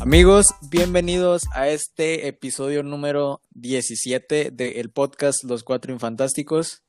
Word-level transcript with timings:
Amigos, 0.00 0.54
bienvenidos 0.70 1.42
a 1.52 1.68
este 1.68 2.26
episodio 2.26 2.82
número 2.82 3.42
17 3.50 4.50
del 4.50 4.88
podcast 4.88 5.44
Los 5.44 5.62
Cuatro 5.62 5.92
Infantásticos. 5.92 6.82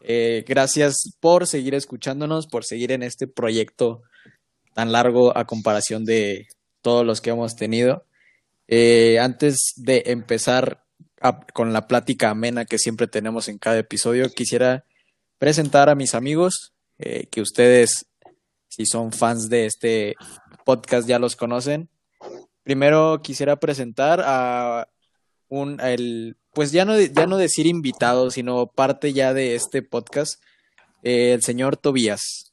Eh, 0.00 0.44
gracias 0.46 1.16
por 1.18 1.48
seguir 1.48 1.74
escuchándonos, 1.74 2.46
por 2.46 2.64
seguir 2.64 2.92
en 2.92 3.02
este 3.02 3.26
proyecto 3.26 4.04
tan 4.74 4.92
largo 4.92 5.36
a 5.36 5.44
comparación 5.44 6.04
de 6.04 6.46
todos 6.82 7.04
los 7.04 7.20
que 7.20 7.30
hemos 7.30 7.56
tenido. 7.56 8.04
Eh, 8.68 9.18
antes 9.18 9.72
de 9.74 10.04
empezar 10.06 10.84
con 11.52 11.72
la 11.72 11.88
plática 11.88 12.30
amena 12.30 12.64
que 12.64 12.78
siempre 12.78 13.08
tenemos 13.08 13.48
en 13.48 13.58
cada 13.58 13.78
episodio, 13.78 14.30
quisiera 14.30 14.84
presentar 15.38 15.88
a 15.88 15.96
mis 15.96 16.14
amigos, 16.14 16.74
eh, 16.98 17.26
que 17.28 17.40
ustedes, 17.40 18.06
si 18.68 18.86
son 18.86 19.10
fans 19.10 19.48
de 19.48 19.66
este 19.66 20.14
podcast, 20.64 21.08
ya 21.08 21.18
los 21.18 21.34
conocen. 21.34 21.88
Primero 22.66 23.20
quisiera 23.22 23.54
presentar 23.54 24.20
a 24.26 24.88
un, 25.46 25.78
el, 25.80 26.36
pues 26.52 26.72
ya 26.72 26.84
no, 26.84 27.00
ya 27.00 27.24
no 27.28 27.36
decir 27.36 27.64
invitado, 27.64 28.28
sino 28.32 28.66
parte 28.66 29.12
ya 29.12 29.32
de 29.32 29.54
este 29.54 29.82
podcast, 29.82 30.42
eh, 31.04 31.32
el 31.32 31.42
señor 31.42 31.76
Tobías. 31.76 32.52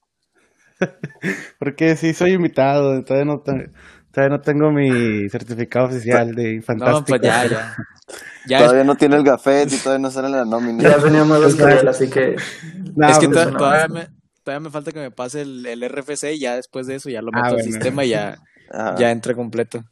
Porque 1.60 1.96
sí, 1.96 2.14
soy 2.14 2.34
invitado, 2.34 3.04
todavía 3.04 3.26
no, 3.26 3.40
todavía 3.40 4.38
no 4.38 4.40
tengo 4.40 4.72
mi 4.72 5.28
certificado 5.30 5.88
oficial 5.88 6.36
de 6.36 6.62
fantástico. 6.62 7.00
No, 7.00 7.06
pues 7.06 7.22
ya, 7.22 7.76
ya. 8.48 8.60
todavía 8.60 8.84
no 8.84 8.96
tiene 8.96 9.16
el 9.16 9.24
gafet 9.24 9.74
y 9.74 9.78
todavía 9.78 10.04
no 10.04 10.12
sale 10.12 10.30
la 10.30 10.46
nómina. 10.46 10.84
Ya 10.84 10.98
veníamos 10.98 11.60
a 11.60 11.74
él, 11.74 11.88
así 11.88 12.08
que... 12.08 12.36
es 13.10 13.18
que 13.18 13.30
pues, 13.30 13.52
todavía, 13.52 13.88
me, 13.88 14.10
todavía 14.44 14.60
me 14.60 14.70
falta 14.70 14.92
que 14.92 15.00
me 15.00 15.10
pase 15.10 15.42
el, 15.42 15.66
el 15.66 15.90
RFC 15.90 16.34
y 16.34 16.40
ya 16.40 16.56
después 16.56 16.86
de 16.86 16.98
eso 16.98 17.10
ya 17.10 17.24
lo 17.24 17.32
ah, 17.34 17.42
meto 17.42 17.56
al 17.56 17.64
sistema 17.64 18.06
y 18.06 18.10
ya, 18.10 18.38
ya 19.00 19.10
entre 19.10 19.34
completo. 19.34 19.84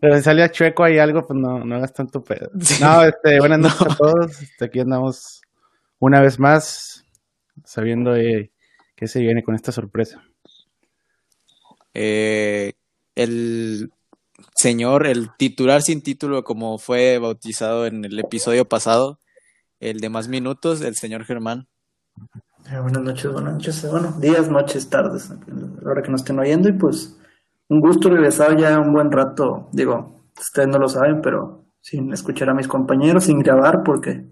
Pero 0.00 0.16
si 0.16 0.22
salía 0.22 0.50
chueco 0.50 0.84
ahí 0.84 0.98
algo, 0.98 1.26
pues 1.26 1.38
no, 1.38 1.64
no 1.64 1.74
hagas 1.76 1.92
tanto 1.92 2.24
pedo. 2.24 2.50
No, 2.80 3.02
este, 3.02 3.38
buenas 3.38 3.58
noches 3.60 3.82
a 3.82 3.96
todos. 3.96 4.42
Este, 4.42 4.64
aquí 4.64 4.80
andamos 4.80 5.42
una 5.98 6.20
vez 6.20 6.38
más, 6.38 7.04
sabiendo 7.64 8.16
eh, 8.16 8.50
qué 8.96 9.06
se 9.06 9.20
viene 9.20 9.42
con 9.42 9.54
esta 9.54 9.72
sorpresa. 9.72 10.22
Eh, 11.92 12.72
el 13.14 13.92
señor, 14.54 15.06
el 15.06 15.28
titular 15.36 15.82
sin 15.82 16.02
título, 16.02 16.44
como 16.44 16.78
fue 16.78 17.18
bautizado 17.18 17.86
en 17.86 18.04
el 18.04 18.18
episodio 18.18 18.66
pasado, 18.66 19.18
el 19.80 20.00
de 20.00 20.08
más 20.08 20.28
minutos, 20.28 20.80
el 20.80 20.96
señor 20.96 21.24
Germán. 21.24 21.68
Eh, 22.70 22.78
buenas 22.80 23.02
noches, 23.02 23.32
buenas 23.32 23.54
noches, 23.54 23.90
bueno, 23.90 24.12
días, 24.20 24.48
noches, 24.48 24.88
tardes, 24.88 25.30
a 25.30 25.38
la 25.82 25.90
hora 25.90 26.02
que 26.02 26.10
nos 26.10 26.22
estén 26.22 26.38
oyendo 26.38 26.68
y 26.68 26.72
pues 26.72 27.19
un 27.70 27.80
gusto 27.80 28.10
regresar 28.10 28.58
ya 28.58 28.78
un 28.80 28.92
buen 28.92 29.12
rato, 29.12 29.68
digo, 29.72 30.24
ustedes 30.38 30.68
no 30.68 30.78
lo 30.78 30.88
saben, 30.88 31.22
pero 31.22 31.64
sin 31.80 32.12
escuchar 32.12 32.50
a 32.50 32.54
mis 32.54 32.66
compañeros, 32.66 33.24
sin 33.24 33.38
grabar, 33.38 33.84
porque 33.84 34.26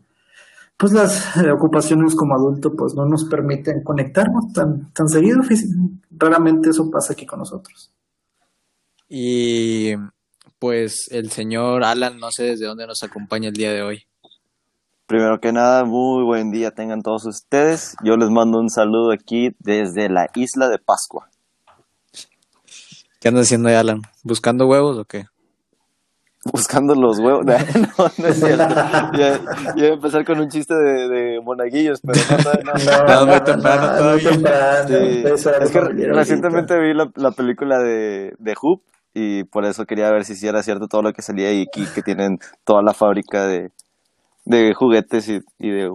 pues 0.77 0.92
las 0.92 1.36
ocupaciones 1.36 2.17
como 2.17 2.34
adulto 2.34 2.75
pues 2.75 2.95
no 2.95 3.06
nos 3.06 3.25
permiten 3.25 3.83
conectarnos 3.84 4.53
tan, 4.53 4.92
tan 4.92 5.08
seguido. 5.08 5.41
Raramente 6.11 6.70
eso 6.70 6.91
pasa 6.91 7.12
aquí 7.12 7.27
con 7.27 7.39
nosotros. 7.39 7.92
Y 9.08 9.95
pues 10.58 11.08
el 11.12 11.30
señor 11.30 11.84
Alan, 11.84 12.19
no 12.19 12.33
sé 12.33 12.42
desde 12.42 12.67
dónde 12.67 12.89
nos 12.89 13.05
acompaña 13.05 13.48
el 13.48 13.55
día 13.55 13.73
de 13.73 13.83
hoy. 13.83 14.02
Primero 15.06 15.41
que 15.41 15.52
nada, 15.52 15.84
muy 15.84 16.25
buen 16.25 16.50
día 16.50 16.73
tengan 16.73 17.02
todos 17.02 17.25
ustedes. 17.25 17.97
Yo 18.05 18.17
les 18.17 18.30
mando 18.30 18.58
un 18.58 18.69
saludo 18.69 19.12
aquí 19.12 19.55
desde 19.61 20.08
la 20.08 20.28
isla 20.34 20.69
de 20.69 20.78
Pascua. 20.78 21.30
¿Qué 23.20 23.28
anda 23.28 23.41
haciendo 23.41 23.69
ahí, 23.69 23.74
Alan? 23.74 24.02
¿Buscando 24.23 24.67
huevos 24.67 24.96
o 24.98 25.05
qué? 25.05 25.24
Buscando 26.52 26.95
los 26.95 27.18
huevos. 27.18 27.45
No, 27.98 28.11
no 28.17 28.29
es 28.29 28.39
cierto. 28.39 28.74
Ya, 29.18 29.40
iba 29.77 29.89
a 29.89 29.95
empezar 29.95 30.24
con 30.24 30.39
un 30.39 30.48
chiste 30.48 30.74
de, 30.74 31.08
de 31.08 31.40
monaguillos, 31.42 32.01
pero 32.01 32.20
no, 32.30 32.73
no, 32.73 33.27
no, 33.27 33.27
muy 33.27 33.40
temprano 33.40 33.89
todavía. 33.98 34.30
Es 35.61 35.70
que 35.70 35.80
recientemente 36.12 36.79
vi 36.79 36.95
la, 36.95 37.11
la 37.17 37.33
película 37.33 37.79
de, 37.80 38.34
de 38.39 38.55
Hoop 38.61 38.83
y 39.14 39.45
por 39.45 39.64
eso 39.64 39.85
quería 39.85 40.11
ver 40.12 40.24
si 40.24 40.36
sí 40.36 40.46
era 40.46 40.62
cierto 40.62 40.86
todo 40.86 41.02
lo 41.02 41.12
que 41.12 41.23
salía 41.23 41.52
y 41.52 41.62
aquí 41.62 41.85
que 41.92 42.02
tienen 42.02 42.39
toda 42.64 42.83
la 42.83 42.95
fábrica 42.95 43.46
de, 43.46 43.73
de 44.45 44.74
juguetes 44.74 45.29
y, 45.29 45.40
y 45.58 45.70
de... 45.70 45.90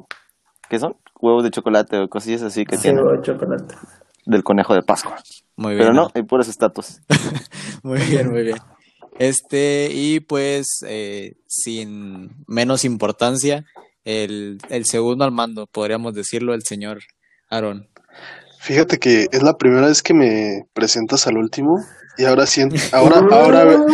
¿Qué 0.69 0.77
son? 0.77 0.95
Huevos 1.21 1.43
de 1.43 1.51
chocolate 1.51 1.99
o 1.99 2.09
cosillas 2.09 2.43
así 2.43 2.65
que 2.65 2.75
sí, 2.75 2.83
tienen. 2.83 3.05
de 3.05 3.21
chocolate. 3.21 3.75
Del 4.25 4.43
conejo 4.43 4.73
de 4.73 4.81
Pascua. 4.81 5.21
Muy 5.55 5.75
bien. 5.75 5.79
Pero 5.79 5.93
no, 5.93 6.11
hay 6.13 6.23
puros 6.23 6.47
estatus. 6.47 7.01
muy 7.83 7.99
bien, 7.99 8.31
muy 8.31 8.43
bien. 8.43 8.57
Este, 9.19 9.89
y 9.91 10.19
pues, 10.21 10.83
eh, 10.87 11.35
sin 11.47 12.31
menos 12.47 12.85
importancia, 12.85 13.65
el, 14.05 14.59
el 14.69 14.85
segundo 14.85 15.23
al 15.23 15.31
mando, 15.31 15.67
podríamos 15.67 16.13
decirlo, 16.13 16.53
el 16.53 16.63
señor 16.63 17.01
Aaron. 17.49 17.87
Fíjate 18.63 18.97
que 18.97 19.27
es 19.29 19.43
la 19.43 19.57
primera 19.57 19.87
vez 19.87 20.01
que 20.01 20.13
me 20.13 20.65
presentas 20.73 21.27
al 21.27 21.37
último 21.37 21.83
y 22.17 22.23
ahora 22.23 22.45
siento, 22.45 22.77
ahora, 22.93 23.17
ahora, 23.17 23.85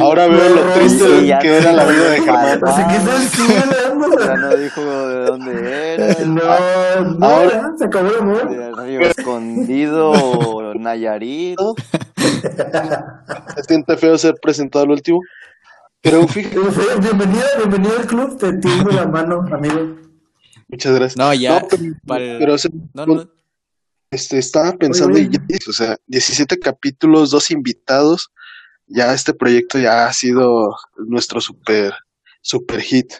ahora 0.00 0.26
veo 0.26 0.48
lo 0.48 0.62
triste 0.72 1.38
que 1.40 1.58
era 1.58 1.72
la 1.72 1.84
vida 1.84 2.10
de 2.10 2.20
Germán. 2.22 2.60
Ya 4.18 4.34
no 4.34 4.56
dijo 4.56 4.80
de 4.82 5.26
dónde 5.26 5.94
era. 5.94 6.16
No, 6.26 7.04
no, 7.04 7.26
ahora, 7.26 7.72
se 7.78 7.84
acabó 7.84 8.08
el 8.08 8.18
amor. 8.18 8.50
De 8.50 8.72
Río 8.72 9.00
Escondido, 9.02 10.74
Nayarit. 10.74 11.58
Se 13.54 13.62
siente 13.62 13.96
feo 13.96 14.18
ser 14.18 14.34
presentado 14.42 14.86
al 14.86 14.90
último. 14.90 15.20
Pero 16.00 16.26
fíjate. 16.26 16.58
Bienvenido, 17.00 17.44
bienvenido 17.58 17.96
al 17.96 18.06
club, 18.06 18.36
te 18.36 18.52
tiendo 18.54 18.90
la 18.90 19.06
mano, 19.06 19.44
amigo. 19.52 19.96
Muchas 20.68 20.94
gracias. 20.96 21.16
No, 21.16 21.32
ya. 21.32 21.64
pero, 22.08 22.56
no, 22.92 23.06
no. 23.06 23.35
Este, 24.10 24.38
estaba 24.38 24.72
pensando, 24.72 25.18
y 25.18 25.28
o 25.68 25.72
sea, 25.72 25.96
17 26.06 26.58
capítulos, 26.58 27.30
dos 27.30 27.50
invitados, 27.50 28.30
ya 28.86 29.12
este 29.12 29.34
proyecto 29.34 29.78
ya 29.78 30.06
ha 30.06 30.12
sido 30.12 30.76
nuestro 30.96 31.40
super, 31.40 31.92
super 32.40 32.80
hit. 32.80 33.14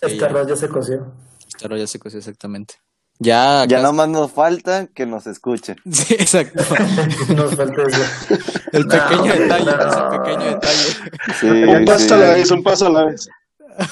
Este 0.00 0.24
arroz 0.24 0.48
ya 0.48 0.56
se 0.56 0.68
coció. 0.68 1.12
Este 1.46 1.66
arroz 1.66 1.80
ya 1.80 1.86
se 1.86 1.98
coció, 1.98 2.18
exactamente. 2.18 2.74
Ya, 3.18 3.66
ya 3.66 3.78
nada 3.78 3.92
más 3.92 4.08
nos 4.08 4.32
falta 4.32 4.88
que 4.88 5.06
nos 5.06 5.26
escuchen. 5.26 5.76
Sí, 5.92 6.14
exacto. 6.14 6.64
nos 7.36 7.54
falta 7.54 7.82
eso. 7.82 8.02
El 8.72 8.86
pequeño 8.86 9.32
detalle, 9.34 9.70
el 9.70 10.18
pequeño 10.18 10.44
detalle. 10.46 10.96
Sí, 11.38 11.46
un 11.46 11.84
paso 11.84 12.14
a 12.14 12.16
la 12.16 12.30
vez, 12.32 12.50
un 12.50 12.62
paso 12.62 12.86
a 12.86 12.90
la 12.90 13.04
vez. 13.04 13.28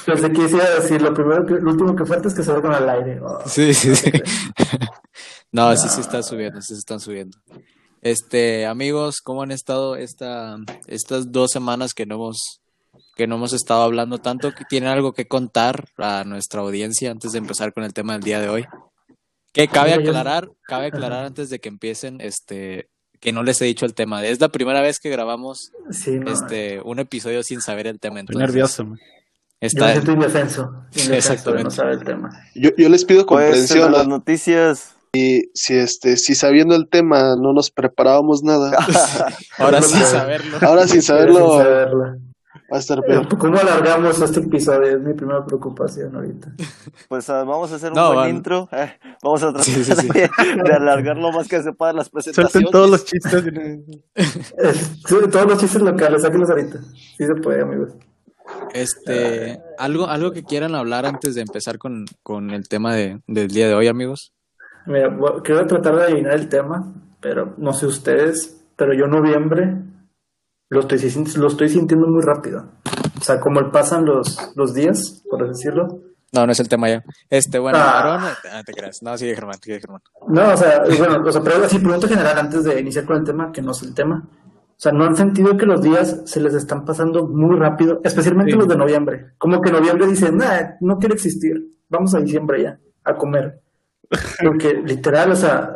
Pero 0.07 0.19
se 0.19 0.33
quisiera 0.33 0.71
decir, 0.81 1.03
lo 1.03 1.13
primero 1.13 1.45
que, 1.45 1.55
lo 1.55 1.71
último 1.71 1.95
que 1.95 2.07
falta 2.07 2.29
es 2.29 2.35
que 2.35 2.43
se 2.43 2.53
con 2.55 2.73
al 2.73 2.89
aire. 2.89 3.21
Oh. 3.21 3.43
sí, 3.47 3.75
sí, 3.75 3.95
sí. 3.95 4.11
No, 5.53 5.77
sí 5.77 5.89
se 5.89 6.01
está 6.01 6.23
subiendo, 6.23 6.61
sí 6.63 6.75
se 6.75 6.79
están 6.79 7.01
subiendo. 7.01 7.39
Este, 8.03 8.67
amigos, 8.67 9.21
¿cómo 9.23 9.43
han 9.43 9.51
estado 9.51 9.97
esta, 9.97 10.57
estas 10.87 11.33
dos 11.33 11.51
semanas 11.51 11.93
que 11.93 12.07
no 12.07 12.15
hemos, 12.15 12.61
que 13.17 13.27
no 13.27 13.35
hemos 13.35 13.53
estado 13.53 13.83
hablando 13.83 14.19
tanto? 14.19 14.53
¿Tienen 14.69 14.89
algo 14.89 15.13
que 15.13 15.27
contar 15.27 15.87
a 15.99 16.25
nuestra 16.25 16.61
audiencia 16.61 17.11
antes 17.11 17.33
de 17.33 17.39
empezar 17.39 17.73
con 17.73 17.85
el 17.85 17.93
tema 17.93 18.15
del 18.15 18.23
día 18.23 18.41
de 18.41 18.49
hoy? 18.49 18.65
Que 19.53 19.69
cabe 19.69 19.93
aclarar, 19.93 20.49
cabe 20.63 20.87
aclarar 20.87 21.27
antes 21.27 21.51
de 21.51 21.59
que 21.59 21.69
empiecen, 21.69 22.21
este, 22.21 22.89
que 23.19 23.33
no 23.33 23.43
les 23.43 23.61
he 23.61 23.65
dicho 23.65 23.85
el 23.85 23.95
tema. 23.95 24.25
Es 24.25 24.41
la 24.41 24.49
primera 24.49 24.81
vez 24.81 25.01
que 25.01 25.11
grabamos 25.11 25.73
este 25.91 26.81
un 26.83 27.01
episodio 27.01 27.43
sin 27.43 27.61
saber 27.61 27.89
el 27.89 27.99
tema. 27.99 28.21
Estoy 28.21 28.37
nervioso. 28.37 28.87
Está... 29.61 29.93
Yo 29.93 29.99
estoy 29.99 30.15
indefenso, 30.15 30.87
Exactamente. 30.95 31.65
no 31.65 31.71
sabe 31.71 31.95
el 31.95 32.05
tema. 32.05 32.31
Yo, 32.55 32.71
yo 32.79 32.89
les 32.89 33.05
pido 33.05 33.27
pues, 33.27 33.47
comprensión. 33.47 33.93
las 33.93 34.09
noticias 34.09 34.95
y 35.13 35.51
si 35.55 35.75
este, 35.75 36.17
si 36.17 36.35
sabiendo 36.35 36.75
el 36.75 36.89
tema 36.89 37.35
no 37.37 37.53
nos 37.53 37.71
preparábamos 37.71 38.43
nada. 38.43 38.77
ahora 39.59 39.83
sin 39.83 40.01
saberlo. 40.01 40.59
Ahora 40.61 40.87
sin 40.87 41.03
saberlo. 41.03 41.59
Va 42.73 42.77
a 42.77 42.79
estar 42.79 43.03
peor. 43.03 43.27
¿Cómo 43.37 43.59
alargamos 43.59 44.21
este 44.23 44.39
episodio? 44.41 44.97
Es 44.97 45.01
mi 45.01 45.13
primera 45.13 45.45
preocupación 45.45 46.15
ahorita. 46.15 46.53
Pues 47.09 47.29
uh, 47.29 47.33
vamos 47.33 47.73
a 47.73 47.75
hacer 47.75 47.93
un 47.93 48.15
buen 48.15 48.37
intro. 48.37 48.69
Eh, 48.71 48.93
vamos 49.25 49.43
a 49.43 49.47
tratar 49.49 49.65
sí, 49.65 49.83
sí, 49.83 49.93
sí. 49.93 50.09
De, 50.09 50.31
de, 50.63 50.73
alargar 50.73 51.17
lo 51.17 51.33
más 51.33 51.49
que 51.49 51.61
se 51.61 51.73
pueda 51.73 51.93
las 51.93 52.09
presentaciones. 52.11 52.53
Suelten 52.53 52.71
todos 52.71 52.91
los 52.91 53.05
chistes. 53.05 53.45
todos 55.33 55.47
los 55.47 55.59
chistes 55.59 55.83
locales, 55.83 56.23
sáquenlos 56.23 56.49
ahorita. 56.49 56.81
Sí 56.95 57.27
se 57.27 57.35
puede, 57.43 57.63
amigos. 57.63 57.91
Este, 58.73 59.61
algo, 59.77 60.07
algo 60.07 60.31
que 60.31 60.45
quieran 60.45 60.77
hablar 60.77 61.07
antes 61.07 61.35
de 61.35 61.41
empezar 61.41 61.79
con, 61.79 62.05
con 62.23 62.51
el 62.51 62.69
tema 62.69 62.95
de, 62.95 63.21
del 63.27 63.49
día 63.49 63.67
de 63.67 63.75
hoy, 63.75 63.89
amigos. 63.89 64.33
Mira, 64.87 65.17
quiero 65.45 65.67
tratar 65.67 65.97
de 65.97 66.05
adivinar 66.05 66.35
el 66.35 66.49
tema, 66.49 66.93
pero 67.21 67.55
no 67.59 67.73
sé 67.73 67.87
ustedes, 67.87 68.65
pero 68.77 68.95
yo 68.95 69.07
noviembre 69.07 69.77
lo 70.71 70.81
estoy, 70.81 70.99
lo 71.37 71.49
estoy 71.49 71.69
sintiendo 71.69 72.07
muy 72.07 72.23
rápido. 72.23 72.65
O 73.19 73.23
sea, 73.23 73.41
como 73.41 73.71
pasan 73.71 74.05
los, 74.05 74.53
los 74.57 74.73
días, 74.73 75.23
por 75.29 75.47
decirlo. 75.47 76.01
No, 76.33 76.47
no 76.47 76.53
es 76.53 76.61
el 76.61 76.69
tema 76.69 76.89
ya. 76.89 77.03
Este, 77.29 77.59
bueno, 77.59 77.79
ah. 77.81 78.37
ah 78.53 78.63
te 78.65 78.73
creas. 78.73 79.03
No, 79.03 79.19
sigue 79.19 79.35
Germán, 79.35 79.57
sigue 79.61 79.81
Germán. 79.81 80.01
No, 80.29 80.53
o 80.53 80.57
sea, 80.57 80.85
bueno, 80.97 81.23
o 81.27 81.33
sea, 81.33 81.43
pero 81.43 81.65
así, 81.65 81.81
pregunta 81.81 82.07
general 82.07 82.39
antes 82.39 82.65
de 82.65 82.81
iniciar 82.81 83.05
con 83.05 83.17
el 83.17 83.25
tema, 83.25 83.51
que 83.51 83.61
no 83.63 83.73
es 83.73 83.83
el 83.83 83.95
tema. 83.95 84.29
O 84.81 84.83
sea, 84.83 84.93
no 84.93 85.05
han 85.05 85.17
sentido 85.17 85.57
que 85.57 85.67
los 85.67 85.83
días 85.83 86.23
se 86.25 86.41
les 86.41 86.55
están 86.55 86.85
pasando 86.85 87.27
muy 87.27 87.57
rápido, 87.59 88.01
especialmente 88.05 88.55
los 88.55 88.69
de 88.69 88.77
noviembre. 88.77 89.33
Como 89.37 89.61
que 89.61 89.73
noviembre 89.73 90.07
dicen, 90.07 90.39
nah, 90.39 90.77
no 90.81 90.99
quiere 90.99 91.17
existir, 91.17 91.55
vamos 91.89 92.15
a 92.15 92.21
diciembre 92.21 92.63
ya, 92.63 92.79
a 93.05 93.15
comer. 93.17 93.61
Porque 94.43 94.75
literal, 94.75 95.31
o 95.31 95.37
sea, 95.37 95.73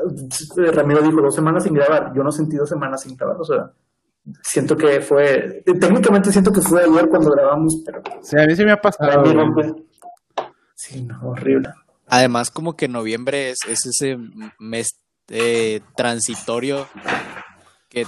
Ramiro 0.56 1.02
dijo 1.02 1.20
dos 1.20 1.34
semanas 1.34 1.62
sin 1.62 1.74
grabar, 1.74 2.12
yo 2.14 2.22
no 2.22 2.32
sentí 2.32 2.56
dos 2.56 2.68
semanas 2.68 3.02
sin 3.02 3.16
grabar, 3.16 3.36
o 3.40 3.44
sea, 3.44 3.70
siento 4.42 4.76
que 4.76 5.00
fue, 5.00 5.62
técnicamente 5.80 6.32
siento 6.32 6.52
que 6.52 6.60
fue 6.60 6.82
ayer 6.82 7.08
cuando 7.08 7.30
grabamos, 7.30 7.82
pero... 7.84 8.02
Sí, 8.22 8.36
a 8.38 8.46
mí 8.46 8.56
sí 8.56 8.64
me 8.64 8.72
ha 8.72 8.80
pasado. 8.80 9.24
Sí, 10.74 11.02
no, 11.02 11.20
horrible. 11.22 11.70
Además, 12.08 12.50
como 12.50 12.76
que 12.76 12.88
noviembre 12.88 13.50
es, 13.50 13.58
es 13.68 13.86
ese 13.86 14.18
mes 14.58 15.00
eh, 15.28 15.80
transitorio 15.96 16.88
que, 17.88 18.04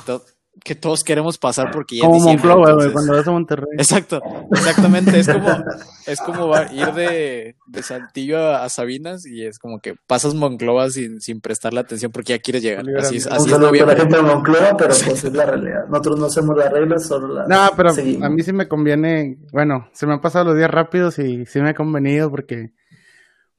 que 0.66 0.74
todos 0.74 1.04
queremos 1.04 1.38
pasar 1.38 1.70
porque 1.70 1.96
ya 1.96 2.02
Como 2.02 2.18
Monclova, 2.18 2.74
güey, 2.74 2.90
cuando 2.90 3.12
vas 3.12 3.28
a 3.28 3.30
Monterrey. 3.30 3.68
Exacto, 3.78 4.20
exactamente. 4.50 5.16
Es 5.16 5.28
como, 5.28 5.64
es 6.06 6.20
como 6.20 6.52
ir 6.72 6.92
de, 6.92 7.56
de 7.68 7.82
Saltillo 7.84 8.50
a, 8.50 8.68
Sabinas 8.68 9.24
y 9.26 9.44
es 9.44 9.60
como 9.60 9.78
que 9.78 9.94
pasas 10.08 10.34
Monclova 10.34 10.90
sin, 10.90 11.20
sin 11.20 11.40
prestarle 11.40 11.78
atención 11.78 12.10
porque 12.10 12.32
ya 12.32 12.40
quieres 12.40 12.64
llegar. 12.64 12.84
Así 12.98 13.18
es, 13.18 13.28
así 13.28 13.48
es 13.48 13.58
noviembre. 13.60 13.94
la 13.94 14.00
gente 14.02 14.16
de 14.16 14.22
Monclova, 14.22 14.76
pero 14.76 14.88
pues 14.88 15.22
es 15.24 15.32
la 15.32 15.46
realidad. 15.46 15.86
Nosotros 15.88 16.18
no 16.18 16.26
hacemos 16.26 16.56
las 16.56 16.72
reglas, 16.72 17.06
solo 17.06 17.32
las 17.32 17.48
No, 17.48 17.70
pero 17.76 17.90
a 17.90 18.28
mí 18.28 18.42
sí 18.42 18.52
me 18.52 18.66
conviene, 18.66 19.38
bueno, 19.52 19.88
se 19.92 20.06
me 20.06 20.14
han 20.14 20.20
pasado 20.20 20.46
los 20.46 20.56
días 20.56 20.70
rápidos 20.70 21.20
y 21.20 21.46
sí 21.46 21.60
me 21.60 21.70
ha 21.70 21.74
convenido 21.74 22.28
porque, 22.28 22.72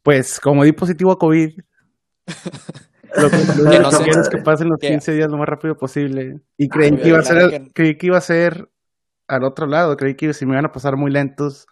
pues, 0.03 0.41
como 0.41 0.65
di 0.65 0.73
positivo 0.73 1.13
a 1.13 1.17
COVID, 1.17 1.57
Lo 3.21 3.29
que, 3.29 3.37
no 3.81 3.89
quiero 4.03 4.21
es 4.21 4.29
que 4.29 4.37
pasen 4.37 4.69
los 4.69 4.79
15 4.79 5.13
días 5.13 5.29
lo 5.29 5.37
más 5.37 5.47
rápido 5.47 5.77
posible. 5.77 6.39
Y 6.57 6.69
creí 6.69 6.95
que 6.95 7.09
iba 7.09 7.19
a 7.19 7.23
ser, 7.23 7.71
creí 7.73 7.97
que 7.97 8.07
iba 8.07 8.17
a 8.17 8.21
ser 8.21 8.69
al 9.27 9.43
otro 9.43 9.67
lado, 9.67 9.97
creí 9.97 10.15
que 10.15 10.33
si 10.33 10.45
me 10.45 10.53
iban 10.53 10.65
a 10.65 10.71
pasar 10.71 10.95
muy 10.95 11.11
lentos, 11.11 11.67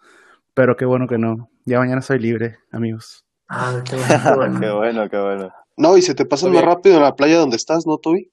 pero 0.54 0.76
qué 0.76 0.84
bueno 0.84 1.06
que 1.06 1.18
no. 1.18 1.50
Ya 1.64 1.78
mañana 1.78 2.02
soy 2.02 2.18
libre, 2.18 2.58
amigos. 2.70 3.24
Ah, 3.48 3.82
qué 3.88 3.96
bueno, 4.36 4.60
qué 4.60 4.70
bueno, 4.70 5.08
qué 5.08 5.18
bueno. 5.18 5.52
No, 5.76 5.96
y 5.96 6.02
se 6.02 6.14
te 6.14 6.24
pasa 6.24 6.48
más 6.48 6.64
rápido 6.64 6.96
en 6.96 7.02
la 7.02 7.14
playa 7.14 7.38
donde 7.38 7.56
estás, 7.56 7.86
¿no, 7.86 7.98
Toby? 7.98 8.30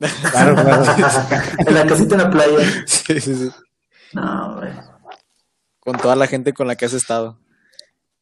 Claro, 0.32 0.54
claro. 0.54 0.82
en 1.58 1.74
la 1.74 1.86
casita 1.86 2.14
en 2.14 2.22
la 2.22 2.30
playa. 2.30 2.58
Sí, 2.86 3.20
sí, 3.20 3.34
sí. 3.34 3.50
No, 4.14 4.56
güey. 4.56 4.70
Con 5.80 5.96
toda 5.98 6.16
la 6.16 6.26
gente 6.26 6.54
con 6.54 6.66
la 6.66 6.76
que 6.76 6.86
has 6.86 6.94
estado. 6.94 7.38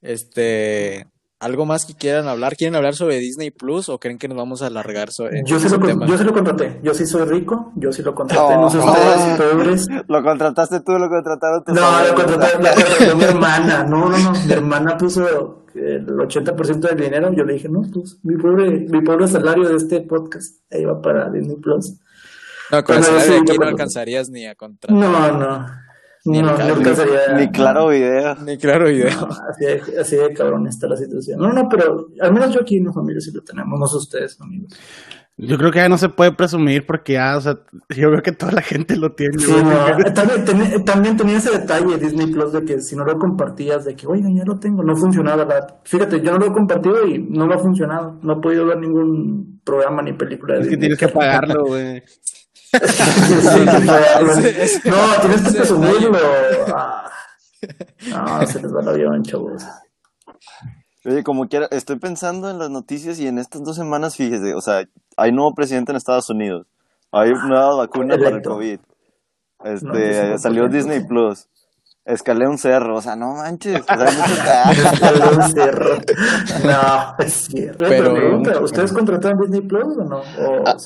Este, 0.01 1.07
¿Algo 1.41 1.67
más 1.67 1.87
que 1.87 1.95
quieran 1.95 2.27
hablar? 2.27 2.57
¿Quieren 2.57 2.75
hablar 2.75 2.97
sobre 2.97 3.19
Disney 3.19 3.53
Plus 3.53 3.89
o 3.89 3.99
creen 3.99 4.19
que 4.19 4.27
nos 4.27 4.37
vamos 4.37 4.61
a 4.63 4.67
alargar 4.67 5.13
sobre 5.13 5.43
yo 5.45 5.61
sí, 5.61 5.69
lo, 5.69 5.79
tema? 5.79 6.05
yo 6.05 6.19
sí 6.19 6.25
lo 6.25 6.33
contraté. 6.33 6.81
Yo 6.83 6.95
sí 6.95 7.07
soy 7.07 7.29
rico. 7.29 7.73
Yo 7.77 7.93
sí 7.93 8.03
lo 8.03 8.13
contraté. 8.13 8.57
no 8.57 8.69
sé 8.69 8.79
ustedes, 8.79 9.39
pobres. 9.39 9.87
¿Lo 10.09 10.23
contrataste 10.25 10.81
tú 10.81 10.93
lo 10.99 11.09
contrataron 11.09 11.63
tus 11.63 11.77
No, 11.77 11.83
lo 12.05 12.15
contraté, 12.17 13.15
mi 13.15 13.23
hermana. 13.25 13.85
No, 13.85 14.09
no, 14.09 14.19
no. 14.19 14.33
Mi 14.33 14.53
hermana 14.53 14.99
puso 14.99 15.29
el 15.75 16.07
80% 16.07 16.81
del 16.81 16.97
dinero. 16.97 17.33
Yo 17.33 17.45
le 17.45 17.53
dije, 17.53 17.69
no, 17.69 17.83
pues 17.83 18.19
mi 18.25 18.37
pobre, 18.37 18.71
mi 18.71 19.01
pobre 19.03 19.29
salario 19.29 19.69
de 19.69 19.77
este 19.77 20.01
podcast 20.01 20.57
ahí 20.73 20.85
va 20.85 21.01
para 21.01 21.31
Disney 21.31 21.57
Plus. 21.57 22.01
No, 22.73 22.83
con 22.83 22.97
el 22.97 23.05
salario 23.05 23.33
de 23.33 23.39
aquí 23.39 23.59
no 23.59 23.67
alcanzarías 23.67 24.29
ni 24.29 24.45
a 24.45 24.57
contratar. 24.57 24.99
No, 24.99 25.39
no. 25.39 25.67
Ni, 26.25 26.43
no, 26.43 26.57
ni, 27.37 27.49
claro 27.51 27.89
video. 27.89 28.35
Ni 28.45 28.59
claro 28.59 28.89
video. 28.89 29.29
así, 29.51 29.65
de, 29.65 30.01
así 30.01 30.17
de 30.17 30.33
cabrón 30.33 30.67
está 30.67 30.89
la 30.89 30.97
situación. 30.97 31.39
No, 31.39 31.53
no, 31.53 31.69
pero 31.69 32.09
al 32.21 32.33
menos 32.33 32.53
yo 32.53 32.61
aquí 32.61 32.77
en 32.77 32.85
mi 32.85 32.93
familia 32.93 33.21
sí 33.21 33.31
lo 33.33 33.43
tenemos, 33.43 33.79
no 33.79 33.87
sé 33.87 33.97
ustedes, 33.97 34.41
amigos. 34.41 34.75
Yo 35.41 35.57
creo 35.57 35.71
que 35.71 35.79
ya 35.79 35.89
no 35.89 35.99
se 35.99 36.09
puede 36.09 36.33
presumir 36.33 36.85
porque 36.85 37.13
ya, 37.13 37.37
o 37.37 37.41
sea, 37.41 37.61
yo 37.91 38.11
creo 38.11 38.23
que 38.23 38.33
toda 38.33 38.51
la 38.51 38.61
gente 38.61 38.97
lo 38.97 39.13
tiene. 39.13 39.39
Sí, 39.39 39.53
no, 39.53 40.13
también, 40.13 40.85
también, 40.85 41.17
tenía 41.17 41.37
ese 41.37 41.57
detalle 41.57 41.97
Disney 41.97 42.27
Plus 42.27 42.53
de 42.53 42.65
que 42.65 42.81
si 42.81 42.97
no 42.97 43.05
lo 43.05 43.17
compartías, 43.21 43.85
de 43.85 43.95
que, 43.95 44.09
oigan, 44.09 44.35
ya 44.35 44.43
lo 44.45 44.59
tengo, 44.59 44.83
no 44.83 44.97
funcionaba. 44.97 45.45
La... 45.45 45.79
Fíjate, 45.85 46.21
yo 46.21 46.33
no 46.33 46.39
lo 46.39 46.47
he 46.47 46.53
compartido 46.53 47.07
y 47.07 47.19
no 47.21 47.47
lo 47.47 47.55
ha 47.55 47.59
funcionado. 47.59 48.19
No 48.21 48.33
he 48.33 48.41
podido 48.41 48.67
ver 48.67 48.79
ningún 48.79 49.61
programa 49.63 50.03
ni 50.03 50.13
película 50.13 50.55
de 50.55 50.63
Es 50.63 50.69
que 50.69 50.77
tienes 50.77 50.99
que 50.99 51.07
pagarlo, 51.07 51.67
güey 51.67 52.03
no, 54.85 55.21
tienes 55.21 55.43
que 55.43 55.53
presumirlo. 55.53 56.19
Ah. 56.75 57.11
No, 58.09 58.47
se 58.47 58.61
les 58.63 58.73
va 58.73 58.83
el 58.83 58.89
avión, 58.89 59.23
chavos. 59.23 59.65
Oye, 61.05 61.23
como 61.23 61.49
quiera, 61.49 61.69
estoy 61.71 61.99
pensando 61.99 62.51
en 62.51 62.59
las 62.59 62.71
noticias 62.71 63.19
y 63.19 63.27
en 63.27 63.39
estas 63.39 63.63
dos 63.63 63.77
semanas, 63.77 64.17
fíjese, 64.17 64.55
o 64.55 64.61
sea, 64.61 64.85
hay 65.17 65.33
nuevo 65.33 65.55
presidente 65.55 65.93
en 65.93 65.97
Estados 65.97 66.29
Unidos, 66.29 66.67
hay 67.11 67.31
nueva 67.31 67.77
vacuna 67.77 68.17
para 68.17 68.37
el 68.37 68.43
COVID, 68.43 68.79
este, 69.65 70.39
salió 70.39 70.69
Disney 70.69 71.07
Plus, 71.07 71.49
escalé 72.09 72.49
un 72.49 72.59
cerro, 72.59 72.97
o 72.97 73.03
sea, 73.03 73.17
no 73.17 73.35
manches, 73.35 73.77
escalé 73.81 74.11
un 75.37 75.53
cerro. 75.53 75.99
No, 76.65 77.25
es 77.25 77.33
cierto. 77.33 77.85
Pero, 77.89 78.63
¿ustedes 78.63 78.93
contrataron 78.93 79.41
Disney 79.41 79.61
Plus 79.61 79.97
o 79.99 80.05
no? 80.05 80.23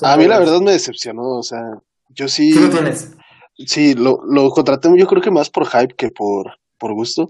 a, 0.01 0.17
mí 0.17 0.27
la 0.27 0.39
verdad 0.39 0.59
me 0.61 0.73
decepcionó, 0.73 1.39
o 1.39 1.43
sea, 1.43 1.61
yo 2.09 2.27
sí. 2.27 2.53
¿Qué 2.53 2.59
lo 2.59 2.69
tienes? 2.69 3.11
Sí, 3.65 3.93
lo, 3.93 4.19
lo 4.27 4.49
contraté 4.49 4.89
yo 4.97 5.07
creo 5.07 5.21
que 5.21 5.31
más 5.31 5.49
por 5.49 5.67
hype 5.67 5.95
que 5.95 6.09
por, 6.09 6.57
por 6.77 6.93
gusto. 6.93 7.29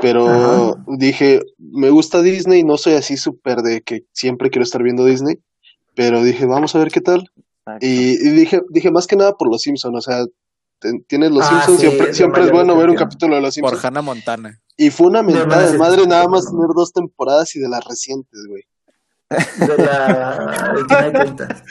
Pero 0.00 0.76
dije, 0.86 1.40
me 1.58 1.90
gusta 1.90 2.22
Disney, 2.22 2.62
no 2.62 2.76
soy 2.76 2.94
así 2.94 3.16
súper 3.16 3.58
de 3.58 3.80
que 3.80 4.02
siempre 4.12 4.48
quiero 4.48 4.62
estar 4.62 4.80
viendo 4.80 5.04
Disney. 5.04 5.38
Pero 5.96 6.22
dije, 6.22 6.46
vamos 6.46 6.74
a 6.76 6.78
ver 6.78 6.92
qué 6.92 7.00
tal. 7.00 7.28
Y, 7.80 8.16
dije, 8.30 8.60
dije 8.70 8.92
más 8.92 9.08
que 9.08 9.16
nada 9.16 9.32
por 9.32 9.50
los 9.50 9.62
Simpsons, 9.62 9.96
o 9.96 10.00
sea, 10.00 10.24
tienes 11.06 11.30
los 11.30 11.44
ah, 11.44 11.48
Simpsons, 11.48 11.80
siempre, 11.80 12.14
siempre 12.14 12.44
es 12.44 12.50
bueno 12.50 12.76
ver 12.76 12.90
un 12.90 12.96
capítulo 12.96 13.36
de 13.36 13.42
los 13.42 13.54
Simpsons. 13.54 13.80
Por 13.80 13.86
Hannah 13.86 14.02
Montana. 14.02 14.60
Y 14.76 14.90
fue 14.90 15.08
una 15.08 15.22
mentada 15.22 15.70
de 15.70 15.78
madre 15.78 16.06
nada 16.06 16.28
más 16.28 16.46
tener 16.46 16.68
dos 16.74 16.92
temporadas 16.92 17.54
y 17.56 17.60
de 17.60 17.68
las 17.68 17.84
recientes, 17.84 18.40
güey. 18.48 18.62
De 19.30 19.76
la 19.84 20.72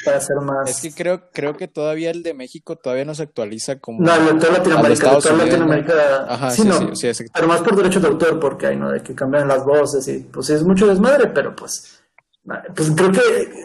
para 0.06 0.22
ser 0.22 0.36
más. 0.44 0.70
Es 0.70 0.82
que 0.82 0.92
creo, 0.92 1.32
creo 1.32 1.58
que 1.58 1.68
todavía 1.68 2.12
el 2.12 2.22
de 2.22 2.36
México 2.36 2.76
todavía 2.76 3.06
no 3.06 3.16
se 3.16 3.24
actualiza 3.24 3.80
como. 3.80 4.00
No, 4.00 4.14
el 4.14 4.26
de 4.26 4.34
toda 4.46 4.60
Latinoamérica, 4.60 5.16
de 5.16 5.22
toda 5.22 5.38
Latinoamérica. 5.38 5.94
Ajá, 6.30 6.52
sí, 6.52 6.70
sí, 6.94 7.14
sí, 7.16 7.26
Pero 7.34 7.48
más 7.48 7.62
por 7.62 7.76
derecho 7.76 8.00
de 8.00 8.10
autor, 8.10 8.40
porque 8.40 8.68
hay, 8.68 8.76
¿no? 8.76 8.92
De 8.92 9.02
que 9.02 9.16
cambian 9.16 9.48
las 9.48 9.66
voces 9.66 10.08
y 10.08 10.20
pues 10.20 10.52
es 10.52 10.64
mucho 10.64 10.86
desmadre, 10.86 11.28
pero 11.28 11.56
pues. 11.56 11.97
Pues 12.76 12.92
creo 12.96 13.12
que, 13.12 13.20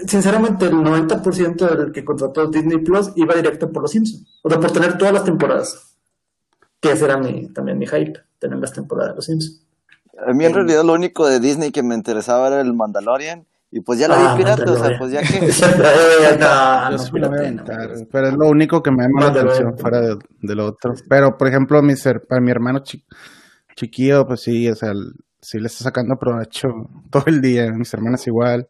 sinceramente, 0.06 0.66
el 0.66 0.72
90% 0.72 1.76
del 1.76 1.92
que 1.92 2.04
contrató 2.04 2.48
Disney 2.48 2.78
Plus 2.78 3.12
iba 3.14 3.34
directo 3.34 3.70
por 3.70 3.82
los 3.82 3.92
Simpsons. 3.92 4.40
O 4.42 4.50
sea, 4.50 4.58
por 4.58 4.72
tener 4.72 4.98
todas 4.98 5.14
las 5.14 5.24
temporadas. 5.24 5.96
Que 6.80 6.92
ese 6.92 7.04
era 7.04 7.16
mi, 7.16 7.52
también 7.52 7.78
mi 7.78 7.86
hype, 7.86 8.14
tener 8.40 8.58
las 8.58 8.72
temporadas 8.72 9.12
de 9.12 9.16
los 9.16 9.24
Simpsons. 9.24 9.64
A 10.26 10.32
mí 10.32 10.44
en 10.44 10.54
realidad 10.54 10.84
lo 10.84 10.94
único 10.94 11.26
de 11.28 11.38
Disney 11.40 11.70
que 11.70 11.82
me 11.82 11.94
interesaba 11.94 12.48
era 12.48 12.60
el 12.60 12.74
Mandalorian 12.74 13.46
y 13.70 13.80
pues 13.80 13.98
ya 13.98 14.06
la 14.06 14.18
vi 14.18 14.24
ah, 14.26 14.34
pirata, 14.36 14.70
o 14.70 14.76
sea, 14.76 14.98
pues 14.98 15.12
ya 15.12 15.22
que... 15.22 15.50
pero 18.12 18.28
es 18.28 18.34
lo 18.34 18.46
único 18.48 18.82
que 18.82 18.90
me 18.90 19.04
llama 19.04 19.22
la 19.22 19.28
atención 19.28 19.78
fuera 19.78 20.00
de, 20.02 20.54
lo 20.54 20.66
otro. 20.66 20.94
Pero, 21.08 21.38
por 21.38 21.48
ejemplo, 21.48 21.80
mi 21.82 21.94
para 22.28 22.40
mi 22.42 22.50
hermano 22.50 22.82
chiquillo, 23.74 24.26
pues 24.26 24.42
sí, 24.42 24.68
o 24.68 24.74
sea, 24.74 24.92
sí 25.42 25.58
le 25.58 25.66
está 25.66 25.84
sacando 25.84 26.16
provecho 26.16 26.68
todo 27.10 27.24
el 27.26 27.40
día. 27.40 27.70
Mis 27.72 27.92
hermanas 27.92 28.26
igual. 28.26 28.66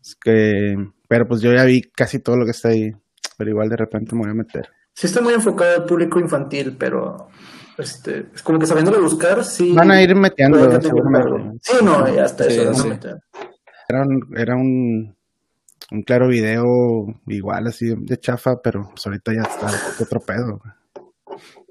Es 0.00 0.16
que, 0.16 0.74
pero 1.06 1.26
pues 1.28 1.42
yo 1.42 1.52
ya 1.52 1.64
vi 1.64 1.82
casi 1.82 2.18
todo 2.18 2.36
lo 2.36 2.44
que 2.44 2.50
está 2.52 2.70
ahí. 2.70 2.90
Pero 3.38 3.50
igual 3.50 3.68
de 3.68 3.76
repente 3.76 4.14
me 4.14 4.22
voy 4.22 4.30
a 4.30 4.34
meter. 4.34 4.68
Sí 4.94 5.06
está 5.06 5.20
muy 5.20 5.34
enfocado 5.34 5.82
al 5.82 5.84
público 5.84 6.18
infantil, 6.18 6.74
pero 6.78 7.28
este, 7.76 8.28
es 8.34 8.42
como 8.42 8.58
que 8.58 8.66
sabiéndolo 8.66 9.02
buscar, 9.02 9.44
sí. 9.44 9.74
Van 9.74 9.90
a 9.90 10.02
ir 10.02 10.16
metiendo, 10.16 10.58
Sí, 10.80 11.72
no, 11.84 12.14
ya 12.14 12.24
está 12.24 12.46
eso. 12.46 12.72
Era 13.88 14.02
un, 14.02 14.36
era 14.36 14.56
un, 14.56 15.14
un 15.92 16.02
claro 16.02 16.28
video 16.28 16.64
igual 17.26 17.66
así 17.66 17.94
de 17.94 18.16
chafa, 18.16 18.56
pero 18.62 18.88
pues 18.90 19.06
ahorita 19.06 19.32
ya 19.34 19.42
está 19.42 19.70
otro 20.02 20.20
pedo. 20.20 20.60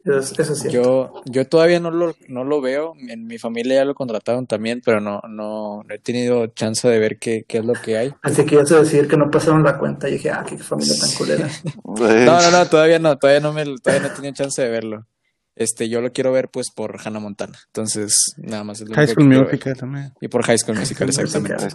Eso, 0.05 0.69
yo, 0.69 1.13
yo 1.25 1.47
todavía 1.47 1.79
no 1.79 1.89
lo, 1.89 2.15
no 2.27 2.43
lo 2.43 2.61
veo. 2.61 2.93
En 3.07 3.25
mi 3.25 3.39
familia 3.39 3.77
ya 3.77 3.85
lo 3.85 3.95
contrataron 3.95 4.45
también, 4.45 4.81
pero 4.85 5.01
no, 5.01 5.19
no, 5.27 5.83
he 5.89 5.97
tenido 5.97 6.45
chance 6.47 6.87
de 6.87 6.99
ver 6.99 7.17
qué, 7.17 7.43
qué 7.47 7.57
es 7.57 7.65
lo 7.65 7.73
que 7.73 7.97
hay. 7.97 8.13
Así 8.21 8.45
que 8.45 8.53
ibas 8.53 8.71
a 8.71 8.79
decir 8.81 9.07
que 9.07 9.17
no 9.17 9.31
pasaron 9.31 9.63
la 9.63 9.79
cuenta. 9.79 10.07
Y 10.07 10.13
dije, 10.13 10.29
ah, 10.29 10.45
qué 10.47 10.59
familia 10.59 10.93
tan 10.99 11.11
culera. 11.11 11.49
no, 11.83 12.41
no, 12.41 12.51
no, 12.51 12.65
todavía 12.67 12.99
no, 12.99 13.17
todavía 13.17 13.39
no 13.39 13.51
me, 13.51 13.65
todavía 13.81 14.07
no 14.07 14.13
he 14.13 14.15
tenido 14.15 14.33
chance 14.35 14.61
de 14.61 14.69
verlo. 14.69 15.07
Este, 15.55 15.89
yo 15.89 16.01
lo 16.01 16.11
quiero 16.11 16.31
ver 16.31 16.49
pues 16.49 16.69
por 16.69 16.99
Hannah 17.03 17.19
Montana. 17.19 17.57
Entonces, 17.67 18.35
nada 18.37 18.63
más 18.63 18.81
es 18.81 18.89
lo 18.89 18.95
High 18.95 19.07
School 19.07 19.27
Musical 19.27 19.75
también. 19.75 20.13
Y 20.21 20.27
por 20.27 20.43
High 20.43 20.59
School 20.59 20.77
Musical, 20.79 21.09
exactamente. 21.09 21.67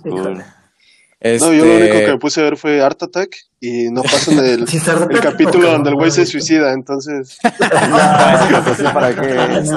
Este... 1.20 1.46
No, 1.46 1.52
yo 1.52 1.66
lo 1.66 1.76
único 1.76 1.98
que 1.98 2.06
me 2.06 2.18
puse 2.18 2.40
a 2.40 2.44
ver 2.44 2.56
fue 2.56 2.80
Art 2.80 3.02
Attack 3.02 3.36
y 3.60 3.90
no 3.90 4.02
pasan 4.02 4.38
el, 4.44 4.64
el 4.64 5.20
capítulo 5.20 5.70
donde 5.70 5.90
el 5.90 5.96
güey 5.96 6.10
se 6.10 6.24
suicida, 6.24 6.72
entonces. 6.72 7.38
no, 7.44 8.92
para 8.92 9.14
qué. 9.14 9.64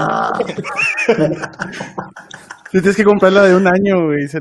Si 2.73 2.79
tienes 2.79 2.97
que 2.97 3.03
comprarla 3.03 3.43
de 3.43 3.55
un 3.55 3.67
año, 3.67 4.07
güey. 4.07 4.27
sí. 4.27 4.39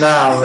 no, 0.00 0.42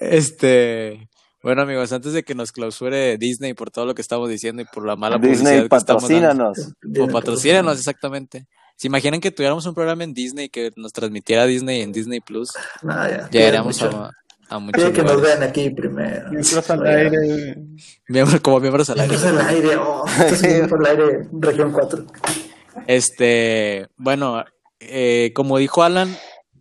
Este. 0.00 1.06
Bueno, 1.42 1.62
amigos, 1.62 1.92
antes 1.92 2.14
de 2.14 2.22
que 2.22 2.34
nos 2.34 2.50
clausure 2.50 3.18
Disney 3.18 3.52
por 3.52 3.70
todo 3.70 3.84
lo 3.84 3.94
que 3.94 4.00
estamos 4.00 4.30
diciendo 4.30 4.62
y 4.62 4.64
por 4.64 4.86
la 4.86 4.96
mala 4.96 5.18
Disney, 5.18 5.68
patrocínanos. 5.68 6.72
o 6.98 7.08
patrocínanos, 7.08 7.76
exactamente. 7.76 8.46
¿Se 8.82 8.88
imaginan 8.88 9.20
que 9.20 9.30
tuviéramos 9.30 9.64
un 9.66 9.74
programa 9.74 10.02
en 10.02 10.12
Disney 10.12 10.48
que 10.48 10.72
nos 10.74 10.92
transmitiera 10.92 11.46
Disney 11.46 11.82
en 11.82 11.92
Disney 11.92 12.18
Plus? 12.18 12.50
ya, 12.82 13.28
Llegaríamos 13.30 13.80
a, 13.80 14.10
a 14.48 14.58
muchos 14.58 14.90
que 14.90 15.04
nos 15.04 15.22
vean 15.22 15.40
aquí 15.40 15.70
primero. 15.70 16.28
Miembros 16.32 16.68
al 16.68 16.84
aire. 16.88 18.40
como 18.42 18.58
miembros 18.58 18.90
al 18.90 18.98
aire. 18.98 19.16
Miembros 19.16 19.40
al 19.40 19.48
aire, 19.54 19.76
oh, 19.76 20.04
por 20.68 20.80
el 20.80 20.86
aire, 20.90 21.28
región 21.30 21.70
4. 21.70 22.06
Este, 22.88 23.86
bueno, 23.98 24.42
eh, 24.80 25.30
como 25.32 25.58
dijo 25.58 25.84
Alan, 25.84 26.18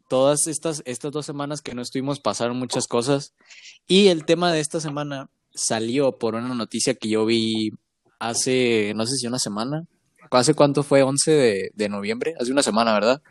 todas 0.07 0.45
estas, 0.45 0.83
estas 0.85 1.11
dos 1.11 1.25
semanas 1.25 1.63
que 1.63 1.73
no 1.73 1.81
estuvimos 1.81 2.19
pasaron 2.19 2.55
muchas 2.55 2.85
cosas. 2.85 3.33
Y 3.87 4.09
el 4.09 4.25
tema 4.25 4.53
de 4.53 4.59
esta 4.59 4.79
semana 4.79 5.31
salió 5.55 6.19
por 6.19 6.35
una 6.35 6.53
noticia 6.53 6.93
que 6.93 7.09
yo 7.09 7.25
vi 7.25 7.71
hace, 8.19 8.93
no 8.95 9.07
sé 9.07 9.15
si 9.15 9.25
una 9.25 9.39
semana. 9.39 9.87
¿Hace 10.31 10.53
cuánto 10.53 10.83
fue? 10.83 11.03
11 11.03 11.31
de, 11.31 11.71
de 11.73 11.89
noviembre. 11.89 12.35
Hace 12.39 12.51
una 12.51 12.63
semana, 12.63 12.93
¿verdad? 12.93 13.21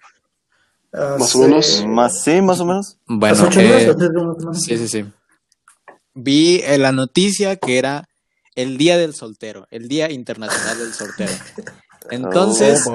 más 0.92 1.34
o 1.34 1.38
menos. 1.40 1.84
Más, 1.86 2.22
sí, 2.22 2.40
más 2.42 2.60
o 2.60 2.64
menos. 2.64 2.98
Bueno, 3.06 3.48
eh, 3.56 3.94
sí, 4.54 4.76
sí, 4.76 4.88
sí. 4.88 5.04
Vi 6.14 6.62
en 6.64 6.82
la 6.82 6.92
noticia 6.92 7.56
que 7.56 7.78
era 7.78 8.08
el 8.56 8.76
Día 8.76 8.98
del 8.98 9.14
Soltero, 9.14 9.66
el 9.70 9.88
Día 9.88 10.10
Internacional 10.10 10.78
del 10.78 10.92
Soltero. 10.92 11.32
Entonces, 12.10 12.84
oh, 12.86 12.94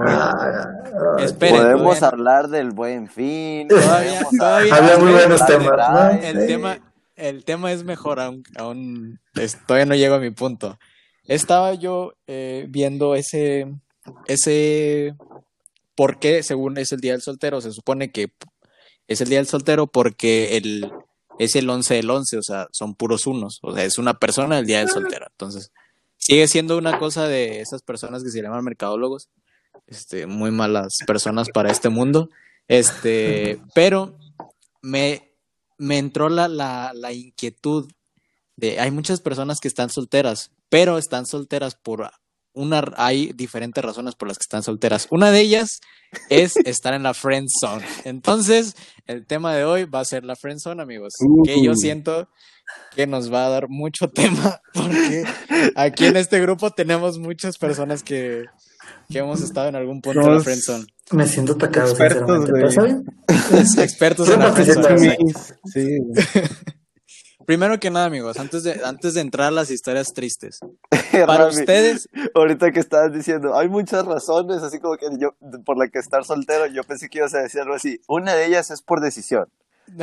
podemos 1.39 2.03
hablar 2.03 2.49
del 2.49 2.71
buen 2.71 3.07
fin. 3.07 3.67
Todavía, 3.67 4.27
todavía 4.37 4.75
había 4.75 4.97
muy 4.97 5.11
buenos 5.13 5.45
temas. 5.45 6.23
El 6.23 6.47
tema, 6.47 6.79
el 7.15 7.45
tema 7.45 7.71
es 7.71 7.83
mejor, 7.83 8.19
aún, 8.19 8.43
aún 8.57 9.19
todavía 9.67 9.85
no 9.85 9.95
llego 9.95 10.15
a 10.15 10.19
mi 10.19 10.31
punto. 10.31 10.77
Estaba 11.23 11.75
yo 11.75 12.13
eh, 12.27 12.65
viendo 12.69 13.15
ese, 13.15 13.73
ese, 14.27 15.15
por 15.95 16.19
qué, 16.19 16.43
según 16.43 16.77
es 16.77 16.91
el 16.91 16.99
día 16.99 17.13
del 17.13 17.21
soltero, 17.21 17.61
se 17.61 17.71
supone 17.71 18.11
que 18.11 18.31
es 19.07 19.21
el 19.21 19.29
día 19.29 19.39
del 19.39 19.47
soltero 19.47 19.87
porque 19.87 20.57
el, 20.57 20.91
es 21.39 21.55
el 21.55 21.69
11 21.69 21.95
del 21.95 22.09
11, 22.09 22.37
o 22.37 22.43
sea, 22.43 22.67
son 22.71 22.95
puros 22.95 23.27
unos, 23.27 23.59
o 23.61 23.73
sea, 23.73 23.83
es 23.85 23.97
una 23.97 24.15
persona 24.15 24.59
el 24.59 24.65
día 24.65 24.79
del 24.79 24.89
soltero. 24.89 25.27
Entonces, 25.29 25.71
sigue 26.17 26.47
siendo 26.47 26.77
una 26.77 26.99
cosa 26.99 27.27
de 27.27 27.61
esas 27.61 27.81
personas 27.81 28.23
que 28.23 28.29
se 28.29 28.41
llaman 28.41 28.63
mercadólogos, 28.63 29.29
este, 29.87 30.25
muy 30.25 30.51
malas 30.51 30.97
personas 31.05 31.49
para 31.49 31.71
este 31.71 31.89
mundo, 31.89 32.29
este, 32.67 33.59
pero 33.73 34.17
me, 34.81 35.31
me 35.77 35.97
entró 35.97 36.29
la, 36.29 36.47
la, 36.47 36.91
la 36.93 37.13
inquietud 37.13 37.87
de, 38.55 38.79
hay 38.79 38.91
muchas 38.91 39.21
personas 39.21 39.59
que 39.59 39.67
están 39.67 39.89
solteras, 39.89 40.51
pero 40.69 40.97
están 40.97 41.25
solteras 41.25 41.75
por 41.75 42.09
una, 42.55 42.83
hay 42.97 43.31
diferentes 43.33 43.83
razones 43.83 44.15
por 44.15 44.27
las 44.27 44.37
que 44.37 44.43
están 44.43 44.63
solteras. 44.63 45.07
Una 45.11 45.31
de 45.31 45.41
ellas 45.41 45.79
es 46.29 46.55
estar 46.65 46.93
en 46.93 47.03
la 47.03 47.13
friend 47.13 47.47
zone. 47.59 47.85
Entonces, 48.03 48.75
el 49.07 49.25
tema 49.25 49.53
de 49.53 49.65
hoy 49.65 49.85
va 49.85 49.99
a 49.99 50.05
ser 50.05 50.23
la 50.23 50.35
friend 50.35 50.59
zone, 50.59 50.81
amigos. 50.81 51.13
Que 51.45 51.61
yo 51.63 51.75
siento 51.75 52.27
que 52.95 53.07
nos 53.07 53.31
va 53.31 53.45
a 53.45 53.49
dar 53.49 53.69
mucho 53.69 54.09
tema 54.13 54.61
porque 54.73 55.23
aquí 55.75 56.05
en 56.05 56.17
este 56.17 56.39
grupo 56.39 56.71
tenemos 56.71 57.19
muchas 57.19 57.57
personas 57.57 58.03
que, 58.03 58.45
que 59.09 59.19
hemos 59.19 59.41
estado 59.41 59.69
en 59.69 59.75
algún 59.75 60.01
punto 60.01 60.21
de 60.21 60.35
la 60.35 60.39
friend 60.41 60.61
zone. 60.61 60.85
Me 61.11 61.27
siento 61.27 61.53
atacado. 61.53 61.89
Expertos, 61.89 62.49
expertos 63.77 64.29
en 64.29 64.39
la 64.39 64.53
friend 64.53 64.73
zone. 64.73 65.17
Sí. 65.65 65.99
Primero 67.45 67.79
que 67.79 67.91
nada, 67.91 68.05
amigos, 68.05 68.37
antes 68.39 68.63
de, 68.63 68.81
antes 68.83 69.13
de 69.13 69.21
entrar 69.21 69.47
a 69.49 69.51
las 69.51 69.69
historias 69.69 70.13
tristes, 70.13 70.59
para 71.25 71.47
ustedes... 71.47 72.09
Ahorita 72.33 72.71
que 72.71 72.79
estabas 72.79 73.13
diciendo, 73.13 73.57
hay 73.57 73.69
muchas 73.69 74.05
razones, 74.05 74.63
así 74.63 74.79
como 74.79 74.97
que 74.97 75.07
yo, 75.19 75.35
por 75.63 75.77
la 75.77 75.87
que 75.87 75.99
estar 75.99 76.25
soltero, 76.25 76.65
yo 76.67 76.83
pensé 76.83 77.09
que 77.09 77.19
ibas 77.19 77.33
a 77.35 77.39
decir 77.39 77.61
algo 77.61 77.75
así. 77.75 78.01
Una 78.07 78.33
de 78.33 78.47
ellas 78.47 78.71
es 78.71 78.81
por 78.81 78.99
decisión. 78.99 79.47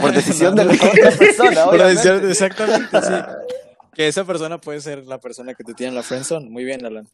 Por 0.00 0.12
decisión 0.14 0.54
de 0.54 0.64
la 0.64 0.72
otra 0.72 1.10
persona, 1.18 1.64
Por 1.64 1.82
decisión, 1.82 2.30
exactamente, 2.30 3.02
sí. 3.02 3.12
Que 3.94 4.08
esa 4.08 4.24
persona 4.24 4.58
puede 4.58 4.80
ser 4.80 5.04
la 5.04 5.18
persona 5.18 5.52
que 5.52 5.64
te 5.64 5.74
tiene 5.74 5.90
en 5.90 5.96
la 5.96 6.02
friendzone. 6.02 6.48
Muy 6.48 6.64
bien, 6.64 6.86
Alan. 6.86 7.06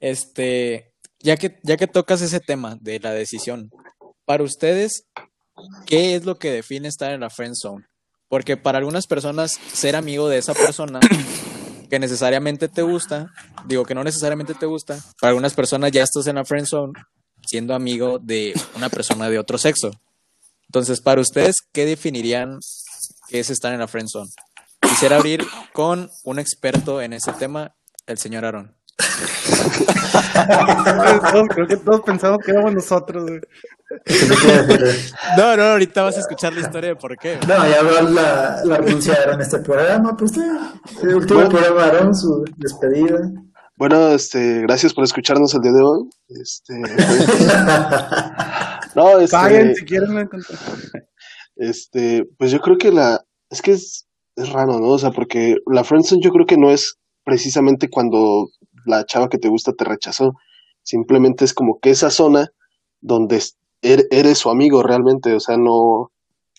Este, 0.00 0.92
ya 1.18 1.38
que, 1.38 1.58
ya 1.62 1.78
que 1.78 1.86
tocas 1.86 2.20
ese 2.20 2.40
tema 2.40 2.76
de 2.78 3.00
la 3.00 3.12
decisión, 3.12 3.70
para 4.26 4.42
ustedes, 4.42 5.06
¿qué 5.86 6.14
es 6.14 6.26
lo 6.26 6.38
que 6.38 6.52
define 6.52 6.88
estar 6.88 7.12
en 7.12 7.20
la 7.20 7.30
friendzone? 7.30 7.86
Porque 8.30 8.56
para 8.56 8.78
algunas 8.78 9.06
personas, 9.06 9.60
ser 9.72 9.96
amigo 9.96 10.30
de 10.30 10.38
esa 10.38 10.54
persona 10.54 11.00
que 11.90 11.98
necesariamente 11.98 12.68
te 12.68 12.80
gusta, 12.80 13.26
digo 13.66 13.84
que 13.84 13.94
no 13.94 14.04
necesariamente 14.04 14.54
te 14.54 14.64
gusta, 14.64 14.98
para 15.20 15.30
algunas 15.30 15.52
personas 15.52 15.92
ya 15.92 16.04
estás 16.04 16.26
en 16.28 16.36
la 16.36 16.44
friend 16.44 16.66
zone 16.66 16.92
siendo 17.44 17.74
amigo 17.74 18.20
de 18.20 18.54
una 18.76 18.88
persona 18.88 19.28
de 19.28 19.38
otro 19.38 19.58
sexo. 19.58 19.90
Entonces, 20.68 21.00
para 21.00 21.20
ustedes, 21.20 21.56
¿qué 21.72 21.84
definirían 21.84 22.60
que 23.28 23.40
es 23.40 23.50
estar 23.50 23.72
en 23.72 23.80
la 23.80 23.88
friend 23.88 24.08
zone? 24.08 24.30
Quisiera 24.80 25.16
abrir 25.16 25.44
con 25.72 26.08
un 26.22 26.38
experto 26.38 27.02
en 27.02 27.12
ese 27.12 27.32
tema, 27.32 27.74
el 28.06 28.18
señor 28.18 28.44
Aaron. 28.44 28.76
Creo 31.54 31.66
que 31.66 31.76
todos 31.76 32.02
pensamos 32.02 32.38
que 32.44 32.52
éramos 32.52 32.74
nosotros. 32.74 33.28
No, 35.36 35.56
no, 35.56 35.62
ahorita 35.64 36.02
vas 36.02 36.16
a 36.16 36.20
escuchar 36.20 36.52
la 36.52 36.60
historia 36.60 36.90
de 36.90 36.96
por 36.96 37.16
qué. 37.16 37.38
No, 37.46 37.68
ya 37.68 37.82
veo 37.82 38.02
la, 38.10 38.64
la 38.64 38.76
renuncia 38.76 39.16
en 39.32 39.40
este 39.40 39.58
programa, 39.58 40.16
pues 40.16 40.32
el 41.02 41.14
último 41.14 41.48
programa 41.48 41.84
Aaron, 41.84 42.14
su 42.14 42.44
despedida. 42.56 43.18
Bueno, 43.76 44.08
este, 44.08 44.60
gracias 44.60 44.92
por 44.92 45.04
escucharnos 45.04 45.54
el 45.54 45.62
día 45.62 45.72
de 45.72 45.82
hoy. 45.82 46.08
Este, 46.28 46.74
no, 48.94 49.18
este, 49.18 49.36
Paguen 49.36 49.74
si 49.74 49.84
quieren 49.86 50.28
Este, 51.56 52.24
pues 52.38 52.50
yo 52.50 52.60
creo 52.60 52.76
que 52.76 52.92
la, 52.92 53.24
es 53.48 53.62
que 53.62 53.72
es, 53.72 54.06
es 54.36 54.50
raro, 54.50 54.78
¿no? 54.78 54.88
O 54.88 54.98
sea, 54.98 55.12
porque 55.12 55.56
la 55.66 55.82
friendzone 55.82 56.22
yo 56.22 56.30
creo 56.30 56.46
que 56.46 56.58
no 56.58 56.70
es 56.70 56.98
precisamente 57.24 57.88
cuando 57.88 58.48
la 58.84 59.04
chava 59.04 59.28
que 59.28 59.38
te 59.38 59.48
gusta 59.48 59.72
te 59.72 59.84
rechazó. 59.84 60.34
Simplemente 60.82 61.44
es 61.44 61.54
como 61.54 61.78
que 61.80 61.90
esa 61.90 62.10
zona 62.10 62.50
donde 63.00 63.42
er-, 63.82 64.06
eres 64.10 64.38
su 64.38 64.50
amigo 64.50 64.82
realmente, 64.82 65.34
o 65.34 65.40
sea, 65.40 65.56
no, 65.56 66.10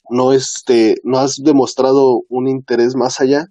no, 0.09 0.33
este, 0.33 0.97
no 1.03 1.19
has 1.19 1.37
demostrado 1.43 2.23
un 2.29 2.47
interés 2.47 2.95
más 2.95 3.19
allá. 3.21 3.47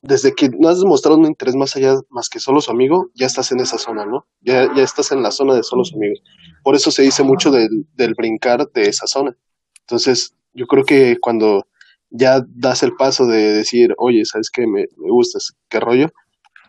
Desde 0.00 0.32
que 0.32 0.48
no 0.58 0.68
has 0.68 0.80
demostrado 0.80 1.18
un 1.18 1.26
interés 1.26 1.56
más 1.56 1.74
allá 1.74 1.96
más 2.08 2.28
que 2.28 2.38
solo 2.38 2.60
su 2.60 2.70
amigo, 2.70 3.10
ya 3.14 3.26
estás 3.26 3.50
en 3.50 3.60
esa 3.60 3.78
zona, 3.78 4.06
¿no? 4.06 4.26
Ya, 4.40 4.72
ya 4.74 4.84
estás 4.84 5.10
en 5.10 5.22
la 5.22 5.32
zona 5.32 5.54
de 5.54 5.64
solo 5.64 5.84
su 5.84 5.96
amigo. 5.96 6.14
Por 6.62 6.76
eso 6.76 6.92
se 6.92 7.02
dice 7.02 7.24
mucho 7.24 7.50
del, 7.50 7.86
del 7.94 8.14
brincar 8.14 8.70
de 8.70 8.82
esa 8.82 9.08
zona. 9.08 9.36
Entonces, 9.80 10.34
yo 10.54 10.66
creo 10.66 10.84
que 10.84 11.16
cuando 11.20 11.66
ya 12.10 12.40
das 12.48 12.82
el 12.84 12.94
paso 12.94 13.26
de 13.26 13.54
decir, 13.54 13.92
oye, 13.98 14.24
¿sabes 14.24 14.50
qué? 14.50 14.66
Me, 14.66 14.86
me 14.96 15.10
gustas, 15.10 15.52
¿qué 15.68 15.80
rollo? 15.80 16.08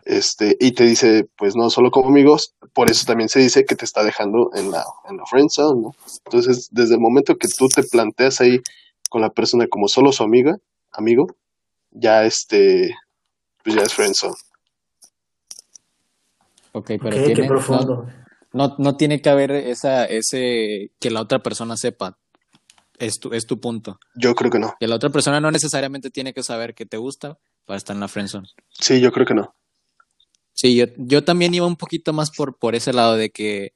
Este, 0.10 0.58
y 0.60 0.72
te 0.72 0.86
dice, 0.86 1.30
pues 1.38 1.56
no 1.56 1.70
solo 1.70 1.92
como 1.92 2.10
amigos, 2.10 2.56
por 2.74 2.90
eso 2.90 3.06
también 3.06 3.30
se 3.30 3.40
dice 3.40 3.64
que 3.64 3.76
te 3.76 3.86
está 3.86 4.04
dejando 4.04 4.50
en 4.56 4.72
la, 4.72 4.84
en 5.08 5.18
la 5.18 5.26
friend 5.28 5.52
zone, 5.52 5.82
¿no? 5.84 5.96
Entonces, 6.26 6.68
desde 6.72 6.96
el 6.96 7.00
momento 7.00 7.38
que 7.38 7.48
tú 7.48 7.68
te 7.68 7.84
planteas 7.84 8.42
ahí 8.42 8.60
con 9.08 9.22
la 9.22 9.30
persona 9.30 9.68
como 9.68 9.88
solo 9.88 10.12
su 10.12 10.24
amiga, 10.24 10.58
amigo, 10.92 11.28
ya 11.92 12.26
este, 12.26 12.96
pues 13.64 13.76
ya 13.76 13.84
es 13.84 13.94
friend 13.94 14.16
zone. 14.16 14.34
Ok, 16.72 16.92
pero 17.04 17.24
tiene, 17.24 17.48
no, 18.52 18.76
no, 18.80 18.98
tiene 18.98 19.22
que 19.22 19.30
haber 19.30 19.52
esa, 19.52 20.06
ese, 20.06 20.92
que 21.00 21.12
la 21.12 21.22
otra 21.22 21.44
persona 21.44 21.78
sepa. 21.78 22.18
Es 22.98 23.20
tu, 23.20 23.32
es 23.32 23.46
tu 23.46 23.62
punto. 23.62 24.00
Yo 24.16 24.34
creo 24.34 24.50
que 24.50 24.60
no. 24.60 24.74
Que 24.80 24.88
la 24.88 24.96
otra 24.96 25.12
persona 25.12 25.40
no 25.40 25.52
necesariamente 25.52 26.10
tiene 26.10 26.34
que 26.34 26.42
saber 26.42 26.74
que 26.74 26.88
te 26.88 26.98
gusta 26.98 27.38
para 27.66 27.78
estar 27.78 27.96
en 27.96 28.00
la 28.00 28.08
friendzone. 28.08 28.48
Sí, 28.72 29.00
yo 29.00 29.12
creo 29.12 29.26
que 29.26 29.36
no. 29.36 29.54
Sí, 30.60 30.76
yo, 30.76 30.88
yo 30.98 31.24
también 31.24 31.54
iba 31.54 31.66
un 31.66 31.78
poquito 31.78 32.12
más 32.12 32.32
por, 32.32 32.58
por 32.58 32.76
ese 32.76 32.92
lado 32.92 33.16
de 33.16 33.30
que, 33.30 33.72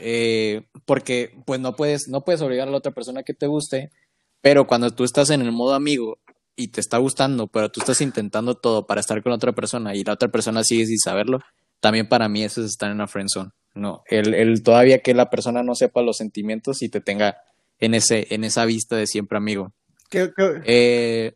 eh, 0.00 0.66
porque 0.84 1.36
pues 1.46 1.60
no 1.60 1.76
puedes, 1.76 2.08
no 2.08 2.24
puedes 2.24 2.42
obligar 2.42 2.66
a 2.66 2.70
la 2.72 2.78
otra 2.78 2.90
persona 2.90 3.22
que 3.22 3.32
te 3.32 3.46
guste, 3.46 3.90
pero 4.40 4.66
cuando 4.66 4.90
tú 4.90 5.04
estás 5.04 5.30
en 5.30 5.40
el 5.40 5.52
modo 5.52 5.72
amigo 5.72 6.18
y 6.56 6.66
te 6.66 6.80
está 6.80 6.98
gustando, 6.98 7.46
pero 7.46 7.70
tú 7.70 7.78
estás 7.78 8.00
intentando 8.00 8.56
todo 8.56 8.88
para 8.88 9.00
estar 9.00 9.22
con 9.22 9.30
otra 9.30 9.52
persona 9.52 9.94
y 9.94 10.02
la 10.02 10.14
otra 10.14 10.32
persona 10.32 10.64
sigue 10.64 10.86
sin 10.86 10.98
saberlo, 10.98 11.38
también 11.78 12.08
para 12.08 12.28
mí 12.28 12.42
eso 12.42 12.60
es 12.60 12.72
estar 12.72 12.90
en 12.90 12.98
la 12.98 13.06
friendzone. 13.06 13.50
No, 13.74 14.02
el, 14.06 14.34
el 14.34 14.64
todavía 14.64 14.98
que 15.02 15.14
la 15.14 15.30
persona 15.30 15.62
no 15.62 15.76
sepa 15.76 16.02
los 16.02 16.16
sentimientos 16.16 16.82
y 16.82 16.88
te 16.88 17.00
tenga 17.00 17.36
en 17.78 17.94
ese, 17.94 18.26
en 18.34 18.42
esa 18.42 18.64
vista 18.64 18.96
de 18.96 19.06
siempre 19.06 19.38
amigo. 19.38 19.74
¿Qué, 20.08 20.32
Eh, 20.64 21.34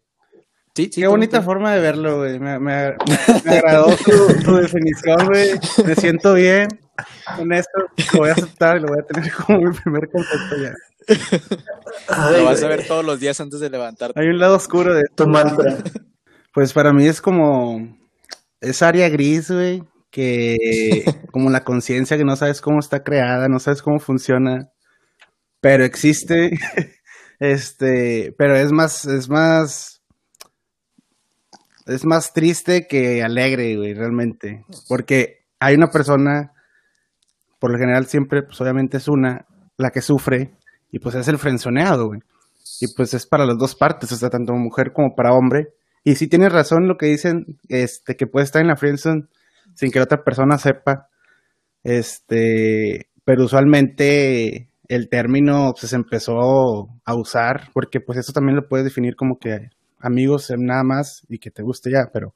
Qué 0.75 1.07
bonita 1.07 1.40
forma 1.40 1.73
de 1.73 1.81
verlo, 1.81 2.19
güey. 2.19 2.40
Me, 2.40 2.59
me, 2.59 2.97
agradó 3.47 3.95
tu, 4.45 4.57
definición, 4.57 5.25
güey. 5.26 5.50
Me 5.87 5.95
siento 5.95 6.35
bien 6.35 6.66
con 7.37 7.52
esto. 7.52 7.78
Lo 8.12 8.19
voy 8.19 8.31
a 8.31 8.33
aceptar 8.33 8.78
y 8.78 8.81
lo 8.81 8.88
voy 8.88 8.99
a 8.99 9.07
tener 9.07 9.33
como 9.33 9.61
mi 9.61 9.73
primer 9.73 10.11
concepto 10.11 10.57
ya. 10.61 10.75
lo 12.33 12.45
vas 12.45 12.61
a 12.61 12.69
ver 12.69 12.85
todos 12.88 13.04
los 13.04 13.21
días 13.21 13.40
antes 13.40 13.61
de 13.61 13.71
levantarte. 13.71 14.21
Hay 14.21 14.26
un 14.26 14.40
lado 14.40 14.57
oscuro 14.57 14.95
de 14.95 15.04
tu 15.14 15.28
mantra. 15.28 15.78
Pues 16.52 16.73
para 16.73 16.93
mí 16.93 17.07
es 17.07 17.21
como. 17.21 17.97
Es 18.61 18.83
área 18.83 19.09
gris, 19.09 19.52
güey. 19.52 19.85
Que. 20.11 21.04
como 21.31 21.50
la 21.50 21.62
conciencia 21.62 22.16
que 22.16 22.25
no 22.25 22.35
sabes 22.35 22.61
cómo 22.61 22.81
está 22.81 23.04
creada, 23.04 23.49
no 23.49 23.61
sabes 23.61 23.81
cómo 23.81 24.00
funciona. 24.00 24.71
Pero 25.61 25.85
existe. 25.85 26.59
este. 27.38 28.35
Pero 28.37 28.57
es 28.57 28.73
más. 28.73 29.04
Es 29.04 29.28
más. 29.28 29.93
Es 31.86 32.04
más 32.04 32.32
triste 32.32 32.86
que 32.86 33.22
alegre, 33.22 33.76
güey, 33.76 33.94
realmente. 33.94 34.64
Porque 34.88 35.44
hay 35.58 35.74
una 35.74 35.90
persona. 35.90 36.52
Por 37.58 37.72
lo 37.72 37.78
general, 37.78 38.06
siempre, 38.06 38.42
pues 38.42 38.60
obviamente 38.60 38.96
es 38.96 39.08
una. 39.08 39.46
La 39.76 39.90
que 39.90 40.00
sufre. 40.00 40.52
Y 40.90 40.98
pues 40.98 41.14
es 41.14 41.28
el 41.28 41.38
frenzoneado, 41.38 42.06
güey. 42.06 42.20
Y 42.80 42.94
pues 42.94 43.14
es 43.14 43.26
para 43.26 43.46
las 43.46 43.58
dos 43.58 43.74
partes, 43.74 44.10
o 44.12 44.16
sea, 44.16 44.30
tanto 44.30 44.52
mujer 44.54 44.92
como 44.92 45.14
para 45.14 45.32
hombre. 45.32 45.74
Y 46.04 46.16
sí 46.16 46.28
tienes 46.28 46.52
razón 46.52 46.86
lo 46.86 46.96
que 46.96 47.06
dicen, 47.06 47.58
este, 47.68 48.16
que 48.16 48.26
puede 48.26 48.44
estar 48.44 48.62
en 48.62 48.68
la 48.68 48.76
friendzone 48.76 49.26
sin 49.74 49.90
que 49.90 49.98
la 49.98 50.04
otra 50.04 50.22
persona 50.22 50.58
sepa. 50.58 51.08
Este, 51.82 53.08
pero 53.24 53.44
usualmente 53.44 54.70
el 54.88 55.08
término 55.08 55.72
pues, 55.78 55.90
se 55.90 55.96
empezó 55.96 56.88
a 57.04 57.14
usar, 57.14 57.70
porque 57.72 58.00
pues 58.00 58.18
eso 58.18 58.32
también 58.32 58.56
lo 58.56 58.68
puedes 58.68 58.84
definir 58.84 59.16
como 59.16 59.38
que 59.38 59.70
amigos 60.04 60.52
nada 60.56 60.84
más 60.84 61.23
y 61.28 61.38
que 61.38 61.50
te 61.50 61.62
guste 61.62 61.90
ya, 61.90 62.11
pero 62.12 62.34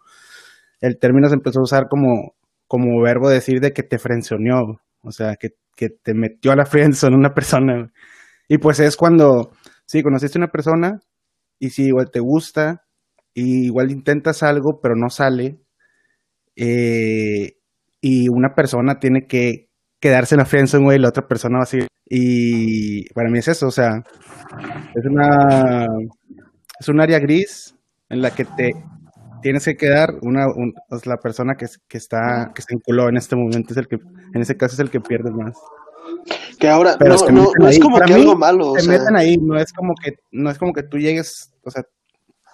el 0.81 0.99
término 0.99 1.29
se 1.29 1.35
empezó 1.35 1.61
a 1.61 1.65
usar 1.65 1.89
como, 1.89 2.35
como 2.67 3.01
verbo 3.03 3.29
decir 3.29 3.61
de 3.61 3.73
que 3.73 3.83
te 3.83 3.99
frenzoneó, 3.99 4.81
o 5.03 5.13
sea, 5.13 5.37
que, 5.37 5.51
que 5.77 5.91
te 5.91 6.15
metió 6.15 6.53
a 6.53 6.57
la 6.57 6.67
friendzone 6.67 7.17
una 7.17 7.35
persona. 7.35 7.93
Y 8.49 8.59
pues 8.59 8.81
es 8.81 8.97
cuando 8.97 9.53
sí, 9.87 10.03
conociste 10.03 10.39
a 10.39 10.43
una 10.43 10.53
persona 10.53 11.01
y 11.59 11.71
si 11.71 11.87
igual 11.87 12.11
te 12.11 12.21
gusta, 12.21 12.85
y 13.35 13.67
igual 13.67 13.91
intentas 13.91 14.43
algo, 14.43 14.81
pero 14.83 14.95
no 14.97 15.11
sale, 15.11 15.61
eh, 16.57 17.57
y 18.01 18.29
una 18.29 18.55
persona 18.55 18.99
tiene 18.99 19.27
que 19.27 19.71
quedarse 20.01 20.35
en 20.35 20.41
la 20.41 20.45
friendzone, 20.45 20.85
güey, 20.85 20.99
y 20.99 21.01
la 21.01 21.09
otra 21.09 21.27
persona 21.27 21.59
va 21.59 21.63
a 21.65 21.67
seguir. 21.67 21.89
Y 22.07 23.09
para 23.13 23.31
mí 23.31 23.39
es 23.39 23.49
eso, 23.49 23.67
o 23.67 23.71
sea, 23.71 24.03
es 24.95 25.05
una 25.05 25.87
es 26.79 26.89
un 26.89 27.01
área 27.01 27.19
gris 27.19 27.75
en 28.09 28.23
la 28.23 28.31
que 28.31 28.45
te 28.45 28.75
tienes 29.43 29.65
que 29.65 29.77
quedar 29.77 30.15
una 30.23 30.47
la 31.05 31.17
persona 31.19 31.57
que, 31.57 31.67
que 31.87 31.99
está 31.99 32.53
que 32.55 32.63
se 32.63 32.75
enculó 32.75 33.09
en 33.09 33.17
este 33.17 33.37
momento 33.37 33.73
es 33.73 33.77
el 33.77 33.89
que 33.89 33.97
en 34.35 34.41
ese 34.41 34.57
caso 34.57 34.75
es 34.75 34.81
el 34.81 34.91
que 34.91 35.01
pierde 35.01 35.31
más. 35.31 35.57
Que 36.59 36.69
ahora 36.69 36.97
no, 37.01 37.53
no, 37.59 37.69
es 37.69 37.79
como 37.79 38.01
que 38.01 38.13
algo 38.13 38.37
malo. 38.37 38.75
Se 38.77 38.89
meten 38.89 39.17
ahí, 39.17 39.37
no 39.37 39.57
es 39.59 39.73
como 39.73 39.95
que, 39.95 40.17
no 40.33 40.51
es 40.51 40.59
como 40.59 40.73
que 40.73 40.83
tú 40.83 40.99
llegues, 40.99 41.53
o 41.63 41.71
sea, 41.71 41.85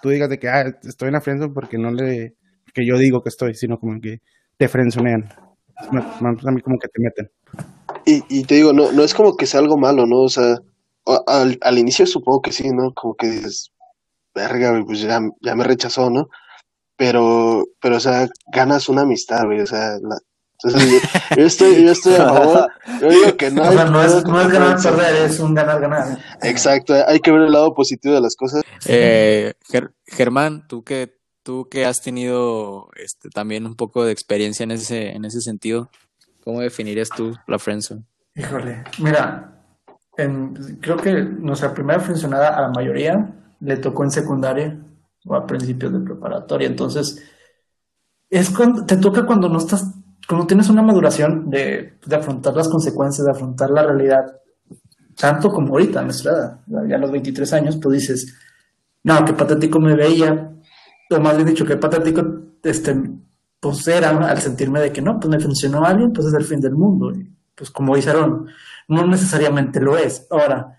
tú 0.01 0.09
digas 0.09 0.29
de 0.29 0.37
que 0.37 0.47
ah, 0.47 0.71
estoy 0.83 1.07
en 1.07 1.13
la 1.13 1.21
friendzone 1.21 1.53
porque 1.53 1.77
no 1.77 1.91
le, 1.91 2.35
que 2.73 2.85
yo 2.85 2.97
digo 2.97 3.23
que 3.23 3.29
estoy, 3.29 3.55
sino 3.55 3.79
como 3.79 3.99
que 3.99 4.21
te 4.57 4.67
frenzonean. 4.67 5.27
A 5.75 6.51
mí 6.51 6.61
como 6.61 6.77
que 6.77 6.87
te 6.87 7.01
meten. 7.01 7.31
Y, 8.05 8.23
y 8.29 8.43
te 8.43 8.55
digo, 8.55 8.71
no, 8.71 8.91
no 8.91 9.03
es 9.03 9.13
como 9.13 9.35
que 9.35 9.47
sea 9.47 9.59
algo 9.59 9.77
malo, 9.77 10.05
¿no? 10.05 10.21
O 10.21 10.29
sea, 10.29 10.59
al, 11.27 11.57
al 11.61 11.77
inicio 11.77 12.05
supongo 12.05 12.41
que 12.41 12.51
sí, 12.51 12.69
¿no? 12.69 12.93
Como 12.93 13.15
que 13.15 13.27
dices, 13.27 13.71
verga, 14.35 14.83
pues 14.85 14.99
ya, 14.99 15.19
ya 15.41 15.55
me 15.55 15.63
rechazó, 15.63 16.09
¿no? 16.09 16.27
Pero, 16.97 17.65
pero, 17.81 17.97
o 17.97 17.99
sea, 17.99 18.27
ganas 18.53 18.89
una 18.89 19.01
amistad, 19.01 19.45
güey, 19.45 19.61
o 19.61 19.65
sea, 19.67 19.97
la, 20.01 20.17
yo, 21.35 21.45
estoy, 21.45 21.83
yo 21.83 21.91
estoy 21.91 22.13
a 22.15 22.29
favor. 22.29 22.71
Yo 23.01 23.09
digo 23.09 23.37
que 23.37 23.51
no. 23.51 23.63
no 23.91 24.03
es, 24.03 24.23
ganar 24.23 24.81
perder, 24.81 25.29
es 25.29 25.39
un 25.39 25.53
ganar-ganar. 25.53 26.17
Exacto, 26.41 26.95
hay 27.07 27.19
que 27.19 27.31
ver 27.31 27.41
el 27.41 27.51
lado 27.51 27.73
positivo 27.73 28.15
de 28.15 28.21
las 28.21 28.35
cosas. 28.35 28.63
Eh, 28.87 29.53
Germán, 30.07 30.67
tú 30.67 30.83
que, 30.83 31.17
tú 31.43 31.67
que 31.69 31.85
has 31.85 32.01
tenido 32.01 32.89
este, 32.95 33.29
también 33.29 33.65
un 33.65 33.75
poco 33.75 34.05
de 34.05 34.11
experiencia 34.11 34.63
en 34.63 34.71
ese, 34.71 35.09
en 35.09 35.25
ese 35.25 35.41
sentido, 35.41 35.89
¿cómo 36.43 36.61
definirías 36.61 37.09
tú 37.09 37.35
la 37.47 37.59
friendzone? 37.59 38.03
Híjole, 38.35 38.83
mira, 38.99 39.61
creo 40.15 40.97
que 40.97 41.13
nuestra 41.13 41.73
primera 41.73 41.99
friendzoneada 41.99 42.57
a 42.57 42.61
la 42.61 42.69
mayoría 42.69 43.33
le 43.65 43.77
tocó 43.77 44.03
en 44.03 44.11
secundaria 44.11 44.79
o 45.25 45.35
a 45.35 45.45
principios 45.45 45.91
de 45.91 45.99
preparatoria, 45.99 46.67
entonces 46.67 47.21
es 48.29 48.49
cuando, 48.49 48.85
te 48.85 48.97
toca 48.97 49.25
cuando 49.25 49.49
no 49.49 49.57
estás 49.57 49.93
como 50.27 50.47
tienes 50.47 50.69
una 50.69 50.81
maduración 50.81 51.49
de, 51.49 51.99
de, 52.03 52.15
afrontar 52.15 52.55
las 52.55 52.67
consecuencias, 52.67 53.25
de 53.25 53.31
afrontar 53.31 53.69
la 53.69 53.83
realidad, 53.83 54.23
tanto 55.15 55.49
como 55.49 55.69
ahorita, 55.69 55.99
a 55.99 56.03
nuestra 56.03 56.63
ya 56.65 56.95
a 56.95 56.99
los 56.99 57.11
23 57.11 57.53
años, 57.53 57.77
pues 57.77 57.99
dices, 57.99 58.35
no, 59.03 59.23
qué 59.23 59.33
patético 59.33 59.79
me 59.79 59.95
veía, 59.95 60.51
o 61.11 61.19
más 61.19 61.35
bien 61.35 61.47
dicho, 61.47 61.65
qué 61.65 61.77
patético 61.77 62.25
este, 62.63 62.95
pues 63.59 63.87
era 63.87 64.09
al 64.09 64.39
sentirme 64.39 64.79
de 64.79 64.91
que 64.91 65.01
no, 65.01 65.19
pues 65.19 65.29
me 65.29 65.39
funcionó 65.39 65.85
alguien, 65.85 66.11
pues 66.11 66.27
es 66.27 66.33
el 66.33 66.43
fin 66.43 66.59
del 66.59 66.73
mundo. 66.73 67.13
Pues 67.53 67.69
como 67.69 67.95
dijeron, 67.95 68.47
no 68.87 69.07
necesariamente 69.07 69.79
lo 69.79 69.97
es. 69.97 70.27
Ahora, 70.29 70.77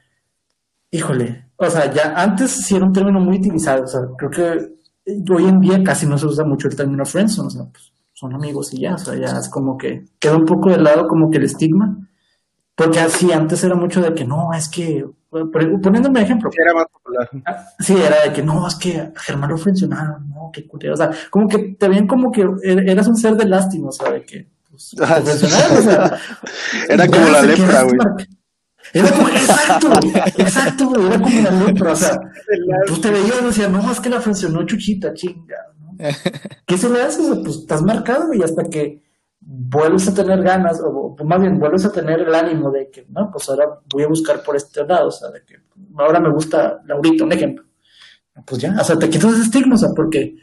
híjole, 0.90 1.45
o 1.59 1.71
sea, 1.71 1.92
ya 1.92 2.14
antes 2.16 2.51
sí 2.51 2.77
era 2.77 2.85
un 2.85 2.92
término 2.92 3.21
muy 3.21 3.38
utilizado, 3.38 3.85
o 3.85 3.87
sea, 3.87 4.01
creo 4.16 4.31
que 4.31 5.33
hoy 5.33 5.45
en 5.45 5.61
día 5.61 5.83
casi 5.83 6.07
no 6.07 6.19
se 6.19 6.27
usa 6.27 6.45
mucho 6.45 6.69
el 6.69 6.77
término 6.77 7.05
friendzone, 7.05 7.47
o 7.47 7.51
sea, 7.51 7.64
pues 7.71 7.92
son 8.12 8.35
amigos 8.35 8.73
y 8.73 8.81
ya, 8.81 8.95
o 8.95 8.99
sea, 8.99 9.14
ya 9.14 9.38
es 9.38 9.49
como 9.49 9.77
que 9.77 10.05
queda 10.19 10.37
un 10.37 10.45
poco 10.45 10.71
de 10.71 10.79
lado 10.79 11.07
como 11.07 11.31
que 11.31 11.38
el 11.38 11.45
estigma, 11.45 11.97
porque 12.75 13.01
así 13.01 13.33
antes 13.33 13.62
era 13.64 13.75
mucho 13.75 14.01
de 14.03 14.14
que 14.14 14.25
no, 14.25 14.53
es 14.55 14.69
que, 14.69 15.05
poniéndome 15.31 16.23
ejemplo. 16.23 16.51
Sí, 16.51 16.59
era 16.61 16.75
más 16.75 16.87
popular. 16.92 17.31
Ah, 17.47 17.66
sí, 17.79 17.95
era 17.95 18.25
de 18.25 18.33
que 18.33 18.42
no, 18.42 18.66
es 18.66 18.75
que 18.75 19.01
a 19.01 19.12
Germán 19.16 19.51
lo 19.51 19.59
funcionaron, 19.59 20.29
no, 20.29 20.51
qué 20.53 20.66
culero, 20.66 20.95
o 20.95 20.97
sea, 20.97 21.11
como 21.31 21.47
que 21.47 21.77
te 21.79 21.88
ven 21.88 22.07
como 22.07 22.31
que 22.31 22.42
er, 22.62 22.88
eras 22.88 23.07
un 23.07 23.16
ser 23.16 23.35
de 23.35 23.47
lástima, 23.47 23.88
o 23.88 23.92
sea, 23.92 24.12
de 24.12 24.23
que, 24.25 24.49
pues, 24.71 24.95
ah, 25.01 25.21
o 25.23 25.83
sea, 25.83 26.19
era 26.88 27.07
como 27.07 27.29
la 27.29 27.42
lepra, 27.42 27.83
güey. 27.83 27.99
Era 28.92 29.11
como, 29.11 29.29
exacto, 29.29 29.90
exacto, 30.37 30.88
güey, 30.88 31.07
era 31.07 31.20
como 31.20 31.40
la 31.42 31.51
lepra, 31.51 31.92
o 31.92 31.96
sea, 31.96 32.20
pues 32.87 33.01
te 33.01 33.11
veías 33.11 33.40
y 33.42 33.44
decías, 33.44 33.70
no, 33.70 33.90
es 33.90 34.01
que 34.01 34.11
la 34.11 34.20
funcionó 34.20 34.64
chuchita, 34.64 35.12
chinga, 35.14 35.57
¿Qué 36.66 36.77
se 36.77 36.90
le 36.90 37.03
hace? 37.03 37.22
Pues 37.37 37.57
estás 37.57 37.83
marcado 37.83 38.33
y 38.35 38.42
hasta 38.42 38.64
que 38.64 39.03
vuelves 39.40 40.09
a 40.09 40.14
tener 40.14 40.42
ganas, 40.42 40.81
o 40.85 41.16
más 41.25 41.40
bien 41.40 41.59
vuelves 41.59 41.85
a 41.85 41.92
tener 41.92 42.20
el 42.20 42.35
ánimo 42.35 42.70
de 42.70 42.90
que, 42.90 43.07
no, 43.09 43.31
pues 43.31 43.49
ahora 43.49 43.81
voy 43.92 44.03
a 44.03 44.09
buscar 44.09 44.42
por 44.42 44.57
este 44.57 44.85
lado, 44.85 45.09
o 45.09 45.12
sea, 45.12 45.31
de 45.31 45.44
que 45.44 45.55
ahora 45.99 46.20
me 46.20 46.31
gusta 46.31 46.81
Laurita, 46.85 47.25
un 47.25 47.33
ejemplo. 47.33 47.64
Pues 48.44 48.61
ya, 48.61 48.77
o 48.79 48.85
sea, 48.85 48.99
te 48.99 49.09
quitas 49.09 49.33
ese 49.33 49.42
estigma, 49.42 49.77
o 49.77 49.79
sea, 49.79 49.90
porque 49.94 50.37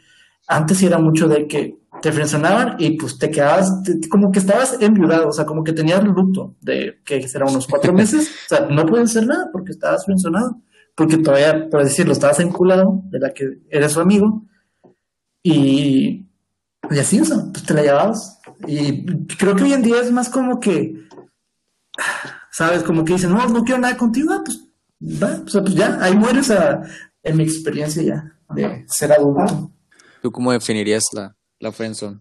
antes 0.48 0.82
era 0.82 0.98
mucho 0.98 1.28
de 1.28 1.46
que 1.46 1.78
te 2.04 2.12
frenzonaban 2.12 2.76
y 2.78 2.98
pues 2.98 3.16
te 3.16 3.30
quedabas, 3.30 3.72
como 4.10 4.30
que 4.30 4.38
estabas 4.38 4.76
enviudado, 4.78 5.28
o 5.28 5.32
sea, 5.32 5.46
como 5.46 5.64
que 5.64 5.72
tenías 5.72 6.04
luto 6.04 6.54
de 6.60 7.00
que 7.02 7.26
será 7.26 7.46
unos 7.46 7.66
cuatro 7.66 7.92
meses, 7.94 8.28
o 8.28 8.48
sea, 8.54 8.66
no 8.68 8.84
pueden 8.84 9.08
ser 9.08 9.26
nada 9.26 9.48
porque 9.50 9.70
estabas 9.70 10.04
frenzonado, 10.04 10.60
porque 10.94 11.16
todavía, 11.16 11.70
por 11.70 11.82
decirlo, 11.82 12.12
estabas 12.12 12.40
enculado 12.40 13.00
de 13.04 13.20
la 13.20 13.32
que 13.32 13.44
eres 13.70 13.92
su 13.92 14.02
amigo, 14.02 14.44
y, 15.42 16.26
y 16.90 16.98
así, 16.98 17.20
o 17.20 17.24
sea, 17.24 17.38
pues 17.50 17.64
te 17.64 17.72
la 17.72 17.82
llevabas. 17.82 18.38
Y 18.66 19.06
creo 19.38 19.56
que 19.56 19.62
hoy 19.62 19.72
en 19.72 19.82
día 19.82 20.02
es 20.02 20.12
más 20.12 20.28
como 20.28 20.60
que, 20.60 21.08
¿sabes? 22.50 22.82
Como 22.82 23.02
que 23.06 23.14
dicen, 23.14 23.30
no, 23.30 23.48
no 23.48 23.64
quiero 23.64 23.80
nada 23.80 23.96
contigo, 23.96 24.30
ah, 24.34 24.42
pues, 24.44 24.60
va, 25.22 25.42
o 25.42 25.48
sea, 25.48 25.62
pues 25.62 25.74
ya, 25.74 25.98
ahí 26.02 26.14
mueres 26.14 26.50
a, 26.50 26.82
en 27.22 27.36
mi 27.38 27.44
experiencia 27.44 28.02
ya 28.02 28.36
de 28.54 28.84
ser 28.88 29.10
adulto. 29.10 29.70
¿Tú 30.20 30.30
cómo 30.30 30.52
definirías 30.52 31.04
la, 31.14 31.34
la 31.64 31.72
friendzone? 31.72 32.20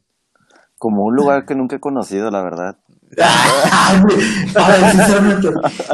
Como 0.78 1.04
un 1.04 1.16
lugar 1.16 1.46
que 1.46 1.54
nunca 1.54 1.76
he 1.76 1.80
conocido, 1.80 2.32
la 2.32 2.42
verdad. 2.42 2.78
ver, 3.16 4.92
sinceramente, 4.92 5.50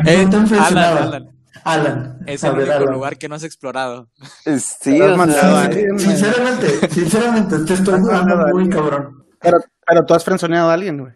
eh, 0.05 0.25
no 0.25 0.45
te 0.45 0.57
Alan, 0.57 1.29
Alan. 1.63 2.19
Es 2.25 2.43
el 2.43 2.53
único 2.53 2.85
lugar 2.85 3.17
que 3.17 3.27
no 3.27 3.35
has 3.35 3.43
explorado. 3.43 4.07
Sí, 4.45 5.01
o 5.01 5.25
sea, 5.25 5.69
sinceramente, 5.97 6.89
sinceramente, 6.89 7.59
te 7.65 7.73
estoy 7.73 8.01
dando 8.01 8.47
muy 8.53 8.69
cabrón. 8.69 9.25
Pero, 9.41 9.57
pero 9.85 10.05
tú 10.05 10.13
has 10.13 10.23
frenzoneado 10.23 10.69
a 10.69 10.73
alguien, 10.73 10.97
güey. 10.99 11.13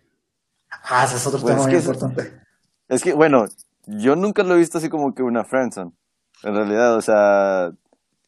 Ah, 0.90 1.06
ese 1.06 1.16
es 1.16 1.28
otro 1.28 1.40
pues 1.40 1.56
tema 1.56 1.68
muy 1.68 1.76
importante. 1.76 2.42
Es 2.90 3.02
que, 3.02 3.14
bueno, 3.14 3.46
yo 3.86 4.16
nunca 4.16 4.44
lo 4.44 4.56
he 4.56 4.58
visto 4.58 4.80
así 4.80 4.90
como 4.90 5.14
que 5.14 5.24
una 5.24 5.46
friendzone. 5.46 5.92
En 6.44 6.56
realidad, 6.56 6.96
o 6.96 7.02
sea, 7.02 7.72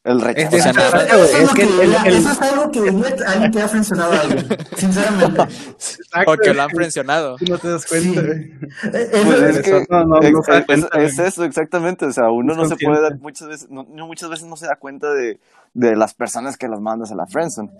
el 0.06 0.20
rechazo. 0.20 0.56
Es, 0.56 0.66
es, 0.66 1.52
que 1.52 1.62
eso 1.64 2.30
es 2.30 2.42
algo 2.42 2.70
que 2.70 2.78
alguien 2.78 3.50
que 3.50 3.60
ha 3.60 3.68
frencionado 3.68 4.12
a 4.12 4.20
alguien, 4.20 4.46
sinceramente. 4.76 5.42
Exacto. 5.42 6.30
O 6.30 6.36
que 6.36 6.54
lo 6.54 6.62
han 6.62 6.70
frencionado. 6.70 7.36
no 7.48 7.58
te 7.58 7.68
das 7.68 7.86
cuenta. 7.86 8.22
Pues 8.22 9.40
es, 9.42 9.62
que 9.62 11.04
es, 11.04 11.18
eso, 11.18 11.44
exactamente. 11.44 12.06
O 12.06 12.12
sea, 12.12 12.30
uno 12.30 12.54
no 12.54 12.66
se 12.66 12.76
puede 12.76 13.02
dar 13.02 13.18
muchas 13.18 13.48
veces, 13.48 13.68
no, 13.68 13.84
muchas 13.84 14.30
veces 14.30 14.46
no 14.46 14.56
se 14.56 14.66
da 14.66 14.76
cuenta 14.76 15.12
de, 15.12 15.40
de 15.74 15.96
las 15.96 16.14
personas 16.14 16.56
que 16.56 16.68
las 16.68 16.80
mandas 16.80 17.10
a 17.10 17.16
la 17.16 17.26
friendzone. 17.26 17.70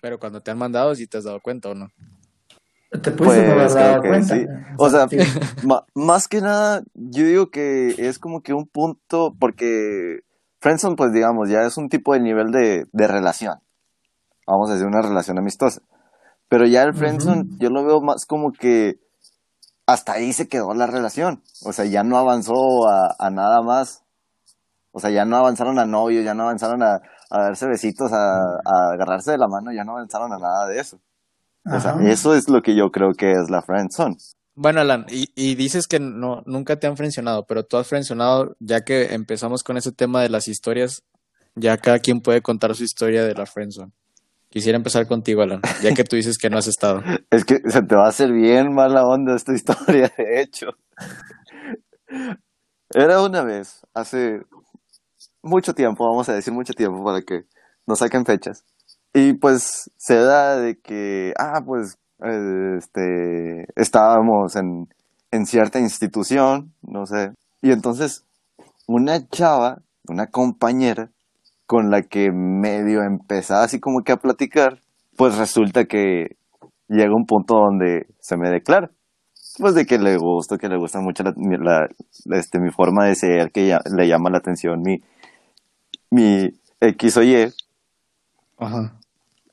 Pero 0.00 0.18
cuando 0.18 0.40
te 0.40 0.50
han 0.50 0.58
mandado, 0.58 0.92
sí 0.96 1.06
te 1.06 1.18
has 1.18 1.24
dado 1.24 1.38
cuenta 1.40 1.68
o 1.68 1.74
no. 1.74 1.88
Te 3.00 3.12
puedes 3.12 3.54
pues, 3.54 3.74
dar 3.74 4.00
cuenta. 4.00 4.34
Sí. 4.34 4.44
O 4.76 4.90
sea, 4.90 5.06
más 5.94 6.26
que 6.26 6.40
nada, 6.40 6.82
yo 6.94 7.24
digo 7.24 7.50
que 7.50 7.94
es 7.96 8.18
como 8.18 8.42
que 8.42 8.54
un 8.54 8.66
punto, 8.66 9.36
porque 9.38 10.24
Friendzone, 10.60 10.96
pues 10.96 11.12
digamos, 11.12 11.48
ya 11.48 11.62
es 11.62 11.76
un 11.76 11.88
tipo 11.88 12.12
de 12.12 12.20
nivel 12.20 12.50
de, 12.50 12.86
de 12.92 13.08
relación. 13.08 13.60
vamos 14.46 14.70
a 14.70 14.74
decir, 14.74 14.86
una 14.86 15.02
relación 15.02 15.38
amistosa. 15.38 15.80
Pero 16.48 16.66
ya 16.66 16.82
el 16.82 16.94
friendzone, 16.94 17.44
yo 17.58 17.70
lo 17.70 17.84
veo 17.84 18.00
más 18.00 18.26
como 18.26 18.52
que 18.52 18.98
hasta 19.86 20.12
ahí 20.12 20.32
se 20.32 20.48
quedó 20.48 20.74
la 20.74 20.86
relación. 20.86 21.42
O 21.64 21.72
sea, 21.72 21.84
ya 21.84 22.02
no 22.02 22.18
avanzó 22.18 22.88
a, 22.88 23.30
nada 23.30 23.62
más. 23.62 24.04
O 24.92 25.00
sea, 25.00 25.10
ya 25.10 25.24
no 25.24 25.36
avanzaron 25.36 25.78
a 25.78 25.86
novios, 25.86 26.24
ya 26.24 26.34
no 26.34 26.42
avanzaron 26.42 26.82
a, 26.82 27.00
darse 27.30 27.66
besitos, 27.66 28.12
a, 28.12 28.58
agarrarse 28.92 29.30
de 29.30 29.38
la 29.38 29.46
mano, 29.46 29.72
ya 29.72 29.84
no 29.84 29.92
avanzaron 29.92 30.32
a 30.32 30.38
nada 30.38 30.66
de 30.66 30.80
eso. 30.80 30.98
O 31.64 31.78
sea, 31.78 31.94
eso 32.02 32.34
es 32.34 32.48
lo 32.48 32.62
que 32.62 32.74
yo 32.74 32.90
creo 32.90 33.12
que 33.12 33.30
es 33.32 33.48
la 33.48 33.62
friendzone. 33.62 34.16
Bueno, 34.54 34.80
Alan, 34.80 35.06
y, 35.08 35.54
dices 35.54 35.86
que 35.86 36.00
no, 36.00 36.42
nunca 36.44 36.78
te 36.78 36.86
han 36.86 36.96
frencionado, 36.96 37.46
pero 37.46 37.64
tú 37.64 37.76
has 37.76 37.86
frencionado, 37.86 38.56
ya 38.58 38.82
que 38.82 39.14
empezamos 39.14 39.62
con 39.62 39.76
ese 39.76 39.92
tema 39.92 40.22
de 40.22 40.28
las 40.28 40.48
historias, 40.48 41.02
ya 41.54 41.78
cada 41.78 41.98
quien 42.00 42.20
puede 42.20 42.42
contar 42.42 42.74
su 42.74 42.84
historia 42.84 43.24
de 43.24 43.34
la 43.34 43.46
friendzone. 43.46 43.92
Quisiera 44.48 44.76
empezar 44.76 45.06
contigo, 45.06 45.42
Alan, 45.42 45.60
ya 45.82 45.94
que 45.94 46.04
tú 46.04 46.16
dices 46.16 46.36
que 46.36 46.50
no 46.50 46.58
has 46.58 46.66
estado. 46.66 47.02
es 47.30 47.44
que 47.44 47.60
se 47.70 47.82
te 47.82 47.94
va 47.94 48.06
a 48.06 48.08
hacer 48.08 48.32
bien 48.32 48.74
mala 48.74 49.06
onda 49.06 49.36
esta 49.36 49.54
historia, 49.54 50.12
de 50.16 50.42
hecho. 50.42 50.76
Era 52.90 53.22
una 53.22 53.42
vez, 53.44 53.86
hace 53.94 54.42
mucho 55.42 55.74
tiempo, 55.74 56.04
vamos 56.04 56.28
a 56.28 56.34
decir 56.34 56.52
mucho 56.52 56.72
tiempo 56.72 57.04
para 57.04 57.22
que 57.22 57.44
nos 57.86 58.00
saquen 58.00 58.26
fechas. 58.26 58.64
Y 59.14 59.34
pues 59.34 59.90
se 59.96 60.16
da 60.16 60.56
de 60.56 60.80
que, 60.80 61.32
ah, 61.38 61.62
pues 61.64 61.98
este, 62.22 63.66
estábamos 63.76 64.56
en, 64.56 64.88
en 65.30 65.46
cierta 65.46 65.78
institución, 65.78 66.72
no 66.82 67.06
sé, 67.06 67.32
y 67.62 67.72
entonces 67.72 68.24
una 68.86 69.28
chava, 69.28 69.82
una 70.08 70.26
compañera, 70.26 71.10
con 71.70 71.88
la 71.88 72.02
que 72.02 72.32
medio 72.32 73.04
empezaba 73.04 73.62
así 73.62 73.78
como 73.78 74.02
que 74.02 74.10
a 74.10 74.16
platicar, 74.16 74.80
pues 75.16 75.38
resulta 75.38 75.84
que 75.84 76.36
llega 76.88 77.14
un 77.14 77.26
punto 77.26 77.54
donde 77.54 78.08
se 78.18 78.36
me 78.36 78.50
declara. 78.50 78.90
Pues 79.56 79.76
de 79.76 79.86
que 79.86 79.98
le 79.98 80.16
gusta, 80.16 80.58
que 80.58 80.68
le 80.68 80.76
gusta 80.76 81.00
mucho 81.00 81.22
la, 81.22 81.88
este, 82.36 82.58
mi 82.58 82.70
forma 82.70 83.04
de 83.04 83.14
ser, 83.14 83.52
que 83.52 83.78
le 83.84 84.08
llama 84.08 84.30
la 84.30 84.38
atención 84.38 84.82
mi, 84.82 85.00
mi 86.10 86.48
X 86.80 87.16
o 87.18 87.22
Y. 87.22 87.52
Ajá. 88.58 88.99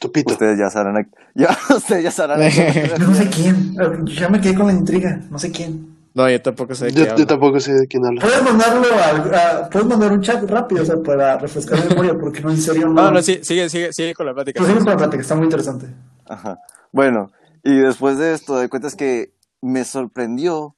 Ustedes 0.04 0.60
ya 0.60 0.70
sabrán. 0.70 1.10
Ya, 1.36 1.56
ustedes 1.76 2.04
ya 2.04 2.12
sabrán. 2.12 2.40
no 3.00 3.14
sé 3.14 3.30
quién. 3.30 3.76
Ya 4.06 4.30
me 4.30 4.42
quedé 4.42 4.56
con 4.56 4.68
la 4.68 4.74
intriga. 4.74 5.22
No 5.30 5.38
sé 5.38 5.52
quién. 5.52 5.98
No, 6.18 6.28
yo 6.28 6.42
tampoco 6.42 6.74
sé 6.74 6.86
de 6.86 6.94
quién 6.94 7.16
Yo 7.16 7.28
tampoco 7.28 7.60
sé 7.60 7.74
de 7.74 7.88
quién 7.88 8.04
habla. 8.04 8.22
Puedes 8.22 8.42
mandarlo 8.42 8.88
a, 8.92 9.70
puedes 9.70 9.88
mandar 9.88 10.12
un 10.12 10.22
chat 10.22 10.44
rápido, 10.50 10.82
o 10.82 10.86
sea, 10.86 10.96
para 10.98 11.38
refrescar 11.38 11.78
la 11.78 11.86
memoria, 11.86 12.18
porque 12.18 12.42
no, 12.42 12.50
en 12.50 12.58
serio 12.58 12.88
no. 12.88 12.94
No, 12.94 13.12
no, 13.12 13.22
sí, 13.22 13.40
sigue, 13.44 13.70
sigue, 13.70 13.94
sigue 13.94 14.16
con 14.16 14.26
la 14.26 14.34
plática. 14.34 14.58
Pues 14.58 14.68
sigue 14.68 14.80
con 14.80 14.90
la 14.90 14.98
plática, 14.98 15.22
está 15.22 15.36
muy 15.36 15.44
interesante. 15.44 15.86
Ajá. 16.26 16.58
Bueno, 16.92 17.32
y 17.64 17.76
después 17.76 18.18
de 18.18 18.34
esto, 18.34 18.58
de 18.58 18.68
cuentas 18.68 18.96
que 18.96 19.32
me 19.62 19.84
sorprendió, 19.84 20.76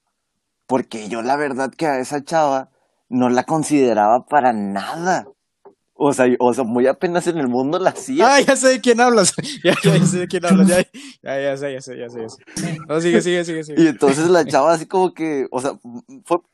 porque 0.68 1.08
yo 1.08 1.22
la 1.22 1.38
verdad 1.38 1.72
que 1.72 1.88
a 1.88 2.00
esa 2.00 2.22
chava 2.22 2.70
no 3.08 3.30
la 3.30 3.44
consideraba 3.44 4.26
para 4.26 4.52
nada. 4.52 5.26
O 6.02 6.14
sea, 6.14 6.28
o 6.40 6.54
sea, 6.54 6.64
muy 6.64 6.88
apenas 6.88 7.28
en 7.28 7.40
el 7.40 7.50
mundo 7.50 7.78
la 7.78 7.90
hacía. 7.90 8.36
Ah, 8.36 8.40
ya 8.40 8.56
sé 8.56 8.70
de 8.70 8.80
quién 8.80 9.02
hablas. 9.02 9.34
Ya, 9.66 9.76
ya, 9.84 10.06
sé 10.06 10.20
de 10.20 10.28
quién 10.30 10.46
hablas. 10.46 10.70
Ya, 10.70 10.86
ya, 11.24 11.42
ya 11.42 11.58
sé, 11.58 11.74
ya 11.74 11.82
sé, 11.82 11.98
ya 11.98 12.10
sé. 12.10 12.22
Ya 12.22 12.30
sé. 12.30 12.78
No, 12.88 13.02
sigue, 13.02 13.20
sigue, 13.22 13.44
sigue, 13.44 13.64
sigue. 13.66 13.84
Y 13.84 13.88
entonces 13.88 14.30
la 14.30 14.46
chava 14.46 14.72
así 14.72 14.86
como 14.86 15.14
que, 15.14 15.48
o 15.52 15.60
sea, 15.60 15.74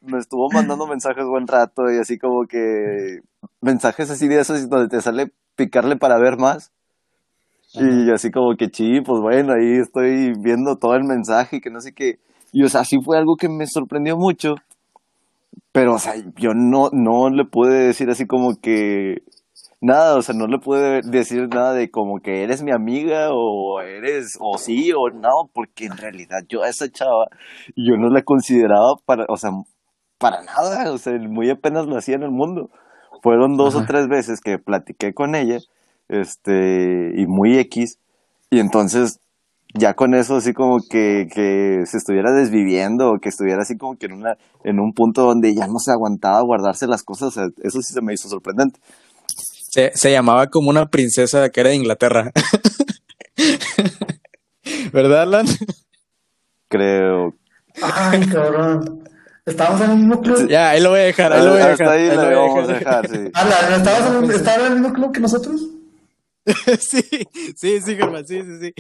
me 0.01 0.17
estuvo 0.17 0.49
mandando 0.51 0.88
mensajes 0.88 1.23
buen 1.25 1.45
rato 1.45 1.91
y 1.91 1.99
así 1.99 2.17
como 2.17 2.47
que 2.47 3.19
mensajes 3.62 4.10
así 4.10 4.27
de 4.27 4.39
esos 4.39 4.67
donde 4.67 4.89
te 4.89 4.99
sale 4.99 5.31
picarle 5.55 5.95
para 5.95 6.17
ver 6.17 6.38
más. 6.38 6.71
Y 7.75 8.10
así 8.10 8.31
como 8.31 8.55
que, 8.55 8.71
sí, 8.73 9.01
pues 9.01 9.21
bueno, 9.21 9.53
ahí 9.53 9.79
estoy 9.79 10.34
viendo 10.39 10.77
todo 10.77 10.95
el 10.95 11.03
mensaje 11.03 11.58
y 11.58 11.62
que 11.62 11.69
no 11.69 11.81
sé 11.81 11.93
qué. 11.93 12.17
Y 12.51 12.63
o 12.63 12.69
sea, 12.69 12.84
sí 12.84 12.97
fue 12.99 13.19
algo 13.19 13.36
que 13.36 13.47
me 13.47 13.67
sorprendió 13.67 14.17
mucho. 14.17 14.55
Pero, 15.71 15.93
o 15.93 15.99
sea, 15.99 16.15
yo 16.38 16.55
no, 16.55 16.89
no 16.91 17.29
le 17.29 17.45
pude 17.45 17.88
decir 17.88 18.10
así 18.10 18.25
como 18.25 18.60
que 18.60 19.21
nada, 19.81 20.17
o 20.17 20.21
sea, 20.21 20.35
no 20.35 20.47
le 20.47 20.59
pude 20.59 21.01
decir 21.03 21.47
nada 21.49 21.73
de 21.73 21.89
como 21.89 22.19
que 22.19 22.43
eres 22.43 22.63
mi 22.63 22.71
amiga 22.71 23.29
o 23.31 23.81
eres, 23.81 24.38
o 24.39 24.57
sí 24.57 24.91
o 24.93 25.09
no, 25.09 25.49
porque 25.53 25.85
en 25.85 25.97
realidad 25.97 26.39
yo 26.49 26.63
a 26.63 26.69
esa 26.69 26.89
chava, 26.89 27.27
yo 27.75 27.97
no 27.97 28.09
la 28.09 28.23
consideraba 28.23 28.95
para, 29.05 29.25
o 29.29 29.38
sea, 29.38 29.51
para 30.17 30.43
nada, 30.43 30.91
o 30.91 30.97
sea, 30.97 31.13
muy 31.19 31.49
apenas 31.49 31.85
lo 31.88 31.97
hacía 31.97 32.15
en 32.15 32.23
el 32.23 32.31
mundo. 32.31 32.69
Fueron 33.21 33.57
dos 33.57 33.75
o 33.75 33.85
tres 33.85 34.07
veces 34.07 34.39
que 34.41 34.59
platiqué 34.59 35.13
con 35.13 35.35
ella, 35.35 35.57
este, 36.09 37.11
y 37.15 37.25
muy 37.27 37.57
X, 37.57 37.99
y 38.51 38.59
entonces 38.59 39.19
ya 39.77 39.93
con 39.93 40.13
eso 40.15 40.38
así 40.38 40.53
como 40.53 40.77
que, 40.89 41.27
que 41.33 41.81
se 41.85 41.97
estuviera 41.97 42.31
desviviendo 42.31 43.09
o 43.11 43.19
que 43.19 43.29
estuviera 43.29 43.61
así 43.61 43.77
como 43.77 43.97
que 43.97 44.05
en 44.05 44.13
una 44.13 44.38
en 44.63 44.79
un 44.79 44.93
punto 44.93 45.23
donde 45.23 45.53
ya 45.53 45.67
no 45.67 45.79
se 45.79 45.91
aguantaba 45.91 46.41
guardarse 46.41 46.88
las 46.88 47.03
cosas, 47.03 47.35
eso 47.61 47.81
sí 47.81 47.93
se 47.93 48.01
me 48.01 48.13
hizo 48.13 48.29
sorprendente. 48.29 48.79
Se, 49.75 50.11
llamaba 50.11 50.47
como 50.47 50.69
una 50.69 50.89
princesa 50.89 51.49
que 51.49 51.59
era 51.59 51.69
de 51.69 51.75
Inglaterra. 51.75 52.31
¿Verdad, 54.93 55.23
Alan? 55.23 55.45
Creo. 56.69 57.35
Ay, 57.81 58.25
cabrón. 58.27 59.03
Estábamos 59.45 59.81
en 59.81 59.91
el 59.91 59.97
mismo 59.97 60.21
club. 60.21 60.47
Ya, 60.47 60.69
ahí 60.69 60.81
lo 60.81 60.91
voy 60.91 61.01
a 61.01 61.03
dejar, 61.03 61.33
ahí 61.33 61.43
lo 61.43 61.51
voy 61.51 61.61
a 61.61 61.67
dejar. 61.67 61.89
ahí, 61.89 62.07
lo 62.07 62.53
voy 62.53 62.63
a 62.63 62.67
dejar, 62.67 63.09
sí. 63.09 63.17
Alan, 63.33 63.73
¿estabas 63.73 64.23
en, 64.23 64.31
¿estaba 64.31 64.65
en 64.65 64.71
el 64.71 64.79
mismo 64.79 64.93
club 64.93 65.11
que 65.13 65.19
nosotros? 65.19 65.61
sí, 66.79 67.03
sí, 67.57 67.81
sí, 67.81 67.95
Germán, 67.97 68.25
sí, 68.25 68.41
sí, 68.43 68.59
sí. 68.61 68.73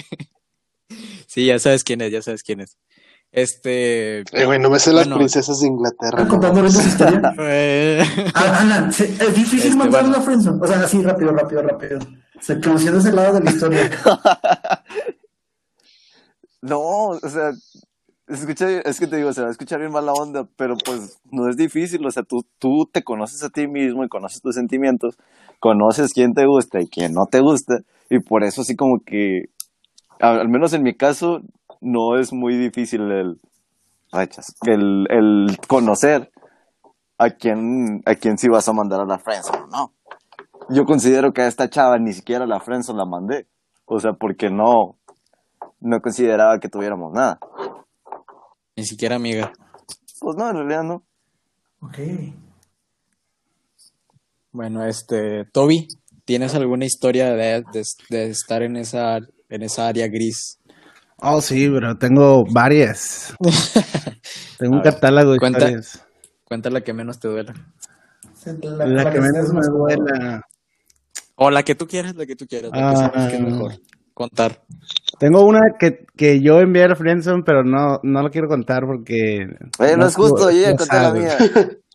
Sí, 1.27 1.45
ya 1.45 1.59
sabes 1.59 1.83
quién 1.83 1.99
es, 2.01 2.11
ya 2.13 2.21
sabes 2.21 2.41
quién 2.41 2.61
es. 2.61 2.77
Este. 3.35 4.19
Eh, 4.19 4.45
güey, 4.45 4.59
no 4.59 4.69
me 4.69 4.79
sé 4.79 4.93
las 4.93 5.09
princesas 5.09 5.59
de 5.59 5.67
Inglaterra. 5.67 6.25
contando 6.25 6.61
no. 6.61 6.69
historia? 6.69 7.33
Ah, 8.33 8.61
Alan, 8.61 8.89
es 8.89 9.35
difícil 9.35 9.73
este, 9.73 10.03
una 10.05 10.21
friendzone. 10.21 10.59
O 10.61 10.65
sea, 10.65 10.79
así 10.79 11.03
rápido, 11.03 11.31
rápido, 11.33 11.61
rápido. 11.61 11.99
Se 12.39 12.61
conociendo 12.61 12.99
ese 12.99 13.11
lado 13.11 13.33
de 13.33 13.43
la 13.43 13.51
historia. 13.51 13.91
no, 16.61 17.07
o 17.09 17.29
sea, 17.29 17.51
escucha, 18.29 18.69
es 18.79 18.99
que 19.01 19.07
te 19.07 19.17
digo, 19.17 19.33
se 19.33 19.41
va 19.41 19.49
a 19.49 19.51
escuchar 19.51 19.81
bien 19.81 19.91
mala 19.91 20.13
onda, 20.13 20.47
pero 20.55 20.77
pues 20.77 21.19
no 21.29 21.49
es 21.49 21.57
difícil, 21.57 22.05
o 22.05 22.11
sea, 22.11 22.23
tú, 22.23 22.45
tú 22.57 22.89
te 22.89 23.03
conoces 23.03 23.43
a 23.43 23.49
ti 23.49 23.67
mismo 23.67 24.05
y 24.05 24.09
conoces 24.09 24.41
tus 24.41 24.55
sentimientos, 24.55 25.17
conoces 25.59 26.13
quién 26.13 26.33
te 26.33 26.45
gusta 26.45 26.79
y 26.79 26.87
quién 26.87 27.13
no 27.13 27.25
te 27.25 27.41
gusta, 27.41 27.79
y 28.09 28.19
por 28.19 28.45
eso 28.45 28.61
así 28.61 28.75
como 28.77 29.01
que, 29.05 29.49
al 30.19 30.47
menos 30.47 30.71
en 30.73 30.83
mi 30.83 30.95
caso, 30.95 31.41
no 31.81 32.17
es 32.17 32.33
muy 32.33 32.55
difícil 32.57 33.01
el, 33.11 33.39
el, 34.65 35.07
el 35.09 35.57
conocer 35.67 36.31
a 37.17 37.29
quién, 37.29 38.01
a 38.05 38.15
quién 38.15 38.37
sí 38.37 38.47
vas 38.49 38.67
a 38.67 38.73
mandar 38.73 39.01
a 39.01 39.05
la 39.05 39.19
friendzone, 39.19 39.67
¿no? 39.71 39.93
Yo 40.69 40.85
considero 40.85 41.31
que 41.31 41.41
a 41.41 41.47
esta 41.47 41.69
chava 41.69 41.97
ni 41.99 42.13
siquiera 42.13 42.45
la 42.45 42.59
friendzone 42.59 42.97
la 42.97 43.05
mandé. 43.05 43.47
O 43.85 43.99
sea, 43.99 44.13
porque 44.13 44.49
no, 44.49 44.97
no 45.79 46.01
consideraba 46.01 46.59
que 46.59 46.69
tuviéramos 46.69 47.13
nada. 47.13 47.39
Ni 48.75 48.83
siquiera 48.83 49.15
amiga. 49.15 49.53
Pues 50.19 50.35
no, 50.35 50.49
en 50.49 50.55
realidad 50.55 50.83
no. 50.83 51.03
Ok. 51.81 51.99
Bueno, 54.51 54.85
este, 54.85 55.45
Toby, 55.51 55.87
¿tienes 56.23 56.55
alguna 56.55 56.85
historia 56.85 57.33
de, 57.33 57.63
de 58.09 58.29
estar 58.29 58.63
en 58.63 58.77
esa, 58.77 59.17
en 59.49 59.61
esa 59.61 59.87
área 59.87 60.07
gris? 60.07 60.59
Oh, 61.17 61.41
sí, 61.41 61.69
pero 61.69 61.97
tengo 61.97 62.45
varias. 62.51 63.33
tengo 64.59 64.75
un 64.75 64.81
catálogo 64.81 65.33
de 65.33 65.39
cuenta, 65.39 65.59
historias. 65.59 66.05
Cuenta 66.43 66.69
la 66.69 66.81
que 66.81 66.93
menos 66.93 67.19
te 67.19 67.27
duela. 67.27 67.53
La, 68.45 69.11
que, 69.11 69.21
menos 69.21 69.53
me 69.53 69.65
duela. 69.65 70.41
O 71.35 71.49
la 71.49 71.63
que 71.63 71.73
tú 71.73 71.87
quieras, 71.87 72.15
la 72.15 72.25
que 72.25 72.35
tú 72.35 72.45
quieras. 72.45 72.71
La 72.71 73.11
que, 73.11 73.29
que 73.29 73.35
es 73.35 73.41
ah. 73.41 73.45
mejor 73.45 73.73
contar. 74.15 74.63
Tengo 75.19 75.45
una 75.45 75.61
que, 75.77 76.05
que 76.15 76.41
yo 76.41 76.59
envié 76.59 76.85
a 76.85 76.95
Friendzone, 76.95 77.43
pero 77.43 77.63
no, 77.63 77.99
no 78.01 78.23
la 78.23 78.29
quiero 78.29 78.47
contar 78.47 78.85
porque... 78.85 79.47
Oye, 79.77 79.97
no, 79.97 80.07
es 80.07 80.15
justo, 80.15 80.49
yo 80.49 80.61
ya 80.61 80.75
conté 80.75 80.95
la 80.95 81.13
mía. 81.13 81.37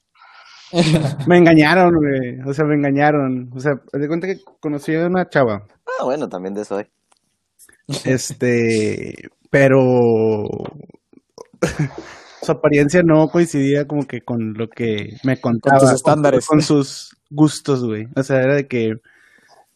me 1.26 1.38
engañaron, 1.38 1.94
güey. 1.96 2.40
O 2.46 2.54
sea, 2.54 2.64
me 2.64 2.76
engañaron. 2.76 3.50
O 3.54 3.59
sea, 3.59 3.72
de 3.92 4.06
cuenta 4.06 4.26
que 4.26 4.38
conocí 4.61 4.94
a 4.94 5.06
una 5.06 5.28
chava. 5.28 5.66
Ah, 5.87 6.04
bueno, 6.04 6.28
también 6.28 6.54
de 6.54 6.62
eso 6.62 6.76
hay. 6.76 6.87
Este, 8.05 9.14
pero 9.50 10.48
su 12.42 12.53
apariencia 12.53 13.03
no 13.03 13.29
coincidía 13.29 13.87
como 13.87 14.07
que 14.07 14.22
con 14.22 14.55
lo 14.55 14.68
que 14.68 15.16
me 15.24 15.40
contaba. 15.40 15.79
Con 15.79 15.88
sus 15.88 15.96
estándares. 15.96 16.46
Con, 16.46 16.62
sus 16.62 17.16
gustos, 17.31 17.85
güey. 17.85 18.09
O 18.16 18.22
sea, 18.22 18.38
era 18.38 18.55
de 18.55 18.66
que, 18.66 18.94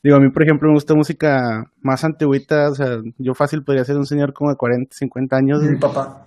digo, 0.03 0.17
a 0.17 0.21
mí, 0.21 0.31
por 0.31 0.43
ejemplo, 0.43 0.69
me 0.69 0.75
gusta 0.75 0.95
música 0.95 1.71
más 1.81 2.05
antiguita. 2.05 2.71
O 2.71 2.75
sea, 2.75 2.99
yo 3.19 3.35
fácil 3.35 3.63
podría 3.63 3.85
ser 3.85 3.97
un 3.97 4.07
señor 4.07 4.33
como 4.33 4.51
de 4.51 4.57
40, 4.57 4.95
50 4.95 5.37
años. 5.37 5.63
Mi 5.63 5.79
papá. 5.79 6.27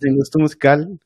Sin 0.00 0.16
gusto 0.16 0.38
musical. 0.38 0.98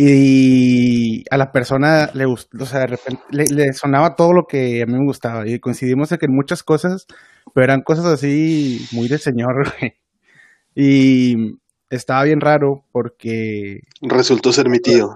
Y 0.00 1.24
a 1.28 1.36
la 1.36 1.50
persona 1.50 2.08
le 2.14 2.24
gustó, 2.24 2.62
o 2.62 2.66
sea, 2.66 2.80
de 2.80 2.86
repente 2.86 3.20
le, 3.30 3.72
sonaba 3.72 4.14
todo 4.14 4.32
lo 4.32 4.44
que 4.48 4.80
a 4.80 4.86
mí 4.86 4.92
me 4.92 5.04
gustaba. 5.04 5.42
Y 5.44 5.58
coincidimos 5.58 6.12
en 6.12 6.18
que 6.18 6.26
en 6.26 6.36
muchas 6.36 6.62
cosas, 6.62 7.06
pero 7.52 7.64
eran 7.64 7.82
cosas 7.82 8.06
así 8.06 8.86
muy 8.92 9.08
de 9.08 9.18
señor, 9.18 9.74
Y 10.76 11.58
estaba 11.90 12.22
bien 12.22 12.40
raro 12.40 12.84
porque. 12.92 13.80
Resultó 14.00 14.52
ser 14.52 14.68
mi 14.68 14.78
tío. 14.78 15.08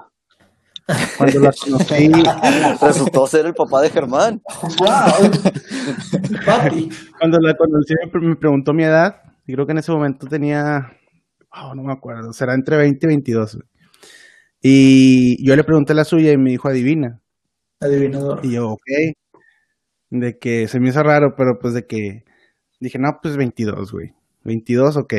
Cuando 1.17 1.39
la 1.39 1.53
conocí. 1.53 2.11
Resultó 2.83 3.29
ser 3.29 3.47
el 3.47 3.55
papá 3.55 3.83
de 3.83 3.91
Germán. 3.91 4.43
Cuando 7.21 7.39
la 7.39 7.55
conocí 7.55 7.95
me 8.21 8.35
preguntó 8.35 8.73
mi 8.73 8.83
edad. 8.83 9.23
Y 9.47 9.53
creo 9.55 9.65
que 9.65 9.73
en 9.73 9.79
ese 9.79 9.93
momento 9.93 10.27
tenía. 10.27 10.91
Oh, 11.53 11.77
no 11.77 11.85
me 11.85 11.93
acuerdo. 11.93 12.33
Será 12.33 12.55
entre 12.55 12.77
20 12.77 13.07
y 13.07 13.09
22. 13.09 13.59
Y 14.63 15.45
yo 15.45 15.57
le 15.57 15.65
pregunté 15.65 15.93
la 15.93 16.05
suya 16.05 16.33
y 16.33 16.39
me 16.39 16.51
dijo 16.51 16.69
adivina. 16.69 17.21
Adivinador. 17.81 18.41
Y 18.45 18.53
yo, 18.53 18.71
ok. 18.71 18.83
De 20.11 20.39
que 20.39 20.69
se 20.69 20.79
me 20.79 20.91
hizo 20.91 21.03
raro, 21.03 21.35
pero 21.37 21.59
pues 21.61 21.75
de 21.75 21.87
que. 21.87 22.25
Dije, 22.79 22.99
no, 22.99 23.19
pues 23.21 23.37
22, 23.37 23.93
güey. 23.93 24.15
22, 24.45 24.97
ok. 24.97 25.15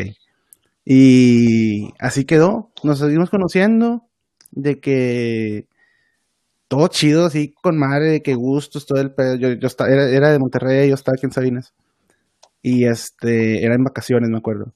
Y 0.86 1.89
así 1.99 2.25
quedó. 2.25 2.71
Nos 2.84 2.99
seguimos 2.99 3.29
conociendo. 3.29 4.08
De 4.51 4.79
que 4.79 5.67
todo 6.67 6.88
chido, 6.88 7.25
así 7.25 7.53
con 7.62 7.77
madre, 7.77 8.10
de 8.10 8.21
que 8.21 8.36
gustos, 8.36 8.86
todo 8.86 9.01
el 9.01 9.13
pedo. 9.13 9.36
Yo, 9.36 9.51
yo 9.53 9.67
estaba, 9.67 9.89
era, 9.91 10.10
era, 10.10 10.32
de 10.32 10.39
Monterrey, 10.39 10.89
yo 10.89 10.95
estaba 10.95 11.15
aquí 11.17 11.25
en 11.25 11.32
Sabinas. 11.32 11.73
Y 12.62 12.86
este, 12.86 13.63
era 13.65 13.75
en 13.75 13.84
vacaciones, 13.84 14.29
me 14.29 14.38
acuerdo. 14.38 14.73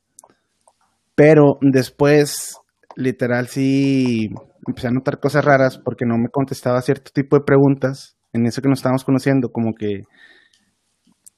Pero 1.15 1.57
después, 1.61 2.57
literal, 2.97 3.47
sí 3.47 4.29
empecé 4.67 4.87
a 4.87 4.91
notar 4.91 5.19
cosas 5.19 5.45
raras 5.45 5.77
porque 5.77 6.05
no 6.05 6.17
me 6.17 6.29
contestaba 6.29 6.81
cierto 6.81 7.11
tipo 7.13 7.37
de 7.37 7.45
preguntas 7.45 8.17
en 8.33 8.45
eso 8.45 8.61
que 8.61 8.69
nos 8.69 8.79
estábamos 8.79 9.05
conociendo, 9.05 9.49
como 9.49 9.73
que 9.73 10.01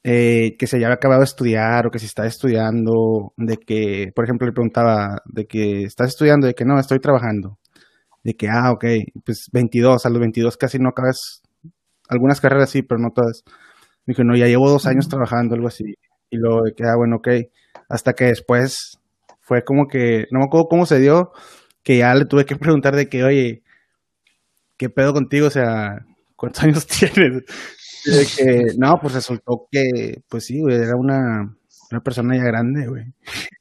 eh, 0.03 0.55
que 0.57 0.65
se 0.65 0.77
había 0.77 0.91
acabado 0.93 1.19
de 1.21 1.25
estudiar 1.25 1.85
o 1.85 1.91
que 1.91 1.99
si 1.99 2.05
estaba 2.05 2.27
estudiando, 2.27 3.33
de 3.37 3.57
que, 3.57 4.11
por 4.15 4.23
ejemplo, 4.23 4.47
le 4.47 4.53
preguntaba 4.53 5.21
de 5.25 5.45
que 5.45 5.83
estás 5.83 6.09
estudiando, 6.09 6.47
de 6.47 6.53
que 6.53 6.65
no, 6.65 6.79
estoy 6.79 6.99
trabajando, 6.99 7.59
de 8.23 8.33
que, 8.35 8.47
ah, 8.49 8.71
ok, 8.71 8.85
pues 9.25 9.49
22, 9.51 10.05
a 10.05 10.09
los 10.09 10.19
22 10.19 10.57
casi 10.57 10.79
no 10.79 10.89
acabas, 10.89 11.41
algunas 12.09 12.41
carreras 12.41 12.69
sí, 12.69 12.81
pero 12.83 12.99
no 12.99 13.09
todas. 13.13 13.43
Dije, 14.05 14.23
no, 14.23 14.35
ya 14.37 14.47
llevo 14.47 14.69
dos 14.69 14.85
años 14.87 15.09
trabajando, 15.09 15.55
algo 15.55 15.67
así. 15.67 15.83
Y 16.29 16.37
luego 16.37 16.63
de 16.63 16.73
que, 16.73 16.83
ah, 16.85 16.95
bueno, 16.97 17.17
ok, 17.17 17.27
hasta 17.89 18.13
que 18.13 18.25
después 18.25 18.98
fue 19.49 19.63
como 19.63 19.87
que, 19.87 20.27
no 20.29 20.41
me 20.41 20.45
acuerdo 20.45 20.67
cómo 20.69 20.85
se 20.85 20.99
dio, 20.99 21.31
que 21.81 21.97
ya 21.97 22.13
le 22.13 22.25
tuve 22.25 22.45
que 22.45 22.55
preguntar 22.55 22.95
de 22.95 23.09
que, 23.09 23.23
oye, 23.23 23.63
¿qué 24.77 24.91
pedo 24.91 25.11
contigo? 25.11 25.47
O 25.47 25.49
sea, 25.49 26.05
¿cuántos 26.35 26.63
años 26.65 26.85
tienes? 26.85 27.43
de 28.05 28.27
que, 28.37 28.65
no, 28.77 28.99
pues 29.01 29.15
resultó 29.15 29.67
que, 29.71 30.21
pues 30.29 30.45
sí, 30.45 30.61
güey, 30.61 30.75
era 30.75 30.95
una, 30.95 31.51
una 31.91 32.01
persona 32.01 32.37
ya 32.37 32.43
grande, 32.43 32.87
güey. 32.87 33.05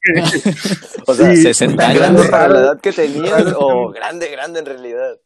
o 1.07 1.13
sea, 1.15 1.35
60 1.35 1.83
años. 1.83 1.99
¿Grande 1.99 2.23
para 2.29 2.47
la 2.47 2.59
edad 2.59 2.79
que 2.79 2.91
tenías 2.91 3.51
o 3.57 3.89
grande, 3.89 4.29
grande 4.29 4.59
en 4.59 4.65
realidad? 4.67 5.17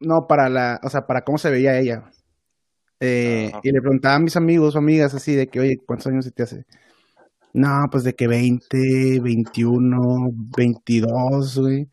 No, 0.00 0.26
para 0.26 0.48
la, 0.48 0.80
o 0.82 0.88
sea, 0.88 1.02
para 1.02 1.24
cómo 1.24 1.36
se 1.36 1.50
veía 1.50 1.78
ella. 1.78 2.10
Eh, 3.00 3.52
y 3.62 3.70
le 3.70 3.80
preguntaba 3.82 4.14
a 4.14 4.20
mis 4.20 4.36
amigos 4.36 4.74
o 4.74 4.78
amigas 4.78 5.12
así 5.12 5.34
de 5.34 5.48
que, 5.48 5.60
oye, 5.60 5.76
¿cuántos 5.86 6.06
años 6.06 6.24
se 6.24 6.30
te 6.30 6.42
hace? 6.42 6.64
No, 7.56 7.86
pues 7.90 8.04
de 8.04 8.14
que 8.14 8.28
20, 8.28 9.20
21, 9.22 10.28
22, 10.56 11.58
güey. 11.58 11.88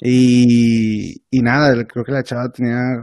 Y, 0.00 1.22
y 1.30 1.40
nada, 1.40 1.82
creo 1.86 2.04
que 2.04 2.12
la 2.12 2.22
chava 2.22 2.50
tenía 2.52 3.02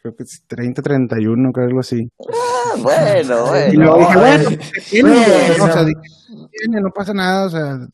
creo 0.00 0.14
que 0.14 0.22
es 0.22 0.44
30, 0.46 0.80
31, 0.80 1.52
creo 1.52 1.66
algo 1.66 1.80
así. 1.80 2.08
Ah, 2.20 2.76
bueno, 2.78 3.46
bueno. 3.46 3.72
Y 3.72 3.76
luego 3.76 3.98
dije, 3.98 4.16
bueno, 4.16 4.48
tiene, 4.90 5.10
bueno. 5.10 5.64
O 5.64 5.72
sea, 5.72 5.84
tiene, 5.84 6.80
no 6.80 6.90
pasa 6.90 7.12
nada, 7.12 7.46
o 7.46 7.50
sea, 7.50 7.88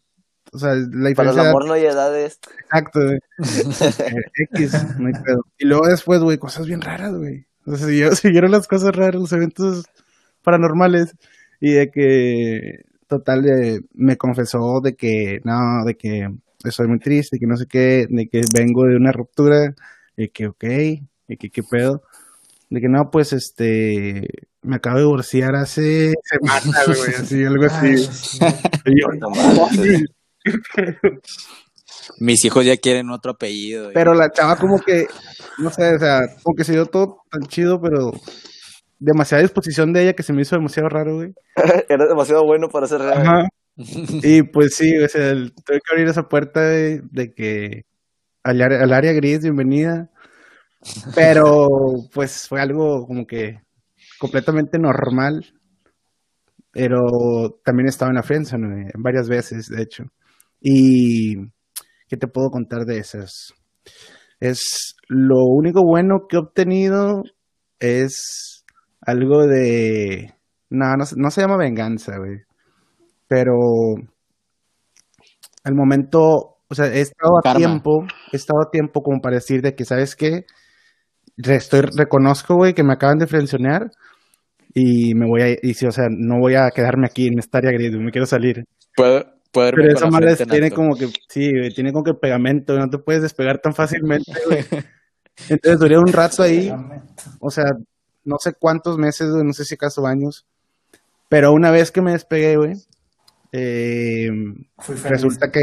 o 0.53 0.59
sea, 0.59 0.75
la 0.75 1.09
diferencia. 1.09 1.15
Para 1.15 1.33
el 1.33 1.49
amor 1.49 1.67
no 1.67 1.73
hay 1.73 1.87
edades. 1.87 2.41
Exacto, 2.65 3.01
güey. 3.01 3.19
X, 4.53 4.99
no 4.99 5.07
hay 5.07 5.15
pedo. 5.15 5.47
Y 5.57 5.65
luego 5.65 5.87
después, 5.87 6.21
güey, 6.21 6.37
cosas 6.37 6.67
bien 6.67 6.83
raras, 6.83 7.15
güey. 7.15 7.47
O 7.65 7.75
sea, 7.75 7.87
siguieron, 7.87 8.17
siguieron 8.17 8.51
las 8.51 8.69
cosas 8.69 8.95
raras, 8.95 9.15
los 9.15 9.33
eventos 9.33 9.87
paranormales. 10.43 11.15
Y 11.61 11.73
de 11.73 11.91
que, 11.91 12.85
total, 13.07 13.43
de, 13.43 13.83
me 13.95 14.17
confesó 14.17 14.81
de 14.83 14.95
que, 14.95 15.41
no, 15.45 15.85
de 15.85 15.95
que 15.97 16.29
estoy 16.65 16.89
muy 16.89 16.99
triste, 16.99 17.39
que 17.39 17.47
no 17.47 17.57
sé 17.57 17.67
qué, 17.67 18.07
de 18.09 18.29
que 18.29 18.43
vengo 18.55 18.85
de 18.85 18.97
una 18.97 19.13
ruptura, 19.13 19.75
y 20.17 20.29
que, 20.29 20.47
ok, 20.47 20.65
y 21.29 21.37
que 21.37 21.51
qué 21.51 21.63
pedo. 21.63 22.03
De 22.71 22.81
que 22.81 22.89
no, 22.89 23.11
pues 23.11 23.33
este, 23.33 24.27
me 24.63 24.77
acabo 24.77 24.97
de 24.97 25.03
divorciar 25.03 25.55
hace 25.55 26.15
semanas, 26.25 26.87
güey, 26.87 27.15
así, 27.19 27.45
algo 27.45 27.67
así. 27.67 28.09
Mis 32.19 32.45
hijos 32.45 32.65
ya 32.65 32.77
quieren 32.77 33.11
otro 33.11 33.33
apellido. 33.33 33.91
Pero 33.95 34.15
la 34.15 34.31
chava 34.31 34.57
como 34.57 34.79
que, 34.81 35.07
no 35.59 35.71
sé, 35.71 35.95
o 35.95 35.99
sea, 35.99 36.21
como 36.43 36.55
que 36.55 36.65
se 36.65 36.73
dio 36.73 36.87
todo 36.87 37.23
tan 37.31 37.43
chido, 37.47 37.81
pero 37.81 38.13
demasiada 39.05 39.43
disposición 39.43 39.93
de 39.93 40.03
ella 40.03 40.13
que 40.15 40.23
se 40.23 40.33
me 40.33 40.43
hizo 40.43 40.57
demasiado 40.57 40.89
raro, 40.89 41.17
güey. 41.17 41.33
Era 41.89 42.07
demasiado 42.07 42.43
bueno 42.45 42.69
para 42.69 42.87
ser 42.87 43.01
real. 43.01 43.21
Ajá. 43.21 43.49
Y 44.23 44.45
pues 44.45 44.77
sí, 44.77 44.97
o 44.99 45.09
sea, 45.09 45.33
tuve 45.33 45.81
que 45.81 45.93
abrir 45.93 46.07
esa 46.07 46.23
puerta 46.29 46.61
de, 46.61 47.03
que 47.35 47.83
al, 48.45 48.63
al 48.63 48.93
área 48.93 49.13
gris, 49.13 49.41
bienvenida. 49.41 50.11
Pero 51.17 51.67
pues 52.13 52.47
fue 52.49 52.61
algo 52.61 53.05
como 53.07 53.27
que 53.27 53.59
completamente 54.21 54.79
normal. 54.79 55.45
Pero 56.71 57.01
también 57.65 57.89
estaba 57.89 58.11
en 58.11 58.17
la 58.17 58.23
friendzone 58.23 58.91
varias 58.97 59.29
veces, 59.29 59.67
de 59.67 59.83
hecho. 59.83 60.05
Y 60.61 61.35
¿qué 62.09 62.17
te 62.17 62.29
puedo 62.29 62.51
contar 62.51 62.85
de 62.85 62.99
esas? 62.99 63.55
Es 64.39 64.95
lo 65.09 65.45
único 65.47 65.83
bueno 65.85 66.27
que 66.29 66.37
he 66.37 66.41
obtenido 66.41 67.23
es 67.81 68.54
algo 69.07 69.47
de 69.47 70.35
no, 70.71 70.87
no, 70.97 71.05
no 71.17 71.31
se 71.31 71.41
llama 71.41 71.57
venganza, 71.57 72.19
güey. 72.19 72.41
Pero 73.29 73.55
al 75.65 75.75
momento, 75.75 76.59
o 76.69 76.75
sea, 76.75 76.87
he 76.87 77.01
estado 77.01 77.39
a 77.39 77.57
tiempo, 77.57 78.05
he 78.33 78.37
estado 78.37 78.61
a 78.63 78.71
tiempo 78.71 79.03
como 79.03 79.21
para 79.21 79.37
decir 79.37 79.63
de 79.63 79.75
que, 79.75 79.85
¿sabes 79.85 80.15
qué? 80.17 80.45
estoy, 81.37 81.83
reconozco, 81.97 82.55
güey, 82.55 82.75
que 82.75 82.85
me 82.85 82.93
acaban 82.93 83.19
de 83.19 83.27
frencionar 83.27 83.91
y 84.73 85.15
me 85.15 85.27
voy 85.27 85.43
a, 85.43 85.49
y 85.61 85.75
si, 85.75 85.87
o 85.87 85.91
sea, 85.91 86.07
no 86.11 86.39
voy 86.41 86.55
a 86.55 86.71
quedarme 86.71 87.07
aquí 87.07 87.27
en 87.27 87.39
esta 87.39 87.59
área 87.59 87.73
gris, 87.73 87.93
me 87.93 88.11
quiero 88.11 88.27
salir. 88.27 88.65
Puedo, 88.95 89.25
Pero 89.53 89.93
esa 89.93 90.09
madre 90.09 90.37
tiene 90.37 90.71
como 90.71 90.95
que, 90.97 91.07
sí, 91.29 91.51
tiene 91.75 91.93
como 91.93 92.05
que 92.05 92.15
pegamento, 92.15 92.77
no 92.77 92.89
te 92.89 92.99
puedes 92.99 93.23
despegar 93.23 93.59
tan 93.59 93.73
fácilmente, 93.73 94.33
güey. 94.47 94.61
Entonces 95.49 95.81
duré 95.81 95.99
un 95.99 96.13
rato 96.13 96.43
ahí, 96.43 96.71
o 97.41 97.51
sea, 97.51 97.65
no 98.25 98.37
sé 98.39 98.55
cuántos 98.55 98.99
meses, 98.99 99.29
no 99.29 99.53
sé 99.53 99.65
si 99.65 99.75
acaso 99.75 100.07
años, 100.07 100.47
pero 101.29 101.53
una 101.53 101.71
vez 101.71 101.91
que 101.91 102.03
me 102.03 102.13
despegué, 102.13 102.57
güey, 102.57 102.75
eh, 103.53 104.29
resulta 105.05 105.51
que, 105.51 105.61